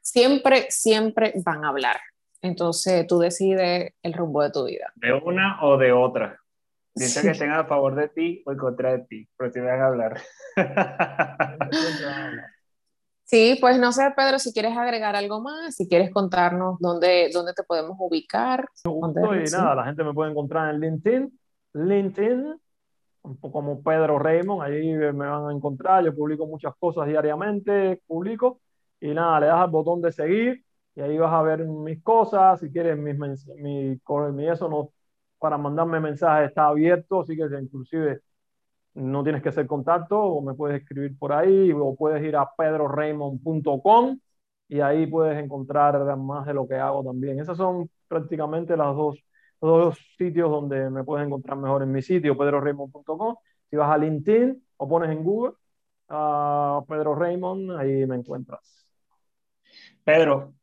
Siempre, 0.00 0.66
siempre 0.70 1.32
van 1.44 1.64
a 1.64 1.68
hablar. 1.68 1.96
Entonces 2.42 3.06
tú 3.06 3.20
decides 3.20 3.94
el 4.02 4.12
rumbo 4.12 4.42
de 4.42 4.50
tu 4.50 4.64
vida. 4.64 4.92
De 4.96 5.12
una 5.12 5.64
o 5.64 5.78
de 5.78 5.92
otra. 5.92 6.41
Dice 6.94 7.22
que 7.22 7.30
estén 7.30 7.50
a 7.50 7.64
favor 7.64 7.94
de 7.94 8.08
ti 8.08 8.42
o 8.44 8.52
en 8.52 8.58
contra 8.58 8.92
de 8.92 8.98
ti, 9.06 9.28
pero 9.36 9.50
te 9.50 9.60
van 9.60 9.80
a 9.80 9.86
hablar. 9.86 10.20
Sí, 13.24 13.56
pues 13.62 13.78
no 13.78 13.92
sé, 13.92 14.12
Pedro, 14.14 14.38
si 14.38 14.52
quieres 14.52 14.76
agregar 14.76 15.16
algo 15.16 15.40
más, 15.40 15.74
si 15.74 15.88
quieres 15.88 16.10
contarnos 16.10 16.78
dónde, 16.80 17.30
dónde 17.32 17.54
te 17.54 17.62
podemos 17.62 17.96
ubicar. 17.98 18.68
y 18.84 19.50
nada, 19.50 19.74
la 19.74 19.84
gente 19.84 20.04
me 20.04 20.12
puede 20.12 20.32
encontrar 20.32 20.74
en 20.74 20.80
LinkedIn, 20.80 21.40
LinkedIn, 21.72 22.60
un 23.22 23.36
poco 23.38 23.52
como 23.52 23.82
Pedro 23.82 24.18
Raymond, 24.18 24.62
ahí 24.62 24.92
me 24.92 25.12
van 25.12 25.48
a 25.48 25.52
encontrar, 25.52 26.04
yo 26.04 26.14
publico 26.14 26.46
muchas 26.46 26.74
cosas 26.78 27.06
diariamente, 27.06 28.02
publico, 28.06 28.60
y 29.00 29.14
nada, 29.14 29.40
le 29.40 29.46
das 29.46 29.60
al 29.60 29.70
botón 29.70 30.02
de 30.02 30.12
seguir, 30.12 30.62
y 30.94 31.00
ahí 31.00 31.16
vas 31.16 31.32
a 31.32 31.40
ver 31.40 31.64
mis 31.64 32.02
cosas, 32.02 32.60
si 32.60 32.70
quieres 32.70 32.98
mi, 32.98 33.14
mi, 33.14 33.98
mi 34.34 34.48
eso 34.48 34.68
no, 34.68 34.90
para 35.42 35.58
mandarme 35.58 35.98
mensajes 35.98 36.50
está 36.50 36.68
abierto, 36.68 37.22
así 37.22 37.36
que 37.36 37.42
inclusive 37.60 38.20
no 38.94 39.24
tienes 39.24 39.42
que 39.42 39.48
hacer 39.48 39.66
contacto, 39.66 40.16
o 40.22 40.40
me 40.40 40.54
puedes 40.54 40.80
escribir 40.80 41.18
por 41.18 41.32
ahí, 41.32 41.72
o 41.72 41.96
puedes 41.96 42.22
ir 42.22 42.36
a 42.36 42.48
pedroraymond.com 42.56 44.20
y 44.68 44.80
ahí 44.80 45.04
puedes 45.08 45.42
encontrar 45.42 46.16
más 46.16 46.46
de 46.46 46.54
lo 46.54 46.68
que 46.68 46.76
hago 46.76 47.02
también. 47.02 47.40
Esos 47.40 47.56
son 47.56 47.90
prácticamente 48.06 48.76
las 48.76 48.94
dos, 48.94 49.18
los 49.60 49.84
dos 49.84 49.98
sitios 50.16 50.48
donde 50.48 50.88
me 50.90 51.02
puedes 51.02 51.26
encontrar 51.26 51.58
mejor 51.58 51.82
en 51.82 51.90
mi 51.90 52.02
sitio, 52.02 52.38
pedroraymond.com. 52.38 53.34
Si 53.68 53.74
vas 53.74 53.90
a 53.90 53.98
LinkedIn 53.98 54.64
o 54.76 54.88
pones 54.88 55.10
en 55.10 55.24
Google 55.24 55.54
a 56.08 56.84
Pedro 56.86 57.16
Raymond, 57.16 57.72
ahí 57.80 58.06
me 58.06 58.14
encuentras. 58.14 58.86
Pedro, 60.04 60.54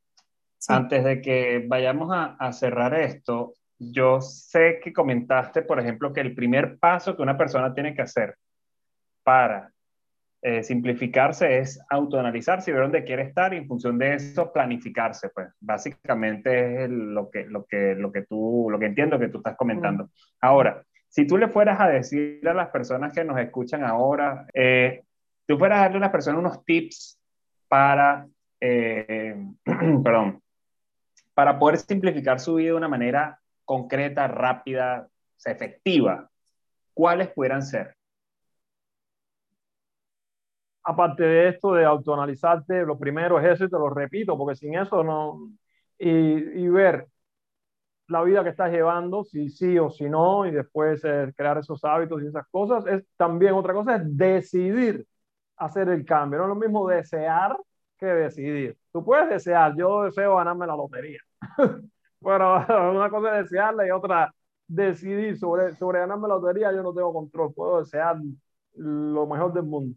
antes 0.69 1.03
de 1.03 1.21
que 1.21 1.65
vayamos 1.67 2.09
a, 2.13 2.35
a 2.35 2.53
cerrar 2.53 2.93
esto, 2.93 3.55
yo 3.79 4.19
sé 4.19 4.79
que 4.83 4.91
comentaste, 4.91 5.61
por 5.61 5.79
ejemplo, 5.79 6.11
que 6.11 6.19
el 6.19 6.35
primer 6.35 6.77
paso 6.77 7.15
que 7.15 7.21
una 7.21 7.37
persona 7.37 7.73
tiene 7.73 7.95
que 7.95 8.01
hacer 8.01 8.35
para 9.23 9.71
eh, 10.41 10.63
simplificarse 10.63 11.59
es 11.59 11.81
autoanalizarse 11.89 12.71
y 12.71 12.73
ver 12.73 12.83
dónde 12.83 13.03
quiere 13.03 13.23
estar 13.23 13.53
y 13.53 13.57
en 13.57 13.67
función 13.67 13.97
de 13.97 14.15
eso 14.15 14.51
planificarse. 14.51 15.29
Pues 15.29 15.47
básicamente 15.59 16.83
es 16.83 16.89
lo, 16.89 17.29
que, 17.29 17.45
lo, 17.45 17.65
que, 17.65 17.95
lo, 17.95 18.11
que 18.11 18.23
tú, 18.23 18.67
lo 18.69 18.77
que 18.77 18.85
entiendo 18.85 19.17
que 19.17 19.29
tú 19.29 19.37
estás 19.37 19.55
comentando. 19.55 20.09
Ahora, 20.41 20.83
si 21.07 21.25
tú 21.25 21.37
le 21.37 21.47
fueras 21.47 21.79
a 21.79 21.87
decir 21.87 22.47
a 22.47 22.53
las 22.53 22.69
personas 22.69 23.13
que 23.13 23.23
nos 23.23 23.39
escuchan 23.39 23.83
ahora, 23.83 24.45
eh, 24.53 25.03
tú 25.45 25.57
fueras 25.57 25.79
a 25.79 25.81
darle 25.83 25.97
a 25.97 26.01
las 26.01 26.11
personas 26.11 26.39
unos 26.39 26.63
tips 26.65 27.19
para, 27.67 28.27
eh, 28.59 29.35
perdón, 30.03 30.41
para 31.33 31.57
poder 31.57 31.77
simplificar 31.77 32.39
su 32.39 32.55
vida 32.55 32.71
de 32.71 32.75
una 32.75 32.87
manera 32.87 33.39
concreta, 33.69 34.27
rápida, 34.27 35.07
efectiva, 35.45 36.27
¿cuáles 36.95 37.27
pudieran 37.29 37.61
ser? 37.61 37.95
Aparte 40.83 41.21
de 41.21 41.49
esto 41.49 41.73
de 41.73 41.85
autoanalizarte, 41.85 42.83
lo 42.83 42.97
primero 42.97 43.39
es 43.39 43.45
eso 43.45 43.65
y 43.65 43.69
te 43.69 43.77
lo 43.77 43.91
repito, 43.91 44.35
porque 44.35 44.55
sin 44.55 44.73
eso 44.73 45.03
no... 45.03 45.51
Y, 45.99 46.67
ver 46.69 47.07
la 48.07 48.23
vida 48.23 48.43
que 48.43 48.49
estás 48.49 48.71
llevando, 48.71 49.23
si 49.23 49.49
sí 49.49 49.77
o 49.77 49.91
si 49.91 50.09
no, 50.09 50.47
y 50.47 50.51
después 50.51 51.01
crear 51.35 51.59
esos 51.59 51.83
hábitos 51.85 52.23
y 52.23 52.27
esas 52.27 52.47
cosas, 52.49 52.87
es 52.87 53.03
también 53.17 53.53
otra 53.53 53.73
cosa, 53.73 53.97
es 53.97 54.17
decidir 54.17 55.05
hacer 55.57 55.89
el 55.89 56.03
cambio. 56.05 56.39
No 56.39 56.45
es 56.45 56.49
lo 56.49 56.55
mismo 56.55 56.87
desear 56.87 57.55
que 57.99 58.07
decidir. 58.07 58.75
Tú 58.91 59.05
puedes 59.05 59.29
desear, 59.29 59.75
yo 59.77 60.05
deseo 60.05 60.37
ganarme 60.37 60.65
la 60.65 60.75
lotería. 60.75 61.21
Bueno, 62.19 62.55
una 62.91 63.09
cosa 63.09 63.39
es 63.39 63.45
desearla 63.49 63.87
y 63.87 63.91
otra 63.91 64.33
decidir 64.67 65.37
sobre, 65.37 65.75
sobre 65.75 65.99
ganarme 65.99 66.27
la 66.27 66.35
lotería, 66.35 66.71
yo 66.71 66.83
no 66.83 66.93
tengo 66.93 67.13
control, 67.13 67.53
puedo 67.53 67.79
desear 67.79 68.17
lo 68.75 69.27
mejor 69.27 69.53
del 69.53 69.63
mundo. 69.63 69.95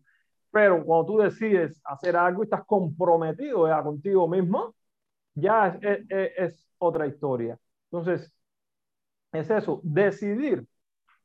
Pero 0.51 0.85
cuando 0.85 1.07
tú 1.07 1.19
decides 1.19 1.81
hacer 1.85 2.17
algo 2.17 2.43
y 2.43 2.47
estás 2.47 2.65
comprometido 2.67 3.69
ya 3.69 3.83
contigo 3.83 4.29
mismo, 4.29 4.75
ya 5.35 5.79
es, 5.83 6.01
es, 6.11 6.69
otra 6.79 7.07
historia. 7.07 7.59
Entonces, 7.91 8.33
es 9.33 9.51
eso, 9.51 9.81
decidir 9.83 10.67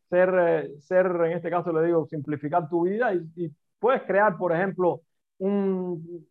ser, 0.09 0.29
eh, 0.39 0.81
ser, 0.81 1.05
en 1.07 1.33
este 1.33 1.49
caso 1.49 1.71
le 1.73 1.85
digo, 1.87 2.05
simplificar 2.07 2.69
tu 2.69 2.83
vida 2.83 3.13
y, 3.13 3.19
y 3.35 3.51
puedes 3.79 4.03
crear, 4.03 4.37
por 4.37 4.53
ejemplo, 4.53 5.01
un, 5.39 6.27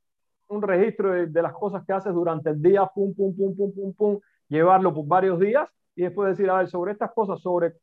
un 0.48 0.62
registro 0.62 1.12
de, 1.12 1.26
de, 1.26 1.42
las 1.42 1.52
cosas 1.54 1.84
que 1.86 1.92
haces 1.92 2.12
durante 2.14 2.50
el 2.50 2.62
día, 2.62 2.86
pum, 2.94 3.14
pum, 3.14 3.36
pum, 3.36 3.56
pum, 3.56 3.72
pum, 3.74 3.94
pum, 3.94 4.20
llevarlo 4.48 4.94
por 4.94 5.06
varios 5.06 5.38
días 5.40 5.68
y 5.94 6.02
después 6.02 6.30
decir, 6.30 6.50
a 6.50 6.58
ver, 6.58 6.68
sobre 6.68 6.92
estas 6.92 7.12
cosas, 7.12 7.40
sobre 7.40 7.74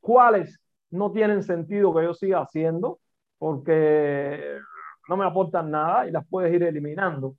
cuáles 0.00 0.60
no 0.90 1.10
tienen 1.12 1.42
sentido 1.42 1.94
que 1.94 2.04
yo 2.04 2.14
siga 2.14 2.40
haciendo, 2.42 3.00
porque 3.38 4.58
no 5.08 5.16
me 5.16 5.24
aportan 5.26 5.70
nada 5.70 6.06
y 6.06 6.10
las 6.12 6.26
puedes 6.28 6.52
ir 6.54 6.62
eliminando. 6.62 7.36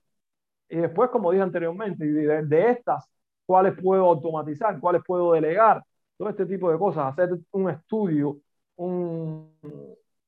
Y 0.68 0.76
después, 0.78 1.10
como 1.10 1.30
dije 1.30 1.42
anteriormente, 1.42 2.04
de, 2.04 2.70
estas, 2.70 3.08
cuáles 3.46 3.74
puedo 3.80 4.06
automatizar, 4.06 4.80
cuáles 4.80 5.02
puedo 5.06 5.32
delegar, 5.32 5.82
todo 6.16 6.28
este 6.28 6.46
tipo 6.46 6.70
de 6.70 6.78
cosas, 6.78 7.06
hacer 7.06 7.30
un 7.52 7.70
estudio, 7.70 8.38
un, 8.76 9.52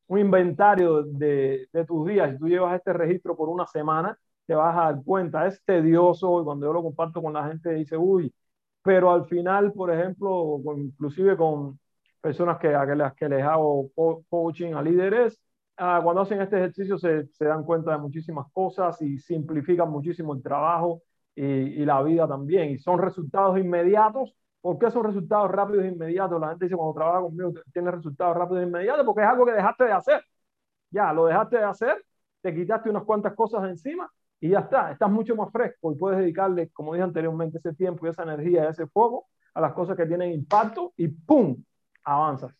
un 0.08 0.18
inventario 0.18 1.02
de, 1.02 1.68
de, 1.72 1.84
tus 1.84 2.06
días. 2.06 2.32
Si 2.32 2.38
tú 2.38 2.48
llevas 2.48 2.76
este 2.76 2.92
registro 2.92 3.36
por 3.36 3.48
una 3.48 3.66
semana, 3.66 4.18
te 4.46 4.54
vas 4.54 4.76
a 4.76 4.92
dar 4.92 5.02
cuenta, 5.04 5.46
es 5.46 5.62
tedioso 5.64 6.40
y 6.40 6.44
cuando 6.44 6.66
yo 6.66 6.72
lo 6.72 6.82
comparto 6.82 7.22
con 7.22 7.32
la 7.32 7.46
gente 7.48 7.70
dice, 7.74 7.96
uy, 7.96 8.32
pero 8.82 9.10
al 9.12 9.26
final, 9.26 9.72
por 9.72 9.90
ejemplo, 9.92 10.60
inclusive 10.76 11.36
con 11.36 11.78
personas 12.20 12.58
que, 12.58 12.68
a 12.74 12.84
las 12.94 13.14
que 13.14 13.28
les 13.28 13.42
hago 13.44 13.90
coaching 14.28 14.74
a 14.74 14.82
líderes, 14.82 15.40
ah, 15.76 16.00
cuando 16.02 16.22
hacen 16.22 16.40
este 16.40 16.56
ejercicio 16.56 16.98
se, 16.98 17.26
se, 17.28 17.44
dan 17.44 17.64
cuenta 17.64 17.92
de 17.92 17.98
muchísimas 17.98 18.46
cosas 18.52 19.00
y 19.02 19.18
simplifican 19.18 19.90
muchísimo 19.90 20.34
el 20.34 20.42
trabajo 20.42 21.02
y, 21.34 21.42
y, 21.44 21.84
la 21.84 22.02
vida 22.02 22.28
también. 22.28 22.70
Y 22.70 22.78
son 22.78 22.98
resultados 23.00 23.58
inmediatos. 23.58 24.34
¿Por 24.60 24.78
qué 24.78 24.90
son 24.90 25.04
resultados 25.04 25.50
rápidos 25.50 25.84
e 25.84 25.88
inmediatos? 25.88 26.40
La 26.40 26.48
gente 26.50 26.66
dice 26.66 26.76
cuando 26.76 26.94
trabaja 26.94 27.20
conmigo 27.22 27.52
tiene 27.72 27.90
resultados 27.90 28.36
rápidos 28.36 28.62
e 28.62 28.66
inmediatos 28.66 29.04
porque 29.06 29.22
es 29.22 29.28
algo 29.28 29.46
que 29.46 29.52
dejaste 29.52 29.84
de 29.84 29.92
hacer. 29.92 30.24
Ya, 30.90 31.12
lo 31.12 31.26
dejaste 31.26 31.58
de 31.58 31.64
hacer, 31.64 32.04
te 32.40 32.54
quitaste 32.54 32.90
unas 32.90 33.04
cuantas 33.04 33.34
cosas 33.34 33.64
encima 33.64 34.10
y 34.40 34.50
ya 34.50 34.60
está, 34.60 34.92
estás 34.92 35.10
mucho 35.10 35.34
más 35.34 35.50
fresco 35.50 35.92
y 35.92 35.96
puedes 35.96 36.18
dedicarle, 36.18 36.68
como 36.70 36.92
dije 36.92 37.04
anteriormente, 37.04 37.58
ese 37.58 37.72
tiempo 37.74 38.06
y 38.06 38.10
esa 38.10 38.22
energía, 38.22 38.68
ese 38.68 38.86
fuego 38.86 39.26
a 39.54 39.60
las 39.60 39.72
cosas 39.72 39.96
que 39.96 40.06
tienen 40.06 40.32
impacto 40.32 40.92
y 40.96 41.08
¡pum! 41.08 41.56
avanzas. 42.04 42.52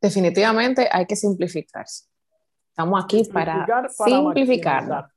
Definitivamente 0.00 0.88
hay 0.90 1.06
que 1.06 1.16
simplificarse. 1.16 2.06
Estamos 2.70 3.04
aquí 3.04 3.24
para, 3.32 3.66
simplificar. 3.90 5.08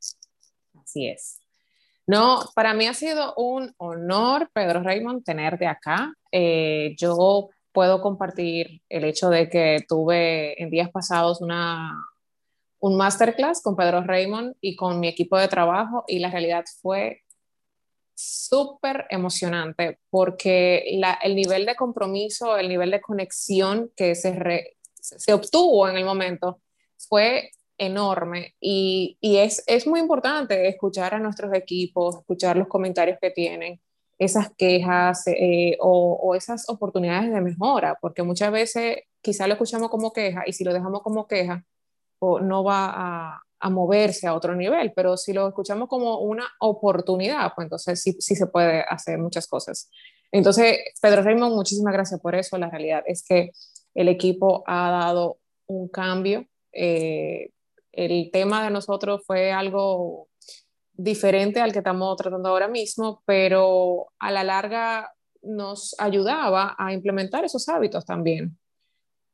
Así 0.83 1.07
es. 1.07 1.39
No, 2.07 2.39
para 2.55 2.73
mí 2.73 2.87
ha 2.87 2.93
sido 2.93 3.33
un 3.35 3.73
honor, 3.77 4.49
Pedro 4.53 4.81
Raymond, 4.81 5.23
tenerte 5.23 5.67
acá. 5.67 6.13
Eh, 6.31 6.95
yo 6.97 7.49
puedo 7.71 8.01
compartir 8.01 8.81
el 8.89 9.03
hecho 9.03 9.29
de 9.29 9.49
que 9.49 9.85
tuve 9.87 10.61
en 10.61 10.69
días 10.69 10.89
pasados 10.89 11.41
una, 11.41 11.93
un 12.81 12.97
masterclass 12.97 13.61
con 13.61 13.75
Pedro 13.75 14.01
Raymond 14.01 14.55
y 14.59 14.75
con 14.75 14.99
mi 14.99 15.07
equipo 15.07 15.37
de 15.37 15.47
trabajo 15.47 16.03
y 16.07 16.19
la 16.19 16.31
realidad 16.31 16.65
fue 16.81 17.21
súper 18.15 19.05
emocionante 19.09 19.99
porque 20.09 20.99
el 21.23 21.35
nivel 21.35 21.65
de 21.65 21.75
compromiso, 21.75 22.57
el 22.57 22.69
nivel 22.69 22.91
de 22.91 23.01
conexión 23.01 23.91
que 23.95 24.15
se, 24.15 24.75
se 24.99 25.33
obtuvo 25.33 25.87
en 25.87 25.97
el 25.97 26.05
momento 26.05 26.59
fue 26.97 27.51
enorme 27.77 28.55
y, 28.59 29.17
y 29.21 29.37
es, 29.37 29.63
es, 29.67 29.85
muy 29.87 29.99
importante 29.99 30.67
escuchar 30.67 31.13
a 31.15 31.19
nuestros 31.19 31.53
equipos, 31.53 32.17
escuchar 32.17 32.57
los 32.57 32.67
comentarios 32.67 33.17
que 33.19 33.31
tienen, 33.31 33.79
esas 34.19 34.51
quejas 34.55 35.23
eh, 35.27 35.77
o, 35.79 36.19
o, 36.21 36.35
esas 36.35 36.69
oportunidades 36.69 37.31
de 37.31 37.41
mejora, 37.41 37.97
porque 37.99 38.21
muchas 38.21 38.51
veces 38.51 38.97
quizá 39.21 39.47
lo 39.47 39.53
escuchamos 39.53 39.89
como 39.89 40.13
queja 40.13 40.43
y 40.45 40.53
si 40.53 40.63
lo 40.63 40.73
dejamos 40.73 41.01
como 41.01 41.27
queja, 41.27 41.65
no 42.41 42.63
va 42.63 43.43
a, 43.59 43.69
moverse 43.69 44.25
a 44.25 44.33
otro 44.33 44.55
nivel, 44.55 44.91
pero 44.95 45.17
si 45.17 45.33
lo 45.33 45.47
escuchamos 45.47 45.87
como 45.87 46.17
una 46.19 46.47
oportunidad, 46.59 47.53
pues 47.55 47.65
entonces 47.65 48.01
sí, 48.01 48.13
sí 48.19 48.35
se 48.35 48.47
puede 48.47 48.81
hacer 48.81 49.19
muchas 49.19 49.47
cosas. 49.47 49.87
Entonces, 50.31 50.79
Pedro 50.99 51.21
Raymond, 51.21 51.53
muchísimas 51.53 51.93
gracias 51.93 52.19
por 52.19 52.33
eso. 52.33 52.57
La 52.57 52.71
realidad 52.71 53.03
es 53.05 53.23
que 53.23 53.51
el 53.93 54.07
equipo 54.07 54.63
ha 54.65 54.89
dado 54.89 55.37
un 55.67 55.89
cambio. 55.89 56.47
Eh, 56.71 57.51
el 57.91 58.29
tema 58.31 58.63
de 58.63 58.71
nosotros 58.71 59.21
fue 59.27 59.51
algo 59.51 60.27
diferente 60.93 61.59
al 61.59 61.71
que 61.71 61.79
estamos 61.79 62.15
tratando 62.17 62.49
ahora 62.49 62.67
mismo, 62.67 63.21
pero 63.25 64.11
a 64.19 64.31
la 64.31 64.43
larga 64.43 65.13
nos 65.41 65.95
ayudaba 65.99 66.75
a 66.77 66.93
implementar 66.93 67.43
esos 67.43 67.67
hábitos 67.69 68.05
también. 68.05 68.57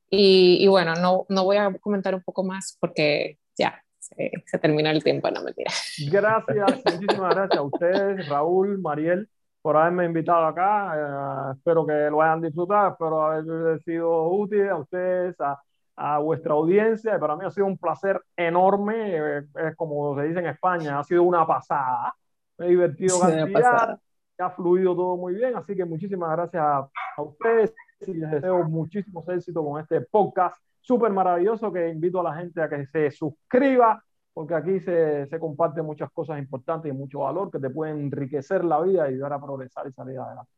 Y, 0.09 0.67
bueno, 0.67 0.93
no, 0.95 1.25
no, 1.29 1.43
voy 1.43 1.57
a 1.57 1.73
comentar 1.79 2.15
un 2.15 2.23
poco 2.23 2.43
más 2.43 2.77
porque 2.79 3.39
ya 3.57 3.83
se, 3.99 4.31
se 4.45 4.59
terminó 4.59 4.89
el 4.89 5.03
tiempo, 5.03 5.29
no 5.29 5.43
mentira. 5.43 5.71
Gracias, 6.09 6.81
muchísimas 6.85 7.35
gracias 7.35 7.57
a 7.57 7.61
ustedes, 7.61 8.29
Raúl, 8.29 8.79
Mariel, 8.79 9.29
por 9.61 9.75
haberme 9.75 10.05
invitado 10.05 10.45
acá. 10.45 10.93
Eh, 10.95 11.53
espero 11.57 11.85
que 11.85 12.09
lo 12.09 12.21
hayan 12.21 12.41
disfrutado, 12.41 12.91
espero 12.91 13.21
haber 13.21 13.81
sido 13.81 14.29
útil 14.29 14.69
a 14.69 14.77
ustedes, 14.77 15.35
a, 15.41 15.61
a 15.97 16.19
vuestra 16.19 16.53
audiencia. 16.53 17.19
Para 17.19 17.35
mí 17.35 17.45
ha 17.45 17.51
sido 17.51 17.67
un 17.67 17.77
placer 17.77 18.21
enorme. 18.37 19.17
Eh, 19.17 19.43
es 19.67 19.75
como 19.75 20.15
se 20.15 20.23
dice 20.23 20.39
en 20.39 20.47
España, 20.47 20.99
ha 20.99 21.03
sido 21.03 21.23
una 21.23 21.45
pasada. 21.45 22.15
Me 22.57 22.67
he 22.67 22.69
divertido 22.69 23.19
cantidad, 23.19 23.99
ha 24.39 24.49
fluido 24.51 24.95
todo 24.95 25.17
muy 25.17 25.33
bien. 25.33 25.55
Así 25.57 25.75
que 25.75 25.83
muchísimas 25.83 26.31
gracias 26.31 26.63
a, 26.63 26.89
a 27.17 27.21
ustedes 27.21 27.73
y 28.05 28.13
les 28.13 28.31
deseo 28.31 28.63
muchísimos 28.67 29.27
éxitos 29.29 29.63
con 29.63 29.81
este 29.81 30.01
podcast 30.01 30.55
súper 30.81 31.11
maravilloso 31.11 31.71
que 31.71 31.89
invito 31.89 32.19
a 32.19 32.23
la 32.23 32.35
gente 32.35 32.61
a 32.61 32.69
que 32.69 32.85
se 32.85 33.11
suscriba 33.11 34.03
porque 34.33 34.53
aquí 34.53 34.79
se, 34.81 35.25
se 35.25 35.39
comparten 35.39 35.83
muchas 35.83 36.11
cosas 36.11 36.37
importantes 36.37 36.91
y 36.91 36.95
mucho 36.95 37.19
valor 37.19 37.49
que 37.49 37.59
te 37.59 37.71
pueden 37.71 37.99
enriquecer 37.99 38.63
la 38.63 38.79
vida 38.81 39.09
y 39.09 39.13
ayudar 39.13 39.33
a 39.33 39.41
progresar 39.41 39.87
y 39.87 39.91
salir 39.91 40.19
adelante. 40.19 40.51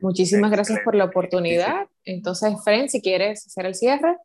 Muchísimas 0.00 0.52
gracias 0.52 0.78
por 0.84 0.94
la 0.94 1.06
oportunidad. 1.06 1.88
Entonces, 2.04 2.54
Fren, 2.62 2.88
si 2.88 3.02
quieres 3.02 3.44
hacer 3.44 3.66
el 3.66 3.74
cierre. 3.74 4.16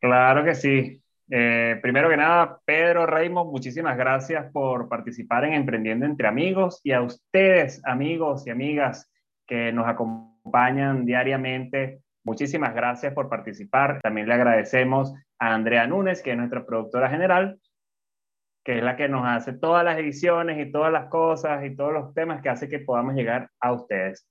Claro 0.00 0.44
que 0.44 0.54
sí. 0.54 1.02
Eh, 1.30 1.78
primero 1.82 2.08
que 2.08 2.16
nada, 2.16 2.60
Pedro 2.64 3.04
Raymond, 3.06 3.50
muchísimas 3.50 3.98
gracias 3.98 4.50
por 4.52 4.88
participar 4.88 5.44
en 5.44 5.54
Emprendiendo 5.54 6.06
entre 6.06 6.28
Amigos 6.28 6.80
y 6.84 6.92
a 6.92 7.02
ustedes, 7.02 7.82
amigos 7.84 8.46
y 8.46 8.50
amigas 8.50 9.10
que 9.46 9.72
nos 9.72 9.86
acompañan 9.86 10.37
diariamente. 11.04 12.00
Muchísimas 12.24 12.74
gracias 12.74 13.14
por 13.14 13.28
participar. 13.28 14.00
También 14.02 14.28
le 14.28 14.34
agradecemos 14.34 15.14
a 15.38 15.54
Andrea 15.54 15.86
Núñez, 15.86 16.22
que 16.22 16.32
es 16.32 16.36
nuestra 16.36 16.64
productora 16.64 17.08
general, 17.08 17.58
que 18.64 18.78
es 18.78 18.84
la 18.84 18.96
que 18.96 19.08
nos 19.08 19.26
hace 19.26 19.54
todas 19.54 19.84
las 19.84 19.98
ediciones 19.98 20.58
y 20.58 20.70
todas 20.70 20.92
las 20.92 21.06
cosas 21.06 21.64
y 21.64 21.74
todos 21.74 21.92
los 21.92 22.12
temas 22.14 22.42
que 22.42 22.50
hace 22.50 22.68
que 22.68 22.80
podamos 22.80 23.14
llegar 23.14 23.50
a 23.60 23.72
ustedes. 23.72 24.28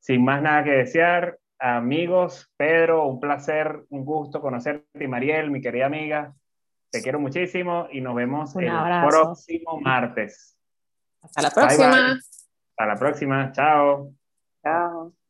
Sin 0.00 0.24
más 0.24 0.40
nada 0.42 0.64
que 0.64 0.70
desear, 0.70 1.38
amigos, 1.58 2.50
Pedro, 2.56 3.06
un 3.06 3.20
placer, 3.20 3.84
un 3.88 4.04
gusto 4.04 4.40
conocerte, 4.40 5.04
y 5.04 5.08
Mariel, 5.08 5.50
mi 5.50 5.60
querida 5.60 5.86
amiga. 5.86 6.32
Te 6.90 7.02
quiero 7.02 7.18
muchísimo 7.18 7.88
y 7.90 8.00
nos 8.00 8.14
vemos 8.14 8.54
el 8.56 8.70
próximo 9.08 9.80
martes. 9.80 10.56
Hasta 11.22 11.42
la 11.42 11.50
próxima. 11.50 12.12
Hasta 12.12 12.86
la 12.86 12.96
próxima. 12.96 13.52
Chao. 13.52 14.12
Chao. 14.62 15.23